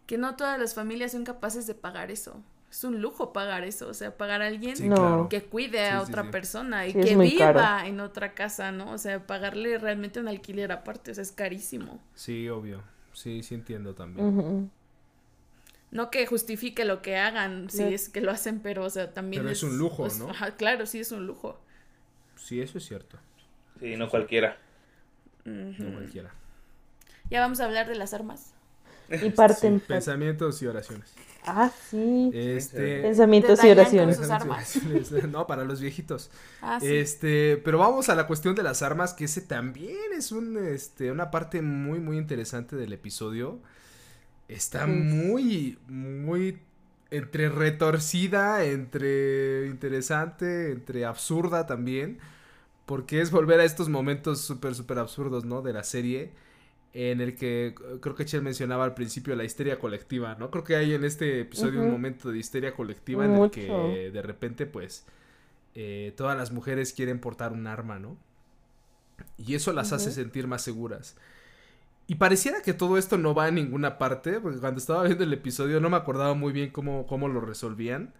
Que 0.05 0.17
no 0.17 0.35
todas 0.35 0.59
las 0.59 0.73
familias 0.75 1.13
son 1.13 1.23
capaces 1.23 1.65
de 1.65 1.73
pagar 1.75 2.11
eso. 2.11 2.43
Es 2.75 2.83
un 2.83 3.01
lujo 3.01 3.31
pagar 3.31 3.63
eso, 3.63 3.87
o 3.87 3.93
sea, 3.93 4.17
pagar 4.17 4.41
a 4.41 4.47
alguien 4.47 4.75
sí, 4.75 4.89
No. 4.89 4.95
claro. 4.97 5.29
que 5.29 5.41
cuide 5.43 5.85
a 5.85 6.01
Sí, 6.03 6.09
otra 6.09 6.23
sí. 6.23 6.29
persona 6.29 6.85
y 6.85 6.91
que 6.93 7.15
viva 7.15 7.53
caro. 7.53 7.87
en 7.87 8.01
otra 8.01 8.33
casa, 8.33 8.73
¿no? 8.73 8.91
O 8.91 8.97
sea, 8.97 9.25
pagarle 9.25 9.77
realmente 9.77 10.19
un 10.19 10.27
alquiler 10.27 10.73
aparte, 10.73 11.11
o 11.11 11.13
sea, 11.15 11.21
es 11.21 11.31
carísimo. 11.31 12.01
Sí, 12.15 12.49
obvio. 12.49 12.83
Sí, 13.13 13.43
sí 13.43 13.55
entiendo 13.55 13.95
también. 13.95 14.69
No 15.91 16.11
que 16.11 16.25
justifique 16.27 16.83
lo 16.83 17.01
que 17.01 17.15
hagan, 17.15 17.69
si 17.69 17.81
es 17.81 18.09
que 18.09 18.19
lo 18.19 18.29
hacen, 18.31 18.59
pero, 18.59 18.83
o 18.83 18.89
sea, 18.89 19.13
también 19.13 19.43
Pero 19.43 19.53
es 19.53 19.63
un 19.63 19.77
lujo, 19.77 20.05
es- 20.05 20.19
¿no? 20.19 20.29
Ajá, 20.29 20.51
claro, 20.57 20.85
sí 20.85 20.99
es 20.99 21.13
un 21.13 21.25
lujo. 21.25 21.57
Sí, 22.35 22.59
eso 22.59 22.77
es 22.77 22.85
cierto. 22.85 23.17
Sí, 23.79 23.95
no 23.95 24.09
cualquiera. 24.09 24.57
No 25.45 25.93
cualquiera. 25.93 26.31
Ya 27.29 27.39
vamos 27.39 27.61
a 27.61 27.65
hablar 27.65 27.87
de 27.87 27.95
las 27.95 28.13
armas. 28.13 28.53
Y 29.09 29.29
parten. 29.29 29.79
Sí, 29.79 29.85
pensamientos 29.87 30.61
y 30.61 30.67
oraciones. 30.67 31.13
Ah, 31.47 31.71
sí. 31.89 32.31
Este. 32.33 33.01
Pensamientos 33.01 33.63
y 33.63 33.69
oraciones. 33.69 34.17
sus 34.17 34.29
armas. 34.29 34.79
No, 35.29 35.47
para 35.47 35.63
los 35.63 35.79
viejitos. 35.81 36.31
Ah, 36.61 36.79
sí. 36.79 36.87
Este, 36.95 37.57
pero 37.57 37.77
vamos 37.79 38.09
a 38.09 38.15
la 38.15 38.27
cuestión 38.27 38.55
de 38.55 38.63
las 38.63 38.81
armas, 38.81 39.13
que 39.13 39.25
ese 39.25 39.41
también 39.41 40.13
es 40.17 40.31
un, 40.31 40.57
este, 40.57 41.11
una 41.11 41.31
parte 41.31 41.61
muy, 41.61 41.99
muy 41.99 42.17
interesante 42.17 42.75
del 42.75 42.93
episodio. 42.93 43.59
Está 44.47 44.85
Sí. 44.85 44.91
muy, 44.91 45.79
muy 45.87 46.59
entre 47.11 47.49
retorcida, 47.49 48.63
entre 48.65 49.67
interesante, 49.67 50.71
entre 50.71 51.05
absurda 51.05 51.65
también. 51.67 52.19
Porque 52.85 53.21
es 53.21 53.31
volver 53.31 53.59
a 53.59 53.65
estos 53.65 53.89
momentos 53.89 54.41
súper, 54.41 54.75
súper 54.75 54.99
absurdos, 54.99 55.45
¿no? 55.45 55.61
De 55.61 55.73
la 55.73 55.83
serie. 55.83 56.31
En 56.97 57.19
el 57.19 57.35
que 57.35 57.67
eh, 57.67 57.75
creo 57.99 58.15
que 58.15 58.23
Chel 58.23 58.41
mencionaba 58.41 58.85
al 58.85 58.93
principio 58.93 59.35
la 59.35 59.43
histeria 59.43 59.77
colectiva, 59.77 60.35
¿no? 60.39 60.49
Creo 60.49 60.63
que 60.63 60.77
hay 60.77 60.93
en 60.93 61.03
este 61.03 61.41
episodio 61.41 61.81
un 61.81 61.91
momento 61.91 62.31
de 62.31 62.37
histeria 62.39 62.73
colectiva 62.73 63.25
en 63.25 63.35
el 63.35 63.51
que 63.51 64.11
de 64.13 64.21
repente, 64.21 64.65
pues, 64.65 65.05
eh, 65.75 66.13
todas 66.15 66.37
las 66.37 66.53
mujeres 66.53 66.93
quieren 66.93 67.19
portar 67.19 67.51
un 67.51 67.67
arma, 67.67 67.99
¿no? 67.99 68.15
Y 69.37 69.55
eso 69.55 69.73
las 69.73 69.91
hace 69.91 70.09
sentir 70.09 70.47
más 70.47 70.61
seguras. 70.61 71.17
Y 72.07 72.15
pareciera 72.15 72.61
que 72.61 72.73
todo 72.73 72.97
esto 72.97 73.17
no 73.17 73.35
va 73.35 73.47
a 73.47 73.51
ninguna 73.51 73.97
parte, 73.97 74.39
porque 74.39 74.59
cuando 74.59 74.79
estaba 74.79 75.03
viendo 75.03 75.25
el 75.25 75.33
episodio 75.33 75.81
no 75.81 75.89
me 75.89 75.97
acordaba 75.97 76.33
muy 76.33 76.53
bien 76.53 76.69
cómo, 76.69 77.05
cómo 77.07 77.27
lo 77.27 77.41
resolvían. 77.41 78.13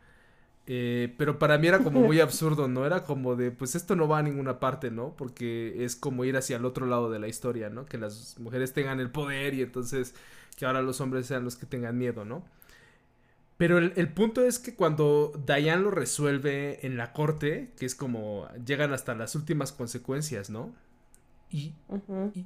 Eh, 0.68 1.13
pero 1.18 1.38
para 1.38 1.57
mí 1.59 1.68
era 1.68 1.84
como 1.84 2.01
muy 2.01 2.20
absurdo, 2.20 2.68
¿no? 2.68 2.86
Era 2.86 3.03
como 3.03 3.36
de, 3.36 3.51
pues 3.51 3.76
esto 3.76 3.95
no 3.95 4.07
va 4.07 4.20
a 4.20 4.24
ninguna 4.24 4.59
parte, 4.59 4.89
¿no? 4.91 5.16
Porque 5.16 5.86
es 5.86 5.95
como 5.95 6.26
ir 6.26 6.38
hacia 6.38 6.57
el 6.57 6.66
otro 6.66 6.88
lado 6.88 7.11
de 7.11 7.20
la 7.20 7.28
historia, 7.28 7.70
¿no? 7.70 7.86
Que 7.86 7.97
las 7.99 8.39
mujeres 8.39 8.74
tengan 8.74 8.99
el 8.99 9.11
poder 9.11 9.53
y 9.53 9.61
entonces 9.61 10.16
que 10.57 10.66
ahora 10.66 10.82
los 10.82 11.01
hombres 11.01 11.28
sean 11.28 11.43
los 11.43 11.55
que 11.55 11.66
tengan 11.68 11.97
miedo, 11.97 12.26
¿no? 12.26 12.45
Pero 13.57 13.78
el, 13.78 13.93
el 13.95 14.09
punto 14.09 14.43
es 14.43 14.59
que 14.59 14.76
cuando 14.76 15.32
Diane 15.45 15.82
lo 15.84 15.91
resuelve 15.91 16.86
en 16.86 16.97
la 16.97 17.13
corte, 17.13 17.72
que 17.78 17.86
es 17.86 17.95
como 17.95 18.47
llegan 18.66 18.91
hasta 18.93 19.16
las 19.16 19.36
últimas 19.36 19.72
consecuencias, 19.72 20.49
¿no? 20.49 20.76
Y, 21.51 21.74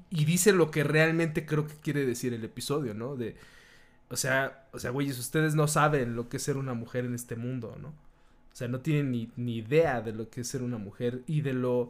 y 0.09 0.25
dice 0.25 0.51
lo 0.53 0.71
que 0.71 0.83
realmente 0.83 1.45
creo 1.45 1.67
que 1.67 1.75
quiere 1.75 2.05
decir 2.05 2.33
el 2.33 2.43
episodio, 2.43 2.93
¿no? 2.93 3.15
De, 3.15 3.35
o 4.09 4.17
sea, 4.17 4.67
o 4.73 4.79
sea, 4.79 4.91
güeyes, 4.91 5.19
ustedes 5.19 5.55
no 5.55 5.67
saben 5.67 6.15
lo 6.15 6.29
que 6.29 6.37
es 6.37 6.43
ser 6.43 6.57
una 6.57 6.73
mujer 6.75 7.05
en 7.05 7.15
este 7.15 7.35
mundo, 7.35 7.77
¿no? 7.81 7.93
O 8.51 8.55
sea, 8.55 8.67
no 8.67 8.81
tienen 8.81 9.11
ni, 9.11 9.31
ni 9.35 9.57
idea 9.57 10.01
de 10.01 10.11
lo 10.11 10.29
que 10.29 10.41
es 10.41 10.47
ser 10.47 10.61
una 10.61 10.77
mujer 10.77 11.21
y 11.27 11.41
de 11.41 11.53
lo... 11.53 11.89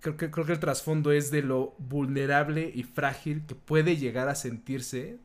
Creo 0.00 0.16
que, 0.16 0.30
creo 0.30 0.44
que 0.44 0.52
el 0.52 0.60
trasfondo 0.60 1.12
es 1.12 1.30
de 1.30 1.42
lo 1.42 1.74
vulnerable 1.78 2.70
y 2.74 2.82
frágil 2.82 3.42
que 3.46 3.54
puede 3.54 3.96
llegar 3.96 4.28
a 4.28 4.34
sentirse 4.34 5.18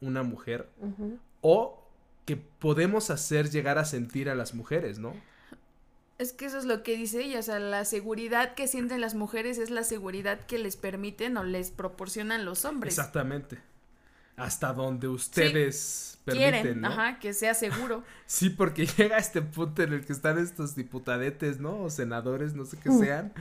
una 0.00 0.22
mujer 0.22 0.68
o 1.40 1.84
que 2.24 2.36
podemos 2.36 3.10
hacer 3.10 3.50
llegar 3.50 3.78
a 3.78 3.84
sentir 3.84 4.28
a 4.28 4.34
las 4.34 4.54
mujeres, 4.54 4.98
¿no? 4.98 5.14
Es 6.18 6.32
que 6.32 6.46
eso 6.46 6.58
es 6.58 6.64
lo 6.64 6.82
que 6.82 6.96
dice 6.96 7.22
ella, 7.22 7.40
o 7.40 7.42
sea, 7.42 7.58
la 7.58 7.84
seguridad 7.84 8.54
que 8.54 8.68
sienten 8.68 9.00
las 9.00 9.14
mujeres 9.14 9.58
es 9.58 9.70
la 9.70 9.82
seguridad 9.82 10.40
que 10.46 10.58
les 10.58 10.76
permiten 10.76 11.36
o 11.36 11.44
les 11.44 11.70
proporcionan 11.70 12.44
los 12.44 12.64
hombres. 12.64 12.96
Exactamente. 12.96 13.58
Hasta 14.36 14.72
donde 14.72 15.06
ustedes 15.08 16.18
Quieren, 16.26 16.62
permiten, 16.62 16.80
¿no? 16.80 16.88
ajá, 16.88 17.18
que 17.20 17.32
sea 17.34 17.54
seguro. 17.54 18.02
Sí, 18.26 18.50
porque 18.50 18.86
llega 18.98 19.16
este 19.18 19.42
punto 19.42 19.82
en 19.82 19.92
el 19.92 20.04
que 20.04 20.12
están 20.12 20.38
estos 20.38 20.74
diputadetes, 20.74 21.60
¿no? 21.60 21.82
O 21.82 21.90
senadores, 21.90 22.54
no 22.54 22.64
sé 22.64 22.78
qué 22.82 22.88
Mm. 22.90 22.98
sean, 22.98 23.32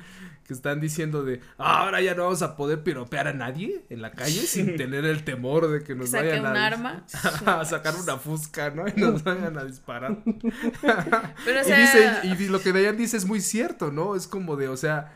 que 0.46 0.54
están 0.54 0.82
diciendo 0.82 1.24
de, 1.24 1.40
"Ah, 1.58 1.80
ahora 1.84 2.02
ya 2.02 2.14
no 2.14 2.24
vamos 2.26 2.42
a 2.44 2.56
poder 2.58 2.84
piropear 2.84 3.28
a 3.30 3.34
nadie 3.34 3.86
en 3.90 4.02
la 4.02 4.12
calle 4.12 4.42
sin 4.46 4.76
tener 4.76 5.06
el 5.06 5.24
temor 5.24 5.68
de 5.70 5.82
que 5.84 5.96
nos 5.96 6.10
Saque 6.10 6.28
vayan 6.28 6.46
un 6.46 6.58
a, 6.58 6.66
arma. 6.68 7.06
a 7.46 7.64
sacar 7.66 7.96
una 7.96 8.18
fusca, 8.18 8.70
¿no? 8.70 8.86
Y 8.88 9.00
nos 9.00 9.24
vayan 9.24 9.58
a 9.58 9.64
disparar. 9.64 10.18
Pero, 10.24 11.62
o 11.62 11.70
y, 11.70 12.36
dice, 12.36 12.50
lo 12.50 12.60
que 12.62 12.72
Dayan 12.74 12.98
dice 12.98 13.18
es 13.18 13.26
muy 13.26 13.40
cierto, 13.42 13.92
¿no? 13.92 14.16
Es 14.16 14.28
como 14.28 14.58
de, 14.58 14.68
o 14.68 14.78
sea, 14.78 15.14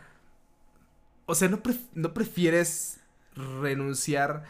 o 1.25 1.35
sea, 1.35 1.49
no, 1.49 1.61
pref- 1.61 1.89
no 1.93 2.13
prefieres 2.13 2.99
renunciar 3.35 4.43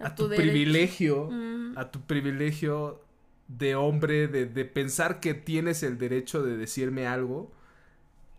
a, 0.00 0.06
A 0.08 0.14
tu, 0.14 0.28
privilegio, 0.28 1.28
Mm. 1.30 1.76
a 1.78 1.90
tu 1.90 2.00
privilegio 2.02 3.00
de 3.48 3.74
hombre, 3.76 4.28
de, 4.28 4.46
de 4.46 4.64
pensar 4.64 5.20
que 5.20 5.34
tienes 5.34 5.82
el 5.82 5.98
derecho 5.98 6.42
de 6.42 6.56
decirme 6.56 7.06
algo 7.06 7.50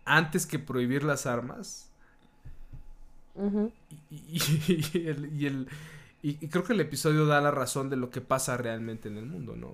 antes 0.05 0.45
que 0.47 0.59
prohibir 0.59 1.03
las 1.03 1.25
armas. 1.25 1.91
Y, 4.09 4.15
y- 4.37 4.89
y 4.93 5.07
el, 5.07 5.33
y 5.33 5.45
el- 5.47 5.67
y- 6.21 6.37
y 6.45 6.47
creo 6.49 6.63
que 6.63 6.73
el 6.73 6.81
episodio 6.81 7.25
da 7.25 7.41
la 7.41 7.51
razón 7.51 7.89
de 7.89 7.95
lo 7.95 8.09
que 8.09 8.21
pasa 8.21 8.57
realmente 8.57 9.07
en 9.07 9.17
el 9.17 9.25
mundo, 9.25 9.55
¿no? 9.55 9.71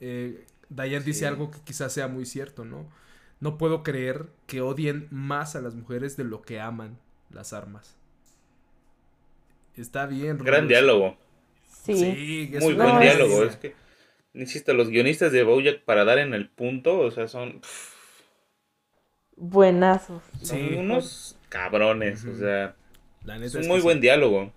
Eh, 0.00 0.46
Diane 0.70 1.00
Sí. 1.00 1.06
dice 1.06 1.26
algo 1.26 1.50
que 1.50 1.60
quizás 1.64 1.92
sea 1.92 2.08
muy 2.08 2.26
cierto, 2.26 2.64
¿no? 2.64 2.86
No 3.40 3.58
puedo 3.58 3.82
creer 3.82 4.30
que 4.46 4.60
odien 4.62 5.08
más 5.10 5.56
a 5.56 5.60
las 5.62 5.74
mujeres 5.74 6.16
de 6.16 6.24
lo 6.24 6.42
que 6.42 6.60
aman 6.60 6.98
las 7.30 7.52
armas. 7.52 7.97
Está 9.78 10.06
bien. 10.06 10.38
Gran 10.38 10.68
diálogo. 10.68 11.16
Sí. 11.84 11.94
Sí, 11.94 12.50
es 12.52 12.62
Muy 12.62 12.74
No, 12.76 12.84
buen 12.84 12.96
es- 12.96 13.16
diálogo. 13.16 13.44
Es 13.44 13.56
que, 13.56 13.74
insisto, 14.34 14.74
los 14.74 14.88
guionistas 14.90 15.32
de 15.32 15.42
Bojack 15.42 15.84
para 15.84 16.04
dar 16.04 16.18
en 16.18 16.34
el 16.34 16.48
punto, 16.50 16.98
o 17.00 17.10
sea, 17.10 17.28
son, 17.28 17.60
Buenazos. 19.36 20.22
son 20.42 20.58
Sí. 20.58 20.74
unos 20.76 21.36
cabrones. 21.48 22.24
O 22.24 22.34
sea, 22.36 22.74
La 23.24 23.36
es 23.36 23.54
un 23.54 23.68
muy 23.68 23.80
buen 23.80 23.96
sí. 23.98 24.02
diálogo. 24.02 24.52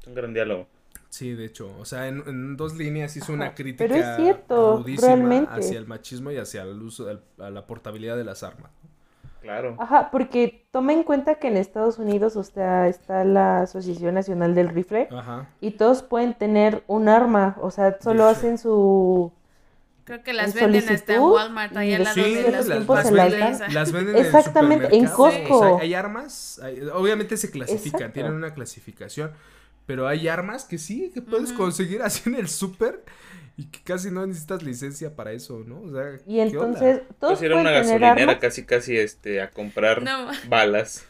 Es 0.00 0.06
un 0.06 0.14
gran 0.14 0.32
diálogo. 0.32 0.68
Sí, 1.08 1.32
de 1.32 1.44
hecho, 1.46 1.72
o 1.78 1.84
sea, 1.84 2.08
en, 2.08 2.22
en 2.26 2.56
dos 2.56 2.74
líneas 2.76 3.16
hizo 3.16 3.32
una 3.32 3.54
crítica 3.54 3.84
pero 3.84 3.94
es 3.94 4.16
cierto, 4.16 4.78
rudísima 4.78 5.06
realmente. 5.14 5.50
hacia 5.52 5.78
el 5.78 5.86
machismo 5.86 6.32
y 6.32 6.38
hacia 6.38 6.62
el 6.62 6.82
uso, 6.82 7.20
a 7.38 7.50
la 7.50 7.66
portabilidad 7.66 8.16
de 8.16 8.24
las 8.24 8.42
armas. 8.42 8.72
Claro. 9.44 9.76
Ajá, 9.78 10.10
porque 10.10 10.66
toma 10.70 10.94
en 10.94 11.02
cuenta 11.02 11.34
que 11.36 11.48
en 11.48 11.58
Estados 11.58 11.98
Unidos, 11.98 12.34
o 12.36 12.42
sea, 12.42 12.88
está 12.88 13.24
la 13.24 13.60
Asociación 13.60 14.14
Nacional 14.14 14.54
del 14.54 14.70
Rifle 14.70 15.06
Ajá. 15.12 15.48
y 15.60 15.72
todos 15.72 16.02
pueden 16.02 16.32
tener 16.32 16.82
un 16.86 17.08
arma, 17.10 17.56
o 17.60 17.70
sea, 17.70 17.98
solo 18.00 18.24
hacen 18.26 18.56
su... 18.56 19.30
Creo 20.04 20.22
que 20.22 20.32
las 20.32 20.54
en 20.56 20.72
venden 20.72 20.88
hasta 20.94 21.14
en 21.14 21.20
Walmart, 21.22 21.76
ahí 21.76 21.92
al 21.94 22.04
lado 22.04 22.14
Sí, 22.14 22.34
de 22.34 22.42
las 22.42 22.44
los 22.44 22.66
las, 22.66 22.76
tiempos 22.76 22.96
las 22.96 23.30
venden, 23.32 23.74
las 23.74 23.92
venden 23.92 24.16
en 24.16 24.24
Exactamente, 24.24 24.84
en 24.96 25.08
supermercados. 25.08 25.48
Costco. 25.48 25.58
O 25.58 25.76
sea, 25.76 25.82
hay 25.84 25.94
armas, 25.94 26.60
hay- 26.62 26.80
obviamente 26.94 27.36
se 27.36 27.50
clasifican, 27.50 28.00
Exacto. 28.00 28.12
tienen 28.14 28.32
una 28.32 28.52
clasificación, 28.54 29.30
pero 29.86 30.08
hay 30.08 30.26
armas 30.28 30.64
que 30.64 30.78
sí, 30.78 31.10
que 31.12 31.20
puedes 31.22 31.52
conseguir 31.52 32.00
así 32.02 32.28
en 32.30 32.36
el 32.36 32.48
súper 32.48 33.04
y 33.56 33.66
que 33.66 33.82
casi 33.82 34.10
no 34.10 34.26
necesitas 34.26 34.62
licencia 34.62 35.14
para 35.14 35.32
eso, 35.32 35.62
¿no? 35.66 35.80
O 35.82 35.92
sea, 35.92 36.18
Y 36.26 36.50
¿qué 36.50 36.58
onda? 36.58 36.78
entonces 36.80 37.02
todos 37.20 37.38
Pues 37.38 37.50
una 37.52 37.70
gasolinera 37.70 38.12
armas. 38.12 38.36
casi 38.40 38.64
casi 38.64 38.96
este 38.98 39.40
a 39.40 39.50
comprar 39.50 40.02
No. 40.02 40.30
balas. 40.48 41.04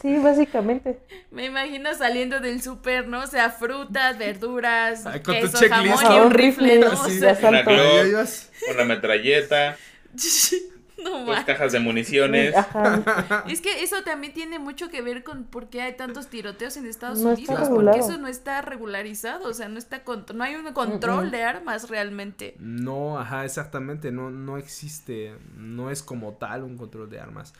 Sí, 0.00 0.16
básicamente. 0.18 0.98
Me 1.30 1.44
imagino 1.46 1.94
saliendo 1.94 2.40
del 2.40 2.62
súper, 2.62 3.06
¿no? 3.06 3.22
O 3.22 3.26
sea, 3.26 3.50
frutas, 3.50 4.16
verduras, 4.18 5.04
Ay, 5.04 5.20
con 5.20 5.38
tu 5.40 5.48
jamón 5.68 5.98
y 6.12 6.20
un 6.20 6.30
rifle, 6.30 6.78
¿no? 6.78 6.92
O 6.92 7.04
Sí, 7.06 7.18
de 7.18 7.34
sea. 7.34 7.48
Una 7.48 7.62
Glock. 7.62 8.26
Una 8.74 8.84
metralleta, 8.84 9.76
no 11.04 11.24
ma. 11.24 11.44
cajas 11.44 11.72
de 11.72 11.80
municiones. 11.80 12.54
Ajá. 12.56 13.44
Es 13.48 13.60
que 13.60 13.82
eso 13.82 14.02
también 14.04 14.32
tiene 14.32 14.58
mucho 14.58 14.88
que 14.90 15.02
ver 15.02 15.24
con 15.24 15.44
por 15.44 15.68
qué 15.68 15.82
hay 15.82 15.96
tantos 15.96 16.28
tiroteos 16.28 16.76
en 16.76 16.86
Estados 16.86 17.18
No 17.20 17.30
Unidos, 17.30 17.68
porque 17.68 17.98
eso 17.98 18.18
no 18.18 18.28
está 18.28 18.62
regularizado, 18.62 19.48
o 19.48 19.54
sea, 19.54 19.68
no 19.68 19.78
está 19.78 20.04
con- 20.04 20.24
no 20.34 20.44
hay 20.44 20.54
un 20.56 20.72
control 20.72 21.30
de 21.30 21.42
armas 21.42 21.88
realmente. 21.88 22.56
No, 22.58 23.18
ajá, 23.18 23.44
exactamente, 23.44 24.12
no, 24.12 24.30
no 24.30 24.56
existe, 24.56 25.36
no 25.56 25.90
es 25.90 26.02
como 26.02 26.34
tal 26.34 26.62
un 26.62 26.76
control 26.76 27.08
de 27.10 27.20
armas. 27.20 27.54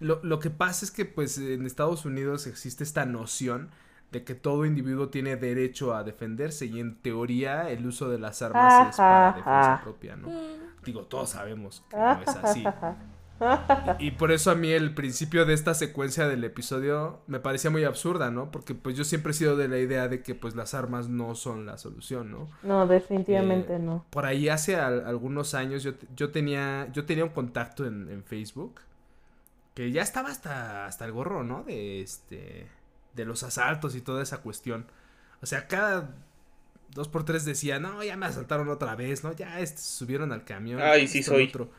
Lo, 0.00 0.20
lo 0.24 0.40
que 0.40 0.50
pasa 0.50 0.84
es 0.84 0.90
que 0.90 1.04
pues 1.04 1.38
en 1.38 1.64
Estados 1.64 2.04
Unidos 2.04 2.46
existe 2.46 2.82
esta 2.82 3.06
noción 3.06 3.70
de 4.10 4.24
que 4.24 4.34
todo 4.34 4.66
individuo 4.66 5.08
tiene 5.08 5.36
derecho 5.36 5.94
a 5.94 6.02
defenderse 6.04 6.66
y 6.66 6.80
en 6.80 6.96
teoría 6.96 7.70
el 7.70 7.86
uso 7.86 8.10
de 8.10 8.18
las 8.18 8.42
armas 8.42 8.80
es 8.90 8.96
para 8.96 9.28
defensa 9.32 9.74
ajá. 9.74 9.82
propia, 9.84 10.16
¿no? 10.16 10.28
Mm. 10.28 10.71
Digo, 10.84 11.02
todos 11.06 11.30
sabemos 11.30 11.84
que 11.88 11.96
no 11.96 12.20
es 12.22 12.36
así. 12.36 12.64
Y, 13.98 14.06
y 14.06 14.10
por 14.12 14.30
eso 14.30 14.52
a 14.52 14.54
mí 14.54 14.70
el 14.70 14.94
principio 14.94 15.44
de 15.44 15.54
esta 15.54 15.74
secuencia 15.74 16.28
del 16.28 16.44
episodio 16.44 17.22
me 17.26 17.40
parecía 17.40 17.70
muy 17.70 17.82
absurda, 17.84 18.30
¿no? 18.30 18.52
Porque 18.52 18.74
pues 18.74 18.96
yo 18.96 19.02
siempre 19.04 19.32
he 19.32 19.34
sido 19.34 19.56
de 19.56 19.66
la 19.66 19.78
idea 19.78 20.06
de 20.08 20.22
que 20.22 20.36
pues 20.36 20.54
las 20.54 20.74
armas 20.74 21.08
no 21.08 21.34
son 21.34 21.66
la 21.66 21.76
solución, 21.76 22.30
¿no? 22.30 22.48
No, 22.62 22.86
definitivamente 22.86 23.74
Eh, 23.74 23.78
no. 23.80 24.04
Por 24.10 24.26
ahí 24.26 24.48
hace 24.48 24.76
al- 24.76 25.04
algunos 25.06 25.54
años 25.54 25.82
yo, 25.82 25.92
yo 26.14 26.30
tenía 26.30 26.88
yo 26.92 27.04
tenía 27.04 27.24
un 27.24 27.30
contacto 27.30 27.84
en, 27.84 28.08
en 28.10 28.22
Facebook 28.22 28.80
que 29.74 29.90
ya 29.90 30.02
estaba 30.02 30.28
hasta 30.30 30.86
hasta 30.86 31.04
el 31.04 31.12
gorro, 31.12 31.42
¿no? 31.44 31.64
De 31.64 32.00
este 32.02 32.68
de 33.14 33.24
los 33.24 33.42
asaltos 33.42 33.94
y 33.94 34.00
toda 34.00 34.22
esa 34.22 34.38
cuestión. 34.38 34.86
O 35.42 35.46
sea, 35.46 35.66
cada 35.68 36.14
dos 36.92 37.08
por 37.08 37.24
tres 37.24 37.44
decía, 37.44 37.78
no, 37.78 38.02
ya 38.02 38.16
me 38.16 38.26
asaltaron 38.26 38.68
otra 38.68 38.94
vez, 38.94 39.24
¿no? 39.24 39.32
Ya 39.32 39.60
este, 39.60 39.80
subieron 39.80 40.32
al 40.32 40.44
camión. 40.44 40.80
Ay, 40.80 41.08
sí 41.08 41.18
esto, 41.18 41.32
soy. 41.32 41.48
otro". 41.48 41.70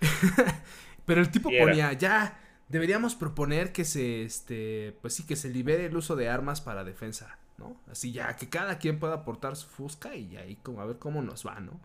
Pero 1.06 1.20
el 1.20 1.30
tipo 1.30 1.48
Sí 1.48 1.56
ponía, 1.58 1.92
ya, 1.94 2.38
deberíamos 2.68 3.14
proponer 3.14 3.72
que 3.72 3.84
se, 3.84 4.22
este, 4.22 4.96
pues 5.00 5.14
sí, 5.14 5.24
que 5.24 5.36
se 5.36 5.48
libere 5.48 5.86
el 5.86 5.96
uso 5.96 6.16
de 6.16 6.28
armas 6.28 6.60
para 6.60 6.84
defensa, 6.84 7.38
¿no? 7.56 7.80
Así 7.90 8.12
ya, 8.12 8.36
que 8.36 8.48
cada 8.48 8.78
quien 8.78 8.98
pueda 8.98 9.14
aportar 9.14 9.56
su 9.56 9.68
fusca 9.68 10.14
y 10.14 10.36
ahí 10.36 10.56
como 10.56 10.80
a 10.82 10.86
ver 10.86 10.98
cómo 10.98 11.22
nos 11.22 11.46
va, 11.46 11.60
¿no? 11.60 11.80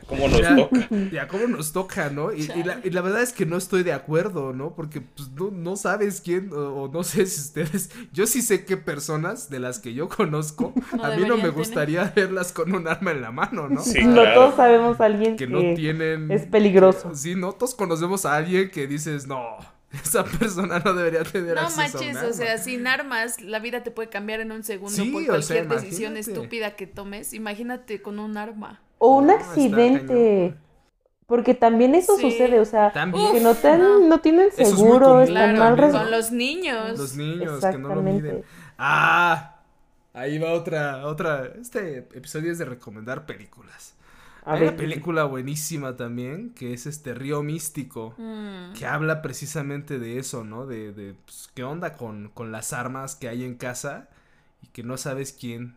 ¿Cómo 0.00 0.28
nos 0.28 0.40
Ya. 0.40 0.54
toca? 0.56 0.88
Ya, 1.12 1.28
cómo 1.28 1.46
nos 1.46 1.72
toca, 1.72 2.10
¿no? 2.10 2.32
Y, 2.32 2.50
y 2.54 2.62
la, 2.62 2.80
y 2.84 2.90
la 2.90 3.00
verdad 3.00 3.22
es 3.22 3.32
que 3.32 3.46
no 3.46 3.56
estoy 3.56 3.82
de 3.82 3.92
acuerdo, 3.92 4.52
¿no? 4.52 4.74
Porque 4.74 5.00
pues 5.00 5.30
no, 5.30 5.50
no 5.50 5.76
sabes 5.76 6.20
quién, 6.20 6.52
o, 6.52 6.84
o 6.84 6.88
no 6.92 7.02
sé 7.04 7.26
si 7.26 7.40
ustedes, 7.40 7.90
yo 8.12 8.26
sí 8.26 8.42
sé 8.42 8.64
qué 8.64 8.76
personas 8.76 9.50
de 9.50 9.60
las 9.60 9.78
que 9.78 9.94
yo 9.94 10.08
conozco, 10.08 10.72
No 10.92 11.04
a 11.04 11.10
mí 11.10 11.24
no 11.24 11.38
me 11.38 11.50
tener. 11.50 11.52
gustaría 11.52 12.04
verlas 12.14 12.52
con 12.52 12.74
un 12.74 12.88
arma 12.88 13.10
en 13.12 13.20
la 13.22 13.30
mano, 13.30 13.68
¿no? 13.68 13.82
Sí, 13.82 14.04
no 14.04 14.22
todos 14.32 14.56
sabemos 14.56 15.00
a 15.00 15.06
alguien 15.06 15.36
que 15.36 15.44
que, 15.44 15.46
no 15.46 15.74
tienen... 15.74 16.30
es 16.30 16.46
peligroso. 16.46 17.14
Sí, 17.14 17.34
no, 17.34 17.52
todos 17.52 17.74
conocemos 17.74 18.24
a 18.24 18.36
alguien 18.36 18.70
que 18.70 18.86
dices, 18.86 19.26
no, 19.26 19.56
esa 19.92 20.24
persona 20.24 20.80
no 20.84 20.94
debería 20.94 21.22
tener 21.24 21.54
No 21.54 21.60
acceso 21.62 21.98
a 21.98 22.02
un 22.02 22.12
manches, 22.12 22.16
arma". 22.16 22.30
o 22.30 22.32
sea, 22.32 22.58
sin 22.58 22.86
armas 22.86 23.40
la 23.40 23.58
vida 23.60 23.82
te 23.82 23.90
puede 23.90 24.08
cambiar 24.08 24.40
en 24.40 24.52
un 24.52 24.62
segundo 24.64 24.90
Sí, 24.90 25.10
por 25.10 25.22
o 25.22 25.42
sea, 25.42 25.64
cualquier 25.64 25.68
decisión 25.68 26.16
estúpida 26.16 26.76
que 26.76 26.86
tomes. 26.86 27.32
Imagínate 27.34 28.00
con 28.02 28.18
un 28.18 28.36
arma. 28.36 28.80
O 29.04 29.16
un 29.16 29.30
accidente. 29.30 30.54
Porque 31.26 31.54
también 31.54 31.94
eso 31.94 32.16
Sí. 32.16 32.30
sucede, 32.30 32.60
o 32.60 32.64
sea, 32.64 32.92
También. 32.92 33.32
que 33.32 33.40
no, 33.40 33.54
te 33.54 33.78
no. 33.78 33.98
no 34.00 34.20
tienen 34.20 34.48
es 34.56 34.68
seguro, 34.68 35.06
común 35.06 35.22
están 35.22 35.56
también, 35.56 35.58
mal 35.58 35.92
Con 35.92 36.10
los 36.10 36.30
niños. 36.32 36.98
Los 36.98 37.16
niños 37.16 37.64
que 37.64 37.78
no 37.78 37.94
lo 37.94 38.02
miden. 38.02 38.36
Exactamente. 38.38 38.44
Ah, 38.78 39.56
ahí 40.12 40.38
va 40.38 40.52
otra, 40.52 41.06
otra. 41.06 41.46
Este 41.60 41.98
episodio 41.98 42.52
es 42.52 42.58
de 42.58 42.66
recomendar 42.66 43.24
películas. 43.26 43.94
A 44.44 44.52
Hay 44.52 44.60
ver, 44.60 44.68
una 44.70 44.76
película 44.76 45.24
buenísima 45.24 45.96
también 45.96 46.50
que 46.54 46.74
es 46.74 46.84
este 46.86 47.14
Río 47.14 47.42
Místico. 47.42 48.14
Mm. 48.18 48.74
Que 48.74 48.86
habla 48.86 49.22
precisamente 49.22 49.98
de 49.98 50.18
eso, 50.18 50.44
¿no? 50.44 50.66
De, 50.66 50.92
de 50.92 51.14
pues, 51.24 51.50
qué 51.54 51.64
onda 51.64 51.94
con, 51.94 52.28
con 52.34 52.52
las 52.52 52.74
armas 52.74 53.16
que 53.16 53.28
hay 53.28 53.44
en 53.44 53.54
casa 53.56 54.08
y 54.62 54.66
que 54.68 54.82
no 54.82 54.98
sabes 54.98 55.32
quién, 55.32 55.74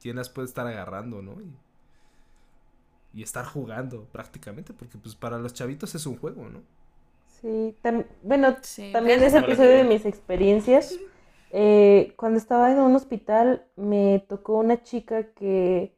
quién 0.00 0.16
las 0.16 0.28
puede 0.30 0.46
estar 0.46 0.66
agarrando, 0.68 1.22
¿no? 1.22 1.40
Y- 1.40 1.52
y 3.14 3.22
estar 3.22 3.44
jugando 3.46 4.04
prácticamente, 4.12 4.72
porque 4.74 4.98
pues 4.98 5.14
para 5.14 5.38
los 5.38 5.54
chavitos 5.54 5.94
es 5.94 6.06
un 6.06 6.16
juego, 6.18 6.48
¿no? 6.48 6.62
Sí, 7.40 7.76
tam- 7.82 8.06
bueno, 8.22 8.56
Sí, 8.62 8.84
también 8.90 9.22
esa 9.22 9.38
episodio 9.40 9.70
de 9.76 9.84
mis 9.84 10.06
experiencias. 10.06 11.00
eh, 11.50 12.14
cuando 12.16 12.38
estaba 12.38 12.70
en 12.72 12.78
un 12.80 12.96
hospital 12.96 13.64
me 13.76 14.24
tocó 14.28 14.58
una 14.58 14.82
chica 14.82 15.32
que 15.34 15.94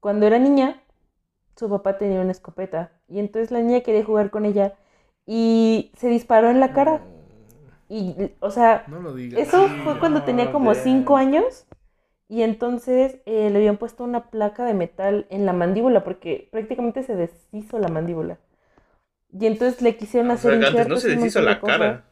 cuando 0.00 0.26
era 0.26 0.38
niña 0.38 0.82
su 1.56 1.68
papá 1.70 1.98
tenía 1.98 2.20
una 2.22 2.32
escopeta 2.32 2.92
y 3.08 3.20
entonces 3.20 3.50
la 3.52 3.60
niña 3.60 3.82
quería 3.82 4.04
jugar 4.04 4.30
con 4.30 4.46
ella 4.46 4.74
y 5.26 5.92
se 5.96 6.08
disparó 6.08 6.50
en 6.50 6.60
la 6.60 6.72
cara 6.72 7.02
y 7.88 8.16
o 8.40 8.50
sea 8.50 8.88
No 8.88 9.00
lo 9.00 9.14
digas. 9.14 9.48
eso 9.48 9.68
fue 9.82 9.98
cuando 9.98 10.22
tenía 10.24 10.50
como 10.50 10.74
damn. 10.74 10.74
cinco 10.74 11.16
años 11.16 11.66
y 12.30 12.44
entonces 12.44 13.20
eh, 13.26 13.50
le 13.50 13.58
habían 13.58 13.76
puesto 13.76 14.04
una 14.04 14.30
placa 14.30 14.64
de 14.64 14.74
metal 14.74 15.26
en 15.30 15.46
la 15.46 15.52
mandíbula 15.52 16.04
porque 16.04 16.48
prácticamente 16.52 17.02
se 17.02 17.16
deshizo 17.16 17.78
la 17.78 17.88
mandíbula. 17.88 18.38
Y 19.32 19.46
entonces 19.46 19.82
le 19.82 19.96
quisieron 19.96 20.30
O 20.32 20.36
hacer 20.36 20.52
sea, 20.52 20.56
antes 20.56 20.88
no 20.88 20.96
se 20.96 21.08
deshizo 21.08 21.40
la 21.42 21.62
cara. 21.62 22.04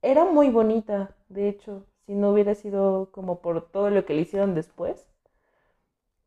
Era 0.00 0.24
muy 0.24 0.48
bonita, 0.48 1.14
de 1.28 1.50
hecho, 1.50 1.84
si 2.06 2.14
no 2.14 2.30
hubiera 2.30 2.54
sido 2.54 3.10
como 3.12 3.42
por 3.42 3.70
todo 3.70 3.90
lo 3.90 4.06
que 4.06 4.14
le 4.14 4.22
hicieron 4.22 4.54
después. 4.54 5.06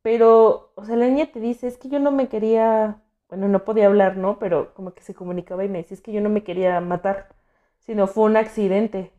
Pero, 0.01 0.71
o 0.75 0.85
sea, 0.85 0.95
la 0.95 1.07
niña 1.07 1.31
te 1.31 1.39
dice, 1.39 1.67
es 1.67 1.77
que 1.77 1.89
yo 1.89 1.99
no 1.99 2.11
me 2.11 2.29
quería, 2.29 3.01
bueno, 3.29 3.47
no 3.47 3.63
podía 3.65 3.87
hablar, 3.87 4.17
¿no? 4.17 4.39
Pero 4.39 4.73
como 4.73 4.93
que 4.93 5.01
se 5.03 5.13
comunicaba 5.15 5.63
y 5.65 5.69
me 5.69 5.79
decía, 5.79 5.95
es 5.95 6.01
que 6.01 6.13
yo 6.13 6.21
no 6.21 6.29
me 6.29 6.43
quería 6.43 6.79
matar, 6.81 7.35
sino 7.79 8.07
fue 8.07 8.25
un 8.25 8.37
accidente. 8.37 9.11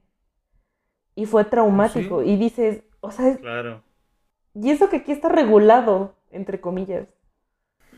Y 1.20 1.26
fue 1.26 1.44
traumático. 1.44 2.22
Y 2.22 2.36
dices, 2.36 2.82
o 3.00 3.10
sea, 3.10 3.36
Claro. 3.36 3.82
y 4.54 4.70
eso 4.70 4.88
que 4.88 4.98
aquí 4.98 5.12
está 5.12 5.28
regulado, 5.28 6.14
entre 6.30 6.60
comillas. 6.60 7.08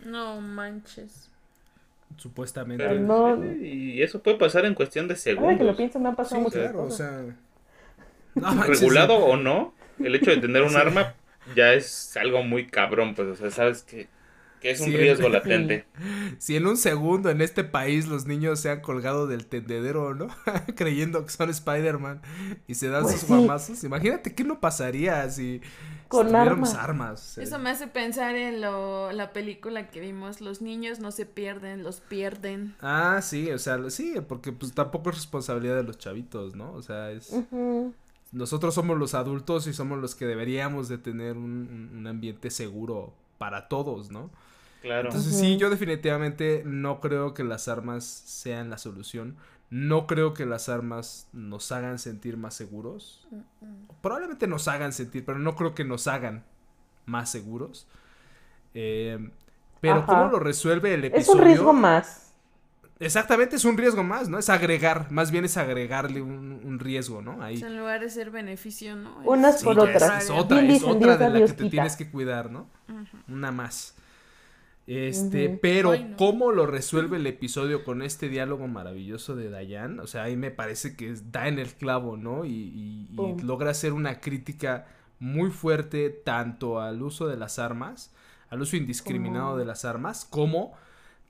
No 0.04 0.40
manches. 0.40 1.30
Supuestamente. 2.16 2.84
Pero, 2.86 3.00
no- 3.00 3.36
sí, 3.40 3.94
y 3.96 4.02
eso 4.02 4.22
puede 4.22 4.36
pasar 4.36 4.64
en 4.66 4.74
cuestión 4.74 5.08
de 5.08 5.14
Ahora 5.14 5.22
que 5.24 5.34
lo 5.34 5.46
segundos. 5.46 5.76
pienso, 5.76 5.98
me 6.00 6.08
han 6.08 6.16
pasado 6.16 6.36
Sí, 6.40 6.42
muchas 6.44 6.62
claro, 6.62 6.82
o 6.84 6.90
sea. 6.90 7.36
No 8.34 8.52
manches, 8.54 8.80
Regulado 8.80 9.16
sí. 9.18 9.22
o 9.28 9.36
no, 9.36 9.74
el 9.98 10.14
hecho 10.14 10.30
de 10.30 10.38
tener 10.38 10.62
un 10.62 10.76
arma 10.76 11.14
ya 11.54 11.72
es 11.74 12.16
algo 12.16 12.42
muy 12.42 12.66
cabrón, 12.66 13.14
pues, 13.14 13.28
o 13.28 13.34
sea, 13.36 13.50
sabes 13.50 13.82
que, 13.82 14.08
que 14.62 14.70
es 14.70 14.80
un 14.80 14.86
Sí, 14.86 14.96
riesgo 14.96 15.28
latente. 15.28 15.86
Si 16.38 16.56
en 16.56 16.66
un 16.66 16.76
segundo 16.76 17.30
en 17.30 17.40
este 17.40 17.64
país 17.64 18.06
los 18.08 18.26
niños 18.26 18.60
se 18.60 18.70
han 18.70 18.80
colgado 18.80 19.26
del 19.26 19.46
tendedero, 19.46 20.14
¿no? 20.14 20.28
Creyendo 20.76 21.24
que 21.24 21.30
son 21.32 21.50
Spider-Man 21.50 22.22
y 22.66 22.74
se 22.74 22.88
dan 22.88 23.02
Pues 23.02 23.12
sus 23.12 23.24
sí. 23.26 23.26
guamazos. 23.26 23.84
Imagínate 23.84 24.34
qué 24.34 24.44
no 24.44 24.60
pasaría 24.60 25.28
si, 25.30 25.60
si 26.08 26.08
Con 26.08 26.26
tuviéramos 26.26 26.74
armas. 26.74 26.74
armas. 26.74 27.20
o 27.22 27.34
sea. 27.34 27.44
Eso 27.44 27.58
me 27.58 27.70
hace 27.70 27.86
pensar 27.88 28.36
en 28.36 28.60
lo, 28.60 29.12
la 29.12 29.32
película 29.32 29.90
que 29.90 30.00
vimos. 30.00 30.40
Los 30.40 30.62
niños 30.62 31.00
no 31.00 31.10
se 31.10 31.26
pierden, 31.26 31.82
los 31.82 32.00
pierden. 32.00 32.74
Ah, 32.80 33.20
sí, 33.22 33.50
o 33.52 33.58
sea, 33.58 33.78
sí, 33.90 34.14
porque 34.28 34.52
pues 34.52 34.74
tampoco 34.74 35.10
es 35.10 35.16
responsabilidad 35.16 35.76
de 35.76 35.84
los 35.84 35.98
chavitos, 35.98 36.56
¿no? 36.56 36.72
O 36.72 36.82
sea, 36.82 37.10
es... 37.12 37.44
Nosotros 38.32 38.74
somos 38.74 38.98
los 38.98 39.14
adultos 39.14 39.66
y 39.66 39.74
somos 39.74 39.98
los 39.98 40.14
que 40.14 40.26
deberíamos 40.26 40.88
de 40.88 40.98
tener 40.98 41.36
un, 41.36 41.68
un- 41.68 41.96
un 41.98 42.06
ambiente 42.06 42.50
seguro 42.50 43.12
para 43.38 43.68
todos, 43.68 44.10
¿no? 44.10 44.30
Claro. 44.82 45.08
Entonces 45.08 45.38
sí, 45.38 45.56
yo 45.56 45.70
definitivamente 45.70 46.62
no 46.66 47.00
creo 47.00 47.34
que 47.34 47.44
las 47.44 47.68
armas 47.68 48.04
sean 48.04 48.68
la 48.68 48.78
solución. 48.78 49.36
No 49.70 50.06
creo 50.06 50.34
que 50.34 50.44
las 50.44 50.68
armas 50.68 51.28
nos 51.32 51.72
hagan 51.72 51.98
sentir 51.98 52.36
más 52.36 52.54
seguros. 52.54 53.26
Probablemente 54.02 54.46
nos 54.46 54.68
hagan 54.68 54.92
sentir, 54.92 55.24
pero 55.24 55.38
no 55.38 55.54
creo 55.56 55.74
que 55.74 55.84
nos 55.84 56.08
hagan 56.08 56.44
más 57.06 57.30
seguros. 57.30 57.86
Eh, 58.74 59.30
pero 59.80 59.96
Ajá. 59.96 60.06
cómo 60.06 60.24
lo 60.30 60.38
resuelve 60.40 60.94
el 60.94 61.04
Es 61.04 61.12
episodio. 61.12 61.40
un 61.40 61.46
riesgo 61.46 61.72
más. 61.72 62.32
Exactamente, 63.00 63.56
es 63.56 63.64
un 63.64 63.76
riesgo 63.76 64.04
más, 64.04 64.28
¿no? 64.28 64.38
Es 64.38 64.48
agregar, 64.48 65.10
más 65.10 65.32
bien 65.32 65.44
es 65.44 65.56
agregarle 65.56 66.22
un, 66.22 66.60
un 66.64 66.78
riesgo, 66.78 67.20
¿no? 67.20 67.42
Ahí. 67.42 67.56
O 67.56 67.58
sea, 67.58 67.68
en 67.68 67.78
lugar 67.78 68.00
de 68.00 68.10
ser 68.10 68.30
beneficio, 68.30 68.94
¿no? 68.94 69.16
Unas 69.24 69.58
Sí, 69.58 69.64
por 69.64 69.80
otras. 69.80 70.18
Es, 70.18 70.24
es 70.24 70.30
otra, 70.30 70.60
es 70.62 70.82
otra 70.84 71.16
de 71.16 71.30
la 71.30 71.46
que 71.46 71.52
te 71.52 71.68
tienes 71.70 71.96
que 71.96 72.08
cuidar, 72.10 72.50
¿no? 72.50 72.68
Una 73.26 73.50
más. 73.50 73.96
Este, 75.08 75.48
pero 75.48 75.92
Ay, 75.92 76.04
no. 76.10 76.16
cómo 76.16 76.50
lo 76.52 76.66
resuelve 76.66 77.16
el 77.18 77.26
episodio 77.26 77.84
con 77.84 78.02
este 78.02 78.28
diálogo 78.28 78.66
maravilloso 78.68 79.36
de 79.36 79.48
Dayan, 79.48 80.00
o 80.00 80.06
sea, 80.06 80.24
ahí 80.24 80.36
me 80.36 80.50
parece 80.50 80.96
que 80.96 81.14
da 81.30 81.48
en 81.48 81.58
el 81.58 81.72
clavo, 81.74 82.16
¿no? 82.16 82.44
Y, 82.44 82.50
y- 82.50 83.08
y 83.38 83.40
logra 83.42 83.70
hacer 83.70 83.92
una 83.92 84.20
crítica 84.20 84.86
muy 85.20 85.50
fuerte 85.50 86.10
tanto 86.10 86.80
al 86.80 87.02
uso 87.02 87.28
de 87.28 87.36
las 87.36 87.58
armas, 87.58 88.12
al 88.50 88.60
uso 88.60 88.76
indiscriminado 88.76 89.56
de 89.56 89.64
las 89.64 89.84
armas, 89.84 90.24
como 90.24 90.74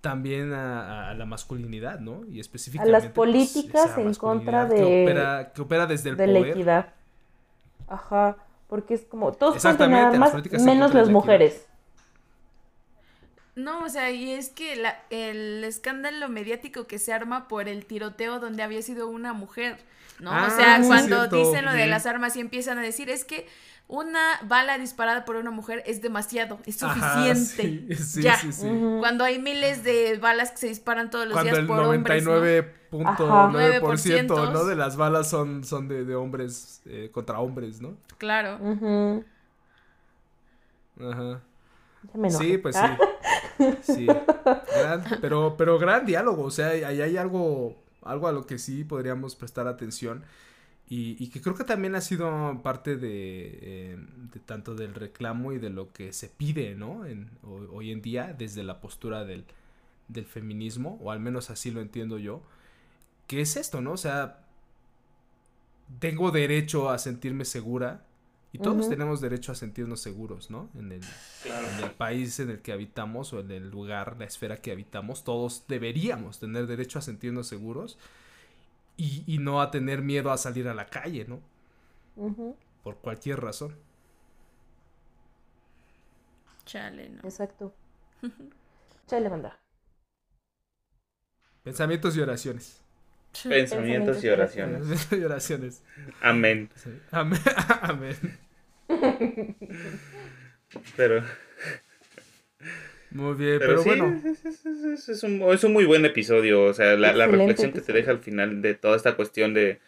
también 0.00 0.52
a, 0.52 1.10
a 1.10 1.14
la 1.14 1.26
masculinidad, 1.26 2.00
¿no? 2.00 2.24
Y 2.26 2.38
A 2.38 2.40
específicamente 2.40 2.90
las 2.90 3.06
políticas 3.06 3.90
esa 3.92 4.00
en 4.00 4.14
contra 4.14 4.68
que 4.68 4.74
de, 4.74 4.84
opera, 4.84 5.52
que 5.54 5.62
opera 5.62 5.86
desde 5.86 6.10
el 6.10 6.16
de 6.16 6.26
la 6.26 6.40
poder. 6.40 6.50
equidad. 6.50 6.94
Ajá, 7.88 8.36
porque 8.68 8.94
es 8.94 9.04
como, 9.04 9.32
todos 9.32 9.58
pueden 9.58 9.78
tener 9.78 10.12
las 10.14 10.14
armas, 10.14 10.30
políticas 10.30 10.66
en 10.66 10.66
menos 10.66 10.94
las 10.94 11.08
la 11.08 11.12
equidad. 11.12 11.12
mujeres. 11.12 11.68
No, 13.54 13.84
o 13.84 13.88
sea, 13.88 14.10
y 14.10 14.32
es 14.32 14.48
que 14.48 14.76
la- 14.76 15.02
el 15.10 15.62
escándalo 15.64 16.28
mediático 16.28 16.86
que 16.86 16.98
se 16.98 17.12
arma 17.12 17.48
por 17.48 17.68
el 17.68 17.84
tiroteo 17.84 18.40
donde 18.40 18.62
había 18.62 18.80
sido 18.82 19.08
una 19.08 19.34
mujer, 19.34 19.78
¿no? 20.20 20.30
Ah, 20.32 20.48
o 20.50 20.56
sea, 20.56 20.78
es 20.78 20.86
cuando 20.86 21.16
cierto. 21.18 21.36
dicen 21.36 21.64
lo 21.66 21.72
de 21.72 21.86
las 21.86 22.06
armas 22.06 22.34
y 22.36 22.40
empiezan 22.40 22.78
a 22.78 22.82
decir, 22.82 23.10
es 23.10 23.24
que 23.26 23.46
una 23.88 24.40
bala 24.44 24.78
disparada 24.78 25.26
por 25.26 25.36
una 25.36 25.50
mujer 25.50 25.82
es 25.84 26.00
demasiado, 26.00 26.60
es 26.64 26.82
Ajá, 26.82 27.34
suficiente. 27.34 27.94
sí, 27.94 27.94
sí, 28.04 28.22
ya. 28.22 28.36
sí. 28.36 28.66
Cuando 29.00 29.22
hay 29.24 29.38
miles 29.38 29.84
de 29.84 30.16
balas 30.16 30.52
que 30.52 30.56
se 30.56 30.68
disparan 30.68 31.10
todos 31.10 31.26
los 31.26 31.34
Cuando 31.34 31.50
días 31.50 31.58
el 31.58 31.66
por 31.66 31.80
hombres, 31.80 32.24
¿no? 32.24 32.32
99.9% 32.32 33.30
¿no? 33.30 33.52
9%. 33.52 34.64
de 34.66 34.76
las 34.76 34.96
balas 34.96 35.28
son, 35.28 35.62
son 35.64 35.88
de, 35.88 36.06
de 36.06 36.14
hombres 36.14 36.80
eh, 36.86 37.10
contra 37.12 37.38
hombres, 37.40 37.82
¿no? 37.82 37.96
Claro. 38.16 38.56
Ujú. 38.62 39.24
Ajá. 41.00 41.40
Ya 42.02 42.18
me 42.20 42.28
enojé. 42.28 42.44
Sí, 42.52 42.58
pues 42.58 42.76
sí. 42.76 42.82
Ah, 42.86 42.98
Sí. 43.82 44.06
Gran- 44.74 45.04
pero, 45.20 45.56
pero 45.56 45.78
gran 45.78 46.04
diálogo, 46.06 46.44
o 46.44 46.50
sea, 46.50 46.68
ahí 46.70 47.00
hay 47.00 47.16
algo, 47.16 47.76
algo 48.02 48.26
a 48.28 48.32
lo 48.32 48.46
que 48.46 48.58
sí 48.58 48.84
podríamos 48.84 49.36
prestar 49.36 49.68
atención. 49.68 50.24
Y, 50.88 51.16
y 51.22 51.30
que 51.30 51.40
creo 51.40 51.54
que 51.54 51.64
también 51.64 51.94
ha 51.94 52.00
sido 52.02 52.60
parte 52.62 52.96
de, 52.96 53.58
eh, 53.62 53.98
de 54.34 54.40
tanto 54.40 54.74
del 54.74 54.94
reclamo 54.94 55.52
y 55.52 55.58
de 55.58 55.70
lo 55.70 55.92
que 55.92 56.12
se 56.12 56.28
pide, 56.28 56.74
¿no? 56.74 57.06
En, 57.06 57.30
hoy, 57.44 57.68
hoy 57.72 57.92
en 57.92 58.02
día, 58.02 58.34
desde 58.38 58.62
la 58.64 58.80
postura 58.80 59.24
del, 59.24 59.44
del 60.08 60.26
feminismo, 60.26 60.98
o 61.02 61.10
al 61.12 61.20
menos 61.20 61.50
así 61.50 61.70
lo 61.70 61.80
entiendo 61.80 62.18
yo, 62.18 62.42
que 63.26 63.40
es 63.42 63.56
esto, 63.56 63.80
¿no? 63.80 63.92
O 63.92 63.96
sea, 63.96 64.40
tengo 65.98 66.30
derecho 66.30 66.90
a 66.90 66.98
sentirme 66.98 67.44
segura 67.44 68.02
y 68.52 68.58
todos 68.58 68.88
tenemos 68.88 69.20
derecho 69.20 69.52
a 69.52 69.54
sentirnos 69.54 70.00
seguros, 70.00 70.50
¿no? 70.50 70.70
En 70.74 70.92
el, 70.92 71.02
Claro. 71.42 71.66
en 71.66 71.80
el 71.80 71.90
país 71.92 72.38
en 72.40 72.50
el 72.50 72.60
que 72.62 72.72
habitamos 72.72 73.32
o 73.32 73.40
en 73.40 73.50
el 73.50 73.70
lugar, 73.70 74.16
la 74.18 74.26
esfera 74.26 74.60
que 74.62 74.72
habitamos, 74.72 75.24
todos 75.24 75.64
deberíamos 75.68 76.38
tener 76.40 76.66
derecho 76.66 76.98
a 76.98 77.02
sentirnos 77.02 77.48
seguros 77.48 77.98
y, 78.96 79.24
y 79.26 79.38
no 79.38 79.60
a 79.62 79.70
tener 79.70 80.02
miedo 80.02 80.30
a 80.32 80.38
salir 80.38 80.68
a 80.68 80.74
la 80.74 80.86
calle, 80.86 81.26
¿no? 81.28 81.40
Por 82.84 82.98
cualquier 82.98 83.40
razón. 83.40 83.74
Chale, 86.64 87.08
¿no? 87.10 87.20
Exacto. 87.24 87.72
Chale, 89.06 89.28
banda. 89.28 89.58
Pensamientos 91.64 92.16
y 92.16 92.20
oraciones. 92.20 92.81
Pensamientos 93.48 94.22
y 94.24 94.28
oraciones. 94.28 94.78
Pensamientos 94.88 95.18
y 95.20 95.24
oraciones. 95.24 95.82
Amén. 96.20 96.68
Sí. 96.74 96.90
Amén. 97.10 97.40
Amén. 97.82 98.16
Pero, 100.96 101.22
Muy 103.10 103.34
bien, 103.34 103.58
pero, 103.58 103.70
pero, 103.72 103.82
sí, 103.82 103.88
bueno. 103.88 104.20
es, 104.24 104.44
es- 104.44 104.64
es- 104.66 104.84
es- 104.84 105.08
es 105.08 105.22
un, 105.22 105.42
es 105.52 105.64
un 105.64 105.72
muy 105.72 105.84
buen 105.84 106.04
episodio. 106.06 106.62
O 106.64 106.72
sea, 106.74 106.96
la, 106.96 107.12
la 107.12 107.26
reflexión 107.26 107.72
que 107.72 107.80
te 107.82 107.92
deja 107.92 108.10
al 108.10 108.20
final 108.20 108.62
de 108.62 108.74
toda 108.74 108.96
esta 108.96 109.16
cuestión 109.16 109.52
de, 109.54 109.80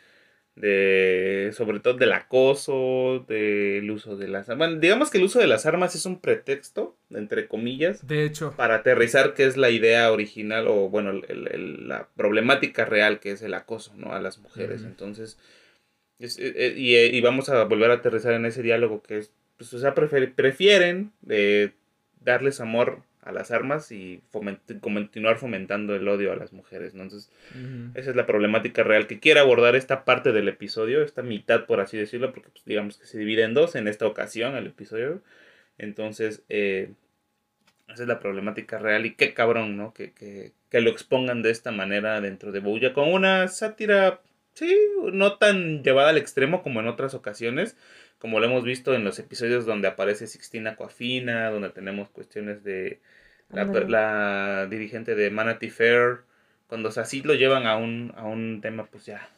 de 0.56 1.50
sobre 1.52 1.80
todo 1.80 1.94
del 1.94 2.12
acoso, 2.12 3.24
del 3.28 3.90
uso 3.90 4.16
de 4.16 4.28
las 4.28 4.48
armas. 4.48 4.68
Bueno, 4.68 4.80
digamos 4.80 5.10
que 5.10 5.18
el 5.18 5.24
uso 5.24 5.40
de 5.40 5.46
las 5.48 5.66
armas 5.66 5.94
es 5.94 6.06
un 6.06 6.20
pretexto, 6.20 6.96
entre 7.10 7.48
comillas, 7.48 8.06
De 8.06 8.24
hecho, 8.24 8.52
para 8.56 8.76
aterrizar 8.76 9.34
qué 9.34 9.46
es 9.46 9.56
la 9.56 9.70
idea 9.70 10.12
original 10.12 10.68
o, 10.68 10.88
bueno, 10.88 11.10
el- 11.10 11.48
el- 11.50 11.88
la 11.88 12.08
problemática 12.16 12.84
real 12.84 13.18
que 13.20 13.32
es 13.32 13.42
el 13.42 13.54
acoso, 13.54 13.92
¿no? 13.96 14.12
A 14.12 14.20
las 14.20 14.38
mujeres. 14.38 14.82
Entonces, 14.84 15.38
es- 16.20 16.38
eh, 16.38 16.52
eh, 16.56 16.74
y, 16.76 16.94
eh, 16.94 17.06
y 17.12 17.20
vamos 17.20 17.48
a 17.48 17.64
volver 17.64 17.90
a 17.90 17.94
aterrizar 17.94 18.34
en 18.34 18.46
ese 18.46 18.62
diálogo 18.62 19.02
que 19.02 19.18
es, 19.18 19.32
pues, 19.56 19.72
o 19.74 19.78
sea, 19.80 19.94
prefieren 19.94 21.12
eh, 21.28 21.70
darles 22.20 22.60
amor 22.60 23.02
a 23.24 23.32
las 23.32 23.50
armas 23.50 23.90
y 23.90 24.22
foment- 24.32 24.80
continuar 24.80 25.38
fomentando 25.38 25.94
el 25.96 26.06
odio 26.06 26.32
a 26.32 26.36
las 26.36 26.52
mujeres, 26.52 26.94
¿no? 26.94 27.02
Entonces, 27.02 27.30
esa 27.94 28.10
es 28.10 28.16
la 28.16 28.26
problemática 28.26 28.82
real 28.82 29.06
que 29.06 29.18
quiere 29.18 29.40
abordar 29.40 29.76
esta 29.76 30.04
parte 30.04 30.32
del 30.32 30.48
episodio, 30.48 31.02
esta 31.02 31.22
mitad, 31.22 31.66
por 31.66 31.80
así 31.80 31.96
decirlo, 31.96 32.32
porque 32.32 32.50
pues, 32.50 32.64
digamos 32.64 32.98
que 32.98 33.06
se 33.06 33.18
divide 33.18 33.42
en 33.42 33.54
dos 33.54 33.74
en 33.74 33.88
esta 33.88 34.06
ocasión 34.06 34.56
el 34.56 34.66
episodio. 34.66 35.22
Entonces, 35.78 36.42
eh, 36.48 36.90
Esa 37.88 38.02
es 38.04 38.08
la 38.08 38.18
problemática 38.18 38.78
real 38.78 39.04
y 39.04 39.14
qué 39.14 39.34
cabrón, 39.34 39.76
¿no? 39.76 39.92
Que, 39.92 40.12
que, 40.12 40.52
que 40.70 40.80
lo 40.80 40.90
expongan 40.90 41.42
de 41.42 41.50
esta 41.50 41.70
manera 41.70 42.20
dentro 42.20 42.50
de 42.50 42.60
Bouya 42.60 42.94
con 42.94 43.12
una 43.12 43.46
sátira, 43.48 44.20
sí, 44.54 44.74
no 45.12 45.36
tan 45.36 45.82
llevada 45.82 46.08
al 46.08 46.16
extremo 46.16 46.62
como 46.62 46.80
en 46.80 46.88
otras 46.88 47.12
ocasiones, 47.14 47.76
como 48.18 48.40
lo 48.40 48.46
hemos 48.46 48.64
visto 48.64 48.94
en 48.94 49.04
los 49.04 49.18
episodios 49.18 49.66
donde 49.66 49.88
aparece 49.88 50.26
Sixtina 50.26 50.70
Aquafina, 50.70 51.50
donde 51.50 51.68
tenemos 51.68 52.08
cuestiones 52.08 52.64
de 52.64 53.00
la, 53.54 53.64
la 53.88 54.66
dirigente 54.66 55.14
de 55.14 55.30
Manatee 55.30 55.70
Fair, 55.70 56.20
cuando 56.66 56.88
o 56.88 56.92
sea, 56.92 57.04
sí 57.04 57.22
lo 57.22 57.34
llevan 57.34 57.66
a 57.66 57.76
un, 57.76 58.12
a 58.16 58.24
un 58.24 58.60
tema 58.60 58.86
pues 58.86 59.06
ya 59.06 59.28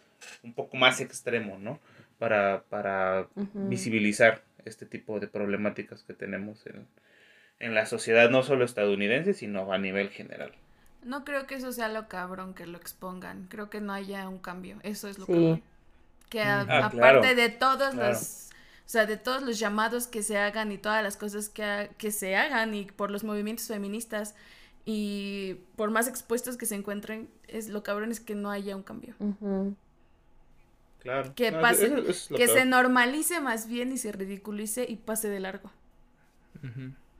un 0.42 0.54
poco 0.54 0.76
más 0.76 1.00
extremo, 1.00 1.58
¿no? 1.58 1.78
Para, 2.18 2.62
para 2.70 3.26
visibilizar 3.54 4.42
este 4.64 4.86
tipo 4.86 5.20
de 5.20 5.28
problemáticas 5.28 6.02
que 6.02 6.14
tenemos 6.14 6.66
en, 6.66 6.86
en 7.60 7.74
la 7.74 7.86
sociedad, 7.86 8.30
no 8.30 8.42
solo 8.42 8.64
estadounidense, 8.64 9.34
sino 9.34 9.72
a 9.72 9.78
nivel 9.78 10.08
general. 10.10 10.52
No 11.04 11.24
creo 11.24 11.46
que 11.46 11.54
eso 11.56 11.70
sea 11.72 11.88
lo 11.88 12.08
cabrón 12.08 12.54
que 12.54 12.66
lo 12.66 12.78
expongan. 12.78 13.46
Creo 13.48 13.70
que 13.70 13.80
no 13.80 13.92
haya 13.92 14.28
un 14.28 14.38
cambio. 14.38 14.78
Eso 14.82 15.08
es 15.08 15.18
lo 15.18 15.26
Sí. 15.26 15.32
cabrón. 15.32 15.62
Que 16.30 16.40
a- 16.42 16.60
Ah, 16.62 16.76
aparte 16.86 16.96
claro. 16.98 17.20
de 17.22 17.48
todos 17.50 17.94
Claro. 17.94 18.08
los, 18.08 18.45
o 18.86 18.88
sea, 18.88 19.04
de 19.06 19.16
todos 19.16 19.42
los 19.42 19.58
llamados 19.58 20.06
que 20.06 20.22
se 20.22 20.38
hagan 20.38 20.70
y 20.70 20.78
todas 20.78 21.02
las 21.02 21.16
cosas 21.16 21.48
que, 21.48 21.64
ha- 21.64 21.88
que 21.88 22.12
se 22.12 22.36
hagan 22.36 22.72
y 22.74 22.84
por 22.84 23.10
los 23.10 23.24
movimientos 23.24 23.66
feministas 23.66 24.34
y 24.84 25.56
por 25.74 25.90
más 25.90 26.06
expuestos 26.06 26.56
que 26.56 26.66
se 26.66 26.76
encuentren, 26.76 27.28
es 27.48 27.68
lo 27.68 27.82
cabrón 27.82 28.12
es 28.12 28.20
que 28.20 28.36
no 28.36 28.50
haya 28.50 28.76
un 28.76 28.84
cambio. 28.84 29.14
Claro. 31.00 31.34
Que 31.34 31.50
pase, 31.52 31.86
es 32.08 32.28
que 32.28 32.46
peor. 32.46 32.50
se 32.58 32.64
normalice 32.64 33.40
más 33.40 33.66
bien 33.66 33.92
y 33.92 33.98
se 33.98 34.12
ridiculice 34.12 34.86
y 34.88 34.96
pase 34.96 35.28
de 35.28 35.40
largo. 35.40 35.70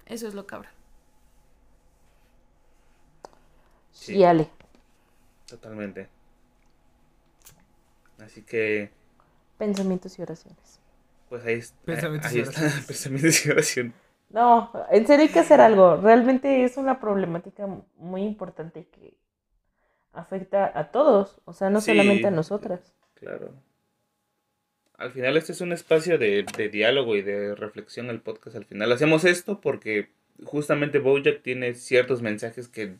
Eso 0.06 0.28
es 0.28 0.34
lo 0.34 0.46
cabrón. 0.46 0.72
Sí. 3.92 4.16
Y 4.16 4.24
Ale. 4.24 4.48
Totalmente. 5.46 6.08
Así 8.18 8.42
que, 8.42 8.90
Pensamientos 9.58 10.18
y 10.18 10.22
oraciones. 10.22 10.75
Pues 11.28 11.44
ahí, 11.44 11.60
Pensamientos 11.84 12.32
ahí 12.32 12.40
está. 12.40 12.60
Pensamientos 12.86 13.46
y 13.46 13.50
oración. 13.50 13.94
No, 14.30 14.72
en 14.90 15.06
serio 15.06 15.24
hay 15.26 15.32
que 15.32 15.38
hacer 15.40 15.60
algo. 15.60 15.96
Realmente 15.96 16.64
es 16.64 16.76
una 16.76 17.00
problemática 17.00 17.66
muy 17.96 18.22
importante 18.22 18.86
que 18.90 19.14
afecta 20.12 20.72
a 20.78 20.90
todos, 20.90 21.40
o 21.44 21.52
sea, 21.52 21.70
no 21.70 21.80
Sí. 21.80 21.92
solamente 21.92 22.26
a 22.26 22.30
nosotras. 22.30 22.94
Claro. 23.14 23.52
Al 24.98 25.12
final 25.12 25.36
este 25.36 25.52
es 25.52 25.60
un 25.60 25.72
espacio 25.72 26.16
de, 26.18 26.44
de 26.56 26.68
diálogo 26.70 27.16
y 27.16 27.22
de 27.22 27.54
reflexión 27.54 28.08
el 28.08 28.20
podcast. 28.20 28.56
Al 28.56 28.64
final 28.64 28.90
hacemos 28.92 29.24
esto 29.24 29.60
porque 29.60 30.08
justamente 30.44 30.98
Bojack 30.98 31.42
tiene 31.42 31.74
ciertos 31.74 32.22
mensajes 32.22 32.68
que 32.68 32.96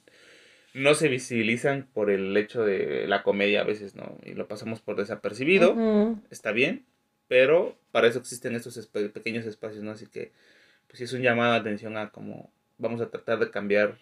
no 0.74 0.94
se 0.94 1.08
visibilizan 1.08 1.88
por 1.94 2.10
el 2.10 2.36
hecho 2.36 2.64
de 2.64 3.06
la 3.08 3.22
comedia 3.22 3.62
a 3.62 3.64
veces, 3.64 3.94
¿no? 3.96 4.18
Y 4.24 4.34
lo 4.34 4.46
pasamos 4.46 4.82
por 4.82 4.96
desapercibido. 4.96 5.74
Está 6.30 6.52
bien, 6.52 6.84
pero 7.28 7.76
para 7.92 8.08
eso 8.08 8.18
existen 8.18 8.54
estos 8.54 8.86
pequeños 8.88 9.46
espacios, 9.46 9.82
¿no? 9.84 9.92
Así 9.92 10.06
que, 10.06 10.32
pues 10.88 10.98
sí 10.98 11.04
es 11.04 11.12
un 11.12 11.22
llamado 11.22 11.54
de 11.54 11.60
atención 11.60 11.96
a 11.96 12.10
cómo 12.10 12.50
vamos 12.78 13.00
a 13.00 13.10
tratar 13.10 13.38
de 13.38 13.50
cambiar 13.50 13.98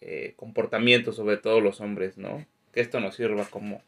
eh, 0.00 0.34
comportamientos, 0.36 1.16
sobre 1.16 1.36
todo 1.38 1.60
los 1.60 1.80
hombres, 1.80 2.18
¿no? 2.18 2.46
Que 2.72 2.80
esto 2.80 3.00
nos 3.00 3.14
sirva 3.16 3.46
como 3.46 3.82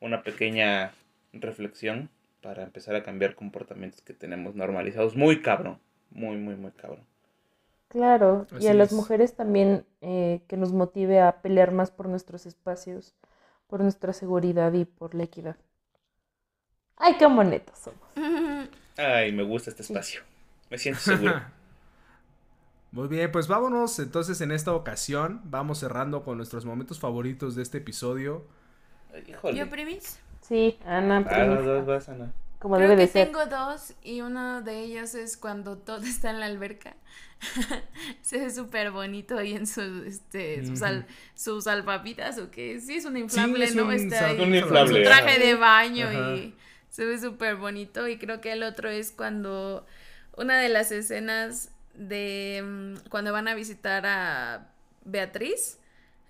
una 0.00 0.22
pequeña 0.22 0.92
reflexión 1.32 2.10
para 2.42 2.62
empezar 2.64 2.94
a 2.96 3.02
cambiar 3.02 3.34
comportamientos 3.34 4.02
que 4.02 4.14
tenemos 4.14 4.54
normalizados. 4.54 5.16
Muy 5.16 5.42
cabrón, 5.42 5.80
muy, 6.10 6.36
muy, 6.36 6.56
muy 6.56 6.72
cabrón. 6.72 7.04
Claro, 7.88 8.46
y 8.58 8.68
a 8.68 8.74
las 8.74 8.92
es. 8.92 8.92
mujeres 8.92 9.34
también 9.34 9.84
eh, 10.00 10.42
que 10.48 10.56
nos 10.56 10.72
motive 10.72 11.20
a 11.20 11.40
pelear 11.42 11.72
más 11.72 11.90
por 11.90 12.08
nuestros 12.08 12.46
espacios, 12.46 13.14
por 13.68 13.80
nuestra 13.80 14.12
seguridad 14.12 14.72
y 14.72 14.84
por 14.84 15.14
la 15.14 15.24
equidad. 15.24 15.56
Ay, 16.98 17.16
qué 17.18 17.26
bonitos 17.26 17.78
somos. 17.78 18.00
Ay, 18.96 19.32
me 19.32 19.42
gusta 19.42 19.70
este 19.70 19.82
espacio. 19.82 20.22
Me 20.70 20.78
siento 20.78 21.00
seguro. 21.00 21.42
Muy 22.92 23.08
bien, 23.08 23.30
pues 23.30 23.46
vámonos 23.46 23.98
entonces 23.98 24.40
en 24.40 24.52
esta 24.52 24.72
ocasión. 24.72 25.40
Vamos 25.44 25.78
cerrando 25.80 26.24
con 26.24 26.38
nuestros 26.38 26.64
momentos 26.64 26.98
favoritos 26.98 27.54
de 27.54 27.62
este 27.62 27.78
episodio. 27.78 28.44
Híjole. 29.26 29.58
¿Yo 29.58 29.68
primis? 29.68 30.18
Sí, 30.40 30.78
Ana, 30.86 31.18
Ah, 31.18 31.28
primis, 31.28 31.56
dos, 31.56 31.64
dos, 31.66 31.86
vas, 31.86 32.08
Ana. 32.08 32.32
como 32.58 32.76
Creo 32.76 32.88
debe 32.88 33.02
de 33.02 33.06
que 33.08 33.12
ser. 33.12 33.26
tengo 33.26 33.44
dos 33.46 33.92
y 34.02 34.20
uno 34.22 34.62
de 34.62 34.80
ellos 34.84 35.14
es 35.14 35.36
cuando 35.36 35.76
todo 35.76 35.98
está 36.04 36.30
en 36.30 36.40
la 36.40 36.46
alberca. 36.46 36.96
Se 38.22 38.38
ve 38.38 38.50
súper 38.50 38.92
bonito 38.92 39.36
ahí 39.36 39.54
en 39.54 39.66
su, 39.66 39.82
este, 40.06 40.64
sus, 40.64 40.80
al- 40.82 41.06
sus 41.34 41.64
salvavidas 41.64 42.38
o 42.38 42.50
que 42.50 42.80
sí 42.80 42.96
es 42.96 43.04
un 43.04 43.16
inflable, 43.18 43.64
es 43.66 43.74
¿no? 43.74 43.84
un 43.86 43.92
Está 43.92 44.20
sal- 44.20 44.30
ahí 44.30 44.36
un 44.36 44.44
con 44.44 44.54
inflable, 44.54 45.02
su 45.04 45.04
traje 45.04 45.30
ajá. 45.32 45.38
de 45.38 45.54
baño 45.54 46.06
Ajá. 46.08 46.34
y 46.36 46.54
se 46.96 47.04
ve 47.04 47.18
súper 47.18 47.56
bonito 47.56 48.08
y 48.08 48.16
creo 48.16 48.40
que 48.40 48.52
el 48.52 48.62
otro 48.62 48.88
es 48.88 49.10
cuando 49.10 49.84
una 50.34 50.58
de 50.58 50.70
las 50.70 50.90
escenas 50.92 51.70
de 51.92 52.64
mm, 52.64 53.08
cuando 53.10 53.34
van 53.34 53.48
a 53.48 53.54
visitar 53.54 54.06
a 54.06 54.68
Beatriz 55.04 55.78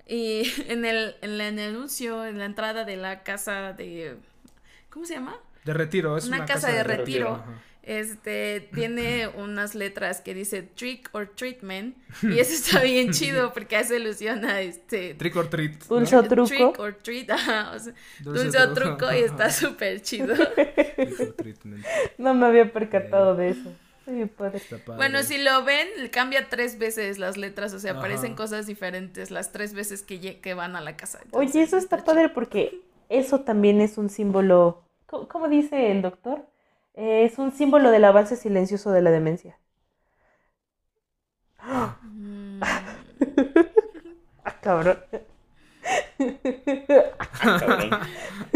y 0.08 0.42
en 0.66 0.84
el, 0.84 1.14
en 1.22 1.40
el 1.40 1.58
anuncio, 1.60 2.26
en 2.26 2.38
la 2.38 2.46
entrada 2.46 2.84
de 2.84 2.96
la 2.96 3.22
casa 3.22 3.74
de... 3.74 4.16
¿Cómo 4.90 5.06
se 5.06 5.14
llama? 5.14 5.36
De 5.64 5.72
retiro, 5.72 6.16
es 6.16 6.26
Una 6.26 6.38
una, 6.38 6.46
casa 6.46 6.72
de 6.72 6.82
retiro. 6.82 7.44
Este 7.86 8.68
tiene 8.74 9.28
unas 9.36 9.76
letras 9.76 10.20
que 10.20 10.34
dice 10.34 10.62
trick 10.62 11.08
or 11.12 11.28
treatment 11.28 11.96
y 12.22 12.38
eso 12.40 12.52
está 12.52 12.82
bien 12.82 13.12
chido 13.12 13.52
porque 13.52 13.76
hace 13.76 13.96
alusión 13.96 14.44
a 14.44 14.60
este 14.60 15.14
Trick 15.14 15.36
or 15.36 15.48
treat. 15.48 15.80
¿no? 15.88 15.96
Dulce 15.96 16.16
o 16.16 16.22
truco. 16.24 16.48
trick 16.48 16.78
or 16.80 16.94
treat, 16.94 17.30
ajá, 17.30 17.72
o 17.74 17.78
sea, 17.78 17.94
Dulce 18.20 18.42
dulce, 18.42 18.58
o 18.58 18.74
truco. 18.74 18.96
truco 18.96 19.12
y 19.14 19.18
está 19.18 19.50
súper 19.50 20.02
chido. 20.02 20.34
Trick 20.96 21.20
or 21.20 21.32
treatment. 21.34 21.86
No 22.18 22.34
me 22.34 22.46
había 22.46 22.72
percatado 22.72 23.36
de 23.36 23.50
eso. 23.50 23.72
Está 24.00 24.10
bien 24.10 24.28
padre. 24.28 24.56
Está 24.58 24.78
padre. 24.78 24.96
Bueno, 24.96 25.22
si 25.22 25.38
lo 25.38 25.64
ven, 25.64 25.86
cambia 26.10 26.48
tres 26.48 26.78
veces 26.78 27.18
las 27.18 27.36
letras, 27.36 27.72
o 27.72 27.78
sea, 27.78 27.92
Ajá. 27.92 28.00
aparecen 28.00 28.34
cosas 28.34 28.66
diferentes 28.66 29.30
las 29.30 29.52
tres 29.52 29.74
veces 29.74 30.02
que, 30.02 30.40
que 30.40 30.54
van 30.54 30.74
a 30.74 30.80
la 30.80 30.96
casa. 30.96 31.20
Oye, 31.30 31.46
Entonces, 31.46 31.68
eso 31.68 31.76
está 31.76 32.04
padre 32.04 32.30
porque 32.30 32.80
eso 33.08 33.42
también 33.42 33.80
es 33.80 33.96
un 33.96 34.08
símbolo. 34.10 34.82
¿Cómo, 35.06 35.28
cómo 35.28 35.48
dice 35.48 35.92
el 35.92 36.02
doctor? 36.02 36.44
Eh, 36.96 37.24
es 37.24 37.38
un 37.38 37.52
símbolo 37.52 37.92
del 37.92 38.04
avance 38.04 38.34
silencioso 38.34 38.90
de 38.90 39.00
la 39.00 39.12
demencia. 39.12 39.56
Mm, 42.02 42.86
Ah, 44.44 44.58
cabrón. 44.60 44.98
Ah, 47.38 47.54
cabrón. 47.56 47.98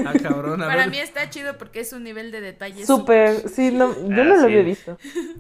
Ah, 0.03 0.19
cabrón, 0.21 0.63
a 0.63 0.69
Para 0.69 0.87
ver. 0.87 0.87
mí 0.87 0.99
está 0.99 1.29
chido 1.31 1.59
porque 1.59 1.81
es 1.81 1.93
un 1.93 2.05
nivel 2.05 2.31
de 2.33 2.41
detalle 2.41 2.87
Súper, 2.87 3.49
sí, 3.49 3.71
no, 3.73 3.95
yo 4.15 4.25
Ah, 4.25 4.25
no 4.25 4.37
lo 4.37 4.45
sí. 4.45 4.47
había 4.47 4.63
visto. 4.63 4.99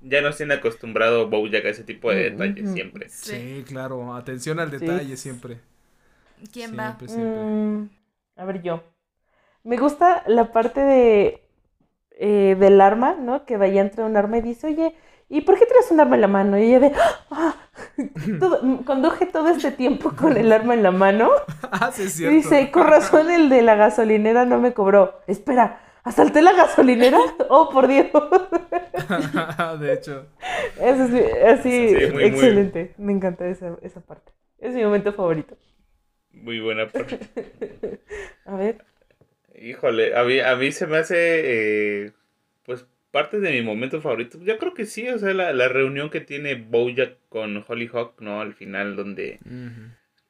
Ya 0.00 0.20
nos 0.22 0.36
tiene 0.36 0.54
acostumbrado 0.54 1.28
Bojack 1.28 1.64
a 1.66 1.68
ese 1.70 1.84
tipo 1.84 2.10
de 2.10 2.30
Mm, 2.30 2.30
detalles 2.30 2.70
siempre. 2.70 3.12
Sí. 3.22 3.38
Sí, 3.38 3.64
claro. 3.66 4.14
Atención 4.14 4.60
al 4.60 4.70
Sí. 4.78 4.86
detalle 4.86 5.16
siempre. 5.16 5.60
¿Quién 6.52 6.76
va? 6.78 6.88
Siempre, 6.96 7.08
siempre. 7.08 7.48
Mm, 7.48 7.88
a 8.36 8.44
ver, 8.44 8.62
yo. 8.62 8.82
Me 9.64 9.78
gusta 9.78 10.24
la 10.28 10.52
parte 10.52 10.80
de 10.82 11.47
eh, 12.18 12.56
del 12.58 12.80
arma, 12.80 13.14
¿no? 13.18 13.44
Que 13.46 13.56
vaya 13.56 13.80
entre 13.80 14.04
un 14.04 14.16
arma 14.16 14.38
y 14.38 14.42
dice, 14.42 14.66
oye, 14.66 14.94
¿y 15.28 15.40
por 15.42 15.58
qué 15.58 15.66
traes 15.66 15.90
un 15.90 16.00
arma 16.00 16.16
en 16.16 16.20
la 16.22 16.28
mano? 16.28 16.58
Y 16.58 16.64
ella 16.64 16.80
de, 16.80 16.92
¡ah! 17.30 17.54
Todo- 18.40 18.60
mm, 18.62 18.76
conduje 18.84 19.26
todo 19.26 19.48
este 19.48 19.70
tiempo 19.72 20.12
con 20.16 20.36
el 20.36 20.52
arma 20.52 20.74
en 20.74 20.82
la 20.82 20.90
mano. 20.90 21.30
Ah, 21.70 21.90
sí, 21.92 22.02
es 22.04 22.08
Y 22.14 22.18
cierto. 22.18 22.34
dice, 22.34 22.70
con 22.70 22.86
razón 22.86 23.30
el 23.30 23.48
de 23.50 23.62
la 23.62 23.74
gasolinera 23.76 24.44
no 24.46 24.58
me 24.58 24.72
cobró. 24.72 25.20
Espera, 25.26 25.80
¿asalté 26.02 26.42
la 26.42 26.52
gasolinera? 26.54 27.18
Oh, 27.50 27.68
por 27.70 27.86
Dios. 27.88 28.06
de 29.80 29.92
hecho. 29.92 30.26
Eso 30.80 31.04
es 31.04 31.60
así, 31.60 31.88
Sí, 31.90 31.94
muy, 32.06 32.12
muy. 32.12 32.24
excelente. 32.24 32.94
Me 32.98 33.12
encanta 33.12 33.46
esa, 33.46 33.76
esa 33.82 34.00
parte. 34.00 34.32
Es 34.58 34.74
mi 34.74 34.82
momento 34.82 35.12
favorito. 35.12 35.56
Muy 36.32 36.60
buena 36.60 36.88
parte. 36.88 37.18
A 38.46 38.54
ver. 38.56 38.84
Híjole, 39.54 40.14
a 40.14 40.24
mí, 40.24 40.40
a 40.40 40.54
mí 40.56 40.72
se 40.72 40.86
me 40.86 40.98
hace, 40.98 42.04
eh, 42.06 42.12
pues, 42.64 42.86
parte 43.10 43.40
de 43.40 43.50
mi 43.52 43.62
momento 43.62 44.00
favorito. 44.00 44.38
Yo 44.42 44.58
creo 44.58 44.74
que 44.74 44.86
sí, 44.86 45.08
o 45.08 45.18
sea, 45.18 45.34
la, 45.34 45.52
la 45.52 45.68
reunión 45.68 46.10
que 46.10 46.20
tiene 46.20 46.54
Bojack 46.54 47.16
con 47.28 47.64
Hollyhock, 47.66 48.20
¿no? 48.20 48.40
Al 48.40 48.54
final, 48.54 48.96
donde, 48.96 49.38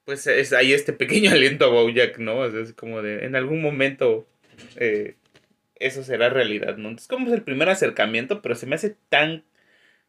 pues, 0.05 0.27
es, 0.27 0.53
hay 0.53 0.73
este 0.73 0.93
pequeño 0.93 1.31
aliento 1.33 1.67
a 1.67 1.69
Bojack, 1.69 2.19
¿no? 2.19 2.39
O 2.39 2.51
sea, 2.51 2.61
es 2.61 2.73
como 2.73 3.03
de, 3.03 3.25
en 3.25 3.37
algún 3.37 3.61
momento, 3.61 4.27
eh, 4.77 5.17
eso 5.77 6.03
será 6.03 6.31
realidad, 6.31 6.77
¿no? 6.77 6.89
Entonces, 6.89 7.09
como 7.09 7.27
es 7.29 7.33
el 7.35 7.43
primer 7.43 7.69
acercamiento, 7.69 8.41
pero 8.43 8.55
se 8.55 8.67
me 8.67 8.77
hace 8.77 8.97
tan 9.09 9.45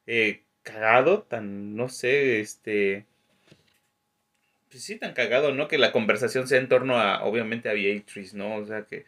eh, 0.07 0.43
cagado, 0.63 1.23
tan, 1.23 1.75
no 1.75 1.89
sé, 1.89 2.39
este... 2.39 3.05
Pues 4.71 4.83
sí, 4.83 4.97
tan 4.97 5.13
cagado, 5.13 5.53
¿no? 5.53 5.67
Que 5.67 5.77
la 5.77 5.91
conversación 5.91 6.47
sea 6.47 6.59
en 6.59 6.67
torno 6.69 6.97
a, 6.99 7.23
obviamente, 7.23 7.69
a 7.69 7.73
Beatrice, 7.73 8.37
¿no? 8.37 8.55
O 8.55 8.65
sea, 8.65 8.83
que, 8.83 9.05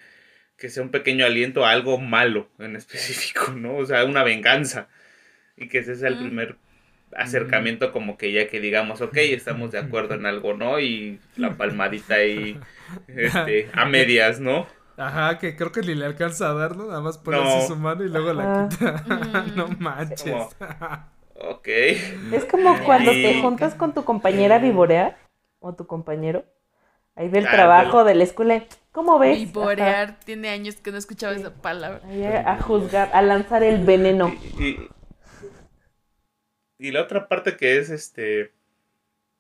que 0.57 0.69
sea 0.69 0.81
un 0.83 0.89
pequeño 0.89 1.25
aliento 1.25 1.65
a 1.65 1.71
algo 1.71 1.97
malo 1.99 2.47
en 2.59 2.75
específico, 2.75 3.51
¿no? 3.51 3.75
O 3.77 3.85
sea, 3.85 4.03
una 4.05 4.23
venganza. 4.23 4.87
Y 5.57 5.67
que 5.67 5.79
ese 5.79 5.95
sea 5.95 6.09
el 6.09 6.17
primer 6.17 6.55
acercamiento 7.15 7.91
como 7.91 8.17
que 8.17 8.31
ya 8.31 8.47
que 8.47 8.59
digamos, 8.59 9.01
ok, 9.01 9.17
estamos 9.17 9.71
de 9.71 9.79
acuerdo 9.79 10.15
en 10.15 10.25
algo, 10.25 10.53
¿no? 10.53 10.79
Y 10.79 11.19
la 11.35 11.55
palmadita 11.57 12.15
ahí, 12.15 12.57
este, 13.07 13.69
a 13.73 13.85
medias, 13.85 14.39
¿no? 14.39 14.65
Ajá, 14.97 15.37
que 15.39 15.55
creo 15.55 15.71
que 15.71 15.81
ni 15.81 15.93
le 15.95 16.05
alcanza 16.05 16.49
a 16.49 16.53
dar, 16.53 16.75
¿no? 16.75 16.87
Nada 16.87 17.01
más 17.01 17.17
pone 17.17 17.37
No. 17.37 17.43
así 17.57 17.67
su 17.67 17.75
mano 17.75 18.03
y 18.03 18.09
luego 18.09 18.33
la 18.33 18.67
quita. 18.69 19.03
no 19.55 19.67
Mm. 19.67 19.75
manches. 19.79 20.23
Como- 20.23 20.49
Ok. 21.43 21.67
Es 21.67 22.45
como 22.49 22.77
cuando 22.83 23.11
te 23.11 23.41
juntas 23.41 23.73
con 23.73 23.95
tu 23.95 24.03
compañera 24.05 24.57
a 24.57 24.59
vivorear 24.59 25.17
o 25.61 25.73
tu 25.75 25.87
compañero. 25.87 26.43
Ahí 27.15 27.29
del 27.29 27.47
Ah, 27.47 27.51
trabajo, 27.51 28.03
de 28.03 28.15
la 28.15 28.23
escuela. 28.23 28.63
¿Cómo 28.91 29.19
ves? 29.19 29.37
Vivorear. 29.37 30.19
Tiene 30.25 30.49
años 30.49 30.75
que 30.75 30.91
no 30.91 30.97
escuchaba 30.97 31.33
esa 31.33 31.53
palabra. 31.53 32.01
Ahí 32.05 32.23
a, 32.25 32.57
juzgar, 32.61 33.09
a 33.13 33.21
lanzar 33.21 33.63
el 33.63 33.85
veneno. 33.85 34.33
Y, 34.59 34.63
y- 34.65 34.89
y 36.77 36.91
la 36.91 37.01
otra 37.03 37.27
parte 37.27 37.55
que 37.57 37.77
es 37.77 37.89
este. 37.89 38.51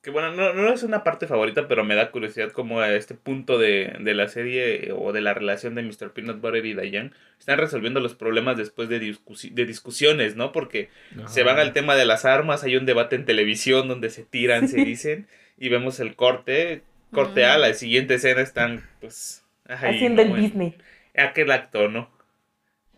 Que 0.01 0.09
bueno, 0.09 0.31
no, 0.33 0.53
no 0.53 0.73
es 0.73 0.81
una 0.81 1.03
parte 1.03 1.27
favorita, 1.27 1.67
pero 1.67 1.83
me 1.83 1.93
da 1.93 2.09
curiosidad 2.09 2.51
como 2.51 2.79
a 2.79 2.91
este 2.93 3.13
punto 3.13 3.59
de, 3.59 3.97
de 3.99 4.15
la 4.15 4.27
serie 4.27 4.91
o 4.95 5.13
de 5.13 5.21
la 5.21 5.35
relación 5.35 5.75
de 5.75 5.83
Mr. 5.83 6.11
Peanut 6.11 6.41
Butter 6.41 6.65
y 6.65 6.73
Diane 6.73 7.11
están 7.39 7.59
resolviendo 7.59 7.99
los 7.99 8.15
problemas 8.15 8.57
después 8.57 8.89
de, 8.89 8.99
discusi- 8.99 9.51
de 9.51 9.65
discusiones, 9.67 10.35
¿no? 10.35 10.51
Porque 10.53 10.89
se 11.27 11.43
van 11.43 11.59
al 11.59 11.73
tema 11.73 11.95
de 11.95 12.05
las 12.05 12.25
armas, 12.25 12.63
hay 12.63 12.77
un 12.77 12.87
debate 12.87 13.15
en 13.15 13.25
televisión 13.25 13.87
donde 13.87 14.09
se 14.09 14.23
tiran, 14.23 14.67
se 14.67 14.77
dicen, 14.85 15.27
y 15.61 15.69
vemos 15.69 15.99
el 15.99 16.15
corte, 16.15 16.81
corte 17.13 17.45
A, 17.45 17.57
la 17.59 17.73
siguiente 17.75 18.15
escena 18.15 18.41
están 18.41 18.83
pues... 18.99 19.43
ahí, 19.67 19.95
Haciendo 19.95 20.23
el 20.23 20.35
Disney. 20.35 20.75
Aquel 21.15 21.51
acto, 21.51 21.87
¿no? 21.87 22.09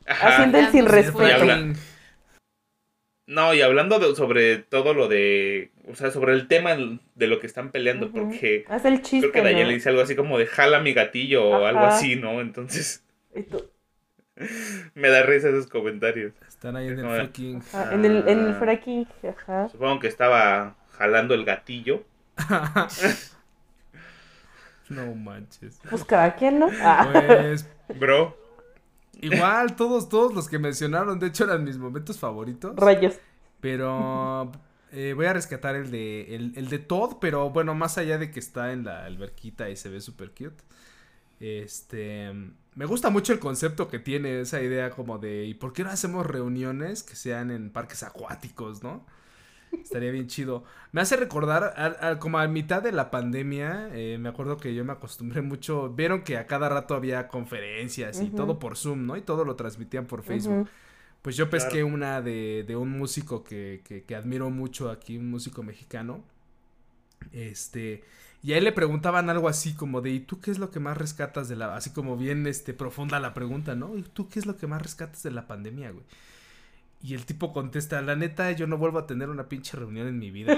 Ajá. 0.08 0.30
Haciendo 0.30 0.60
el 0.60 0.68
sin 0.68 0.86
respeto. 0.86 1.26
habla- 1.36 1.74
No, 3.26 3.54
y 3.54 3.62
hablando 3.62 4.00
de- 4.00 4.16
sobre 4.16 4.58
todo 4.60 4.94
lo 4.94 5.10
de, 5.10 5.72
o 5.90 5.96
sea, 5.96 6.10
sobre 6.12 6.34
el 6.34 6.48
tema 6.48 6.76
de 7.16 7.28
lo 7.28 7.40
que 7.42 7.48
están 7.48 7.72
peleando, 7.72 8.12
porque 8.12 8.64
Haz 8.70 8.86
el 8.86 9.02
chiste. 9.02 9.30
creo 9.32 9.44
que 9.44 9.54
le 9.66 9.74
dice 9.74 9.90
algo 9.90 10.02
así 10.02 10.16
como 10.16 10.38
de 10.40 10.46
jala 10.46 10.80
mi 10.80 10.94
gatillo 10.94 11.46
o 11.46 11.66
algo 11.66 11.82
así, 11.82 12.16
¿no? 12.16 12.40
Entonces 12.40 13.04
me 14.96 15.10
da 15.10 15.24
risa 15.24 15.50
esos 15.50 15.68
comentarios. 15.68 16.34
Están 16.48 16.76
ahí 16.78 16.88
en 16.88 17.00
el 17.00 17.06
en, 17.06 18.06
el, 18.06 18.28
en 18.28 18.40
el 18.40 18.52
Ah. 18.52 18.58
fracking. 18.60 19.08
Ajá. 19.30 19.70
Supongo 19.70 20.00
que 20.00 20.08
estaba 20.08 20.76
jalando 20.92 21.34
el 21.34 21.44
gatillo. 21.46 22.04
No 24.90 25.16
manches. 25.16 25.80
Pues 25.90 26.04
cada 26.06 26.36
quien, 26.36 26.60
¿no? 26.60 26.70
Ah. 26.82 27.10
Pues 27.12 27.68
Bro, 28.00 28.38
igual, 29.22 29.76
todos, 29.76 30.10
todos 30.10 30.34
los 30.34 30.50
que 30.50 30.60
mencionaron, 30.60 31.20
de 31.20 31.28
hecho 31.28 31.44
eran 31.46 31.64
mis 31.64 31.78
momentos 31.78 32.20
favoritos. 32.20 32.76
Rayos. 32.76 33.16
Pero 33.60 34.52
eh, 34.92 35.14
voy 35.16 35.26
a 35.26 35.34
rescatar 35.34 35.76
el 35.76 35.90
de, 35.92 36.36
el, 36.36 36.54
el 36.56 36.70
de 36.70 36.80
Todd, 36.80 37.18
pero 37.22 37.50
bueno, 37.50 37.76
más 37.76 37.98
allá 37.98 38.18
de 38.18 38.32
que 38.32 38.40
está 38.40 38.74
en 38.74 38.86
la 38.86 39.06
alberquita 39.06 39.70
y 39.70 39.76
se 39.76 39.90
ve 39.90 40.02
súper 40.02 40.32
cute. 40.32 40.64
Este, 41.40 42.32
me 42.76 42.86
gusta 42.86 43.10
mucho 43.10 43.34
el 43.34 43.40
concepto 43.40 43.88
que 43.88 44.00
tiene 44.00 44.42
esa 44.42 44.62
idea 44.62 44.92
como 44.92 45.18
de, 45.18 45.46
¿y 45.46 45.54
por 45.54 45.74
qué 45.74 45.84
no 45.84 45.90
hacemos 45.90 46.26
reuniones 46.26 47.04
que 47.04 47.16
sean 47.16 47.52
en 47.52 47.70
parques 47.70 48.04
acuáticos, 48.04 48.84
no? 48.84 49.06
Estaría 49.82 50.12
bien 50.12 50.28
chido. 50.28 50.64
Me 50.92 51.02
hace 51.02 51.16
recordar, 51.18 51.74
a- 51.78 52.10
a- 52.10 52.20
como 52.20 52.40
a 52.40 52.48
mitad 52.48 52.82
de 52.82 52.92
la 52.92 53.12
pandemia, 53.12 53.90
eh, 53.94 54.18
me 54.20 54.30
acuerdo 54.30 54.58
que 54.58 54.74
yo 54.74 54.84
me 54.86 54.94
acostumbré 54.94 55.42
mucho, 55.42 55.90
vieron 55.90 56.24
que 56.24 56.38
a 56.38 56.48
cada 56.48 56.70
rato 56.70 56.96
había 56.96 57.28
conferencias 57.28 58.22
y 58.22 58.30
todo 58.36 58.60
por 58.60 58.78
Zoom, 58.78 59.06
¿no? 59.06 59.18
Y 59.18 59.22
todo 59.22 59.46
lo 59.46 59.56
transmitían 59.56 60.06
por 60.06 60.24
Facebook. 60.24 60.70
Pues 61.22 61.38
yo 61.38 61.50
pesqué 61.50 61.84
una 61.84 62.22
de, 62.22 62.64
de 62.68 62.76
un 62.76 62.90
músico 62.92 63.44
que, 63.44 63.82
que, 63.86 64.04
que 64.04 64.16
admiro 64.16 64.50
mucho 64.50 64.90
aquí, 64.90 65.18
un 65.18 65.30
músico 65.30 65.64
mexicano. 65.64 66.24
Este, 67.32 68.04
y 68.42 68.54
a 68.54 68.58
él 68.58 68.66
le 68.66 68.72
preguntaban 68.74 69.30
algo 69.30 69.48
así 69.48 69.74
como 69.74 70.02
de, 70.02 70.12
¿y 70.12 70.20
tú 70.20 70.40
qué 70.42 70.52
es 70.52 70.60
lo 70.60 70.70
que 70.72 70.80
más 70.80 70.98
rescatas 70.98 71.48
de 71.48 71.56
la, 71.56 71.76
así 71.76 71.92
como 71.92 72.18
bien 72.18 72.46
este, 72.48 72.74
profunda 72.74 73.20
la 73.20 73.34
pregunta, 73.34 73.76
¿no? 73.76 73.98
¿Y 73.98 74.04
tú 74.04 74.28
qué 74.30 74.40
es 74.40 74.46
lo 74.46 74.58
que 74.58 74.68
más 74.68 74.82
rescatas 74.82 75.24
de 75.24 75.32
la 75.32 75.48
pandemia, 75.48 75.92
güey? 75.92 76.04
Y 77.06 77.16
el 77.16 77.26
tipo 77.26 77.52
contesta, 77.52 78.02
la 78.02 78.16
neta, 78.16 78.50
yo 78.54 78.66
no 78.66 78.78
vuelvo 78.78 78.98
a 78.98 79.06
tener 79.06 79.30
una 79.30 79.50
pinche 79.50 79.76
reunión 79.76 80.08
en 80.08 80.20
mi 80.20 80.32
vida. 80.32 80.56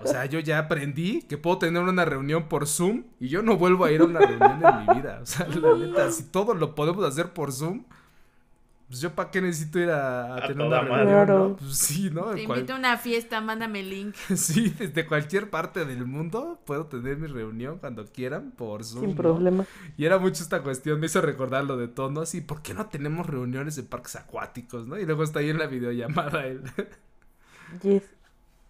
O 0.00 0.06
sea, 0.06 0.24
yo 0.24 0.40
ya 0.40 0.58
aprendí 0.58 1.20
que 1.28 1.36
puedo 1.36 1.58
tener 1.58 1.82
una 1.82 2.06
reunión 2.06 2.48
por 2.48 2.66
Zoom 2.66 3.04
y 3.20 3.28
yo 3.28 3.42
no 3.42 3.58
vuelvo 3.58 3.84
a 3.84 3.92
ir 3.92 4.00
a 4.00 4.04
una 4.04 4.20
reunión 4.20 4.62
en 4.64 4.86
mi 4.86 4.94
vida. 4.94 5.20
O 5.22 5.26
sea, 5.26 5.46
la 5.46 5.76
neta, 5.76 6.10
si 6.10 6.24
todo 6.24 6.54
lo 6.54 6.74
podemos 6.74 7.04
hacer 7.04 7.34
por 7.34 7.52
Zoom, 7.52 7.84
pues 8.92 9.00
yo 9.00 9.14
para 9.14 9.30
qué 9.30 9.40
necesito 9.40 9.78
ir 9.78 9.90
a, 9.90 10.34
a 10.36 10.36
A 10.36 10.46
tener 10.46 10.66
una 10.66 10.80
reunión, 10.82 11.06
Claro. 11.08 11.48
¿no? 11.48 11.56
Pues 11.56 11.76
sí, 11.78 12.10
¿no? 12.10 12.34
Te 12.34 12.44
cual- 12.44 12.58
invito 12.58 12.74
a 12.74 12.76
una 12.76 12.98
fiesta, 12.98 13.40
mándame 13.40 13.80
el 13.80 13.90
link. 13.90 14.14
Sí, 14.36 14.74
desde 14.78 15.06
cualquier 15.06 15.50
parte 15.50 15.84
del 15.84 16.04
mundo 16.06 16.60
puedo 16.66 16.86
tener 16.86 17.16
mi 17.16 17.26
reunión 17.26 17.78
cuando 17.78 18.04
quieran 18.06 18.52
por 18.52 18.84
Zoom. 18.84 19.00
Sin 19.00 19.10
¿no? 19.10 19.16
problema. 19.16 19.66
Y 19.96 20.04
era 20.04 20.18
mucho 20.18 20.42
esta 20.42 20.62
cuestión, 20.62 21.00
me 21.00 21.06
hizo 21.06 21.20
recordar 21.22 21.64
lo 21.64 21.76
de 21.78 21.88
todo, 21.88 22.10
¿no? 22.10 22.20
Así, 22.22 22.40
¿por 22.42 22.62
qué 22.62 22.74
no 22.74 22.86
tenemos 22.86 23.26
reuniones 23.26 23.78
en 23.78 23.86
parques 23.86 24.16
acuáticos, 24.16 24.86
no? 24.86 24.98
Y 24.98 25.06
luego 25.06 25.22
está 25.24 25.40
ahí 25.40 25.50
en 25.50 25.58
la 25.58 25.66
videollamada 25.66 26.46
él. 26.46 26.62
Yes. 27.82 28.02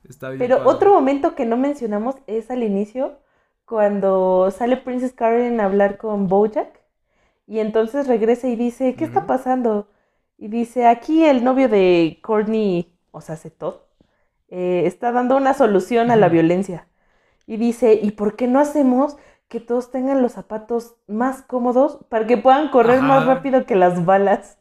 está 0.08 0.30
bien 0.30 0.38
Pero 0.38 0.58
padre. 0.58 0.70
otro 0.70 0.94
momento 0.94 1.34
que 1.34 1.44
no 1.46 1.56
mencionamos 1.56 2.16
es 2.26 2.50
al 2.50 2.62
inicio, 2.62 3.18
cuando 3.64 4.50
sale 4.50 4.76
Princess 4.76 5.12
Karen 5.14 5.60
a 5.60 5.64
hablar 5.66 5.98
con 5.98 6.28
Bojack. 6.28 6.80
Y 7.46 7.60
entonces 7.60 8.06
regresa 8.08 8.48
y 8.48 8.56
dice, 8.56 8.94
¿qué 8.96 9.04
está 9.04 9.26
pasando? 9.26 9.88
Y 10.42 10.48
dice, 10.48 10.86
aquí 10.88 11.24
el 11.24 11.44
novio 11.44 11.68
de 11.68 12.18
Courtney, 12.22 12.92
o 13.12 13.20
sea, 13.20 13.36
hace 13.36 13.50
todo, 13.50 13.88
eh, 14.48 14.84
está 14.86 15.12
dando 15.12 15.36
una 15.36 15.54
solución 15.54 16.10
a 16.10 16.16
la 16.16 16.28
violencia. 16.30 16.88
Y 17.46 17.58
dice, 17.58 17.94
¿y 18.02 18.12
por 18.12 18.36
qué 18.36 18.48
no 18.48 18.60
hacemos 18.60 19.16
que 19.48 19.60
todos 19.60 19.90
tengan 19.92 20.22
los 20.22 20.32
zapatos 20.32 20.96
más 21.08 21.42
cómodos 21.42 22.00
para 22.10 22.26
que 22.26 22.38
puedan 22.38 22.70
correr 22.70 23.02
más 23.02 23.26
rápido 23.26 23.66
que 23.66 23.76
las 23.76 24.04
balas? 24.06 24.58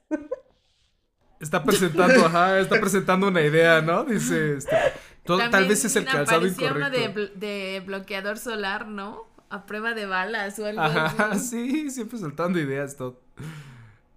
Está 1.39 1.63
presentando, 1.63 2.23
ajá, 2.25 2.59
está 2.59 2.79
presentando 2.79 3.27
una 3.27 3.41
idea, 3.41 3.81
¿no? 3.81 4.03
Dice, 4.05 4.57
este, 4.57 4.77
todo- 5.25 5.39
tal 5.49 5.67
vez 5.67 5.83
es 5.85 5.95
el 5.95 6.05
calzado 6.05 6.45
incorrecto. 6.45 6.91
de, 6.91 7.13
bl- 7.15 7.33
de 7.33 7.83
bloqueador 7.85 8.37
solar, 8.37 8.87
¿no? 8.87 9.25
A 9.49 9.65
prueba 9.65 9.93
de 9.93 10.05
balas 10.05 10.59
o 10.59 10.65
algo 10.67 10.81
Ajá, 10.81 11.31
así. 11.33 11.39
sí, 11.39 11.89
siempre 11.89 12.19
soltando 12.19 12.59
ideas, 12.59 12.95
todo. 12.95 13.19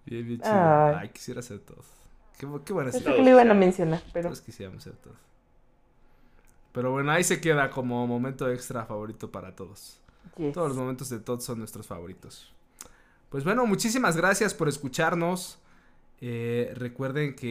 Bien, 0.06 0.26
bien 0.26 0.40
chido. 0.40 0.52
Ay. 0.52 0.94
Ay, 1.00 1.08
quisiera 1.10 1.40
hacer 1.40 1.60
todo. 1.60 1.82
Qué, 2.38 2.46
qué 2.64 2.72
buena 2.72 2.90
Pensé 2.90 3.04
serie. 3.04 3.16
que 3.16 3.22
lo 3.24 3.30
iban 3.30 3.50
a 3.50 3.54
mencionar, 3.54 4.02
pero 4.12 4.28
Todos 4.28 4.40
quisiéramos 4.40 4.80
hacer 4.86 4.96
todo. 4.98 5.14
Pero 6.72 6.90
bueno, 6.90 7.12
ahí 7.12 7.22
se 7.22 7.40
queda 7.40 7.70
como 7.70 8.06
momento 8.06 8.50
extra 8.50 8.84
favorito 8.84 9.30
para 9.30 9.54
todos. 9.54 10.00
yes. 10.36 10.52
Todos 10.52 10.68
los 10.68 10.76
momentos 10.76 11.08
de 11.08 11.20
Todd 11.20 11.40
son 11.40 11.58
nuestros 11.58 11.86
favoritos. 11.86 12.52
Pues 13.30 13.44
bueno, 13.44 13.66
muchísimas 13.66 14.16
gracias 14.16 14.54
por 14.54 14.68
escucharnos. 14.68 15.58
Eh, 16.20 16.72
recuerden 16.76 17.34
que 17.34 17.48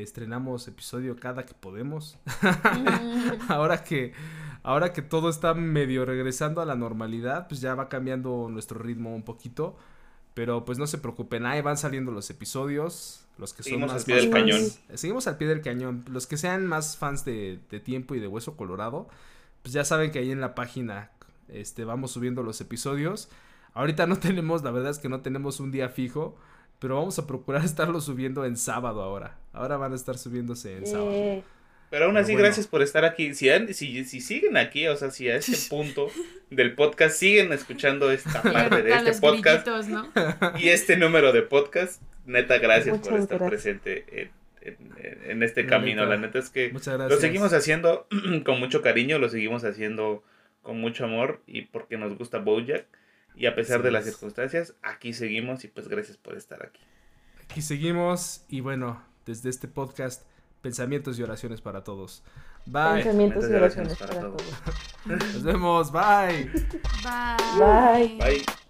eh, 0.00 0.02
estrenamos 0.02 0.66
episodio 0.68 1.16
cada 1.16 1.44
que 1.44 1.54
podemos. 1.54 2.18
ahora 3.48 3.82
que 3.84 4.12
ahora 4.62 4.92
que 4.92 5.02
todo 5.02 5.28
está 5.28 5.54
medio 5.54 6.04
regresando 6.04 6.60
a 6.60 6.64
la 6.66 6.76
normalidad, 6.76 7.48
pues 7.48 7.60
ya 7.60 7.74
va 7.74 7.88
cambiando 7.88 8.48
nuestro 8.50 8.78
ritmo 8.78 9.14
un 9.14 9.22
poquito. 9.22 9.76
Pero 10.34 10.64
pues 10.64 10.78
no 10.78 10.86
se 10.86 10.98
preocupen, 10.98 11.46
ahí 11.46 11.62
van 11.62 11.76
saliendo 11.76 12.10
los 12.10 12.28
episodios. 12.28 13.24
Los 13.38 13.52
que 13.52 13.62
Seguimos 13.62 13.88
son 13.88 13.90
al 13.90 13.96
más, 13.96 14.04
pie 14.04 14.16
del 14.16 14.30
cañón. 14.30 14.62
Seguimos 14.94 15.26
al 15.26 15.36
pie 15.36 15.48
del 15.48 15.62
cañón. 15.62 16.04
Los 16.08 16.26
que 16.26 16.36
sean 16.36 16.66
más 16.66 16.96
fans 16.96 17.24
de, 17.24 17.60
de 17.70 17.80
tiempo 17.80 18.14
y 18.14 18.20
de 18.20 18.26
hueso 18.26 18.56
colorado, 18.56 19.08
pues 19.62 19.72
ya 19.72 19.84
saben 19.84 20.10
que 20.10 20.18
ahí 20.18 20.30
en 20.30 20.40
la 20.40 20.54
página 20.54 21.10
este, 21.48 21.84
vamos 21.84 22.12
subiendo 22.12 22.42
los 22.42 22.60
episodios. 22.60 23.28
Ahorita 23.74 24.06
no 24.06 24.16
tenemos, 24.20 24.62
la 24.62 24.70
verdad 24.70 24.90
es 24.90 24.98
que 24.98 25.08
no 25.08 25.20
tenemos 25.20 25.60
un 25.60 25.70
día 25.70 25.88
fijo, 25.88 26.36
pero 26.78 26.96
vamos 26.96 27.18
a 27.18 27.26
procurar 27.26 27.64
estarlo 27.64 28.00
subiendo 28.00 28.44
en 28.44 28.56
sábado 28.56 29.02
ahora. 29.02 29.38
Ahora 29.52 29.76
van 29.76 29.92
a 29.92 29.96
estar 29.96 30.18
subiéndose 30.18 30.78
en 30.78 30.86
sábado. 30.86 31.42
Pero 31.94 32.06
aún 32.06 32.14
Pero 32.14 32.24
así, 32.24 32.32
bueno. 32.32 32.44
gracias 32.46 32.66
por 32.66 32.82
estar 32.82 33.04
aquí. 33.04 33.34
Si, 33.34 33.48
han- 33.50 33.72
si, 33.72 34.04
si 34.04 34.20
siguen 34.20 34.56
aquí, 34.56 34.88
o 34.88 34.96
sea, 34.96 35.12
si 35.12 35.28
a 35.28 35.36
este 35.36 35.56
punto 35.70 36.08
del 36.50 36.74
podcast 36.74 37.16
siguen 37.16 37.52
escuchando 37.52 38.10
esta 38.10 38.42
parte 38.42 38.82
de 38.82 38.92
este 38.94 39.12
podcast 39.20 39.64
¿no? 39.88 40.10
y 40.58 40.70
este 40.70 40.96
número 40.96 41.32
de 41.32 41.42
podcast, 41.42 42.02
neta, 42.26 42.58
gracias 42.58 42.98
por 42.98 43.10
Muchas 43.12 43.22
estar 43.22 43.38
gracias. 43.38 43.62
presente 43.62 44.04
en, 44.62 44.76
en- 44.98 45.30
en 45.30 45.42
este 45.44 45.62
La 45.62 45.68
camino. 45.68 46.02
neta. 46.02 46.16
La 46.16 46.20
neta 46.20 46.38
es 46.40 46.50
que 46.50 46.72
lo 46.72 47.16
seguimos 47.20 47.52
haciendo 47.52 48.08
con 48.44 48.58
mucho 48.58 48.82
cariño, 48.82 49.18
lo 49.20 49.28
seguimos 49.28 49.62
haciendo 49.64 50.24
con 50.62 50.80
mucho 50.80 51.04
amor 51.04 51.42
y 51.46 51.62
porque 51.62 51.96
nos 51.96 52.16
gusta 52.18 52.38
Bojack. 52.38 52.86
Y 53.36 53.46
a 53.46 53.54
pesar 53.54 53.76
Así 53.76 53.84
de 53.84 53.90
las 53.92 54.06
es. 54.06 54.12
circunstancias, 54.14 54.74
aquí 54.82 55.12
seguimos 55.12 55.64
y 55.64 55.68
pues 55.68 55.88
gracias 55.88 56.16
por 56.16 56.36
estar 56.36 56.64
aquí. 56.64 56.80
Aquí 57.44 57.62
seguimos 57.62 58.44
y 58.48 58.60
bueno, 58.60 59.04
desde 59.26 59.50
este 59.50 59.68
podcast, 59.68 60.22
pensamientos 60.64 61.18
y 61.18 61.22
oraciones 61.22 61.60
para 61.60 61.84
todos. 61.84 62.22
Bye. 62.64 63.02
Pensamientos 63.02 63.44
y 63.50 63.52
oraciones 63.52 63.98
para 63.98 64.14
para 64.14 64.30
todos. 64.30 64.42
todos. 64.42 65.34
Nos 65.34 65.42
vemos. 65.42 65.92
Bye. 65.92 66.50
Bye. 67.04 67.58
Bye. 67.58 68.18
Bye. 68.18 68.63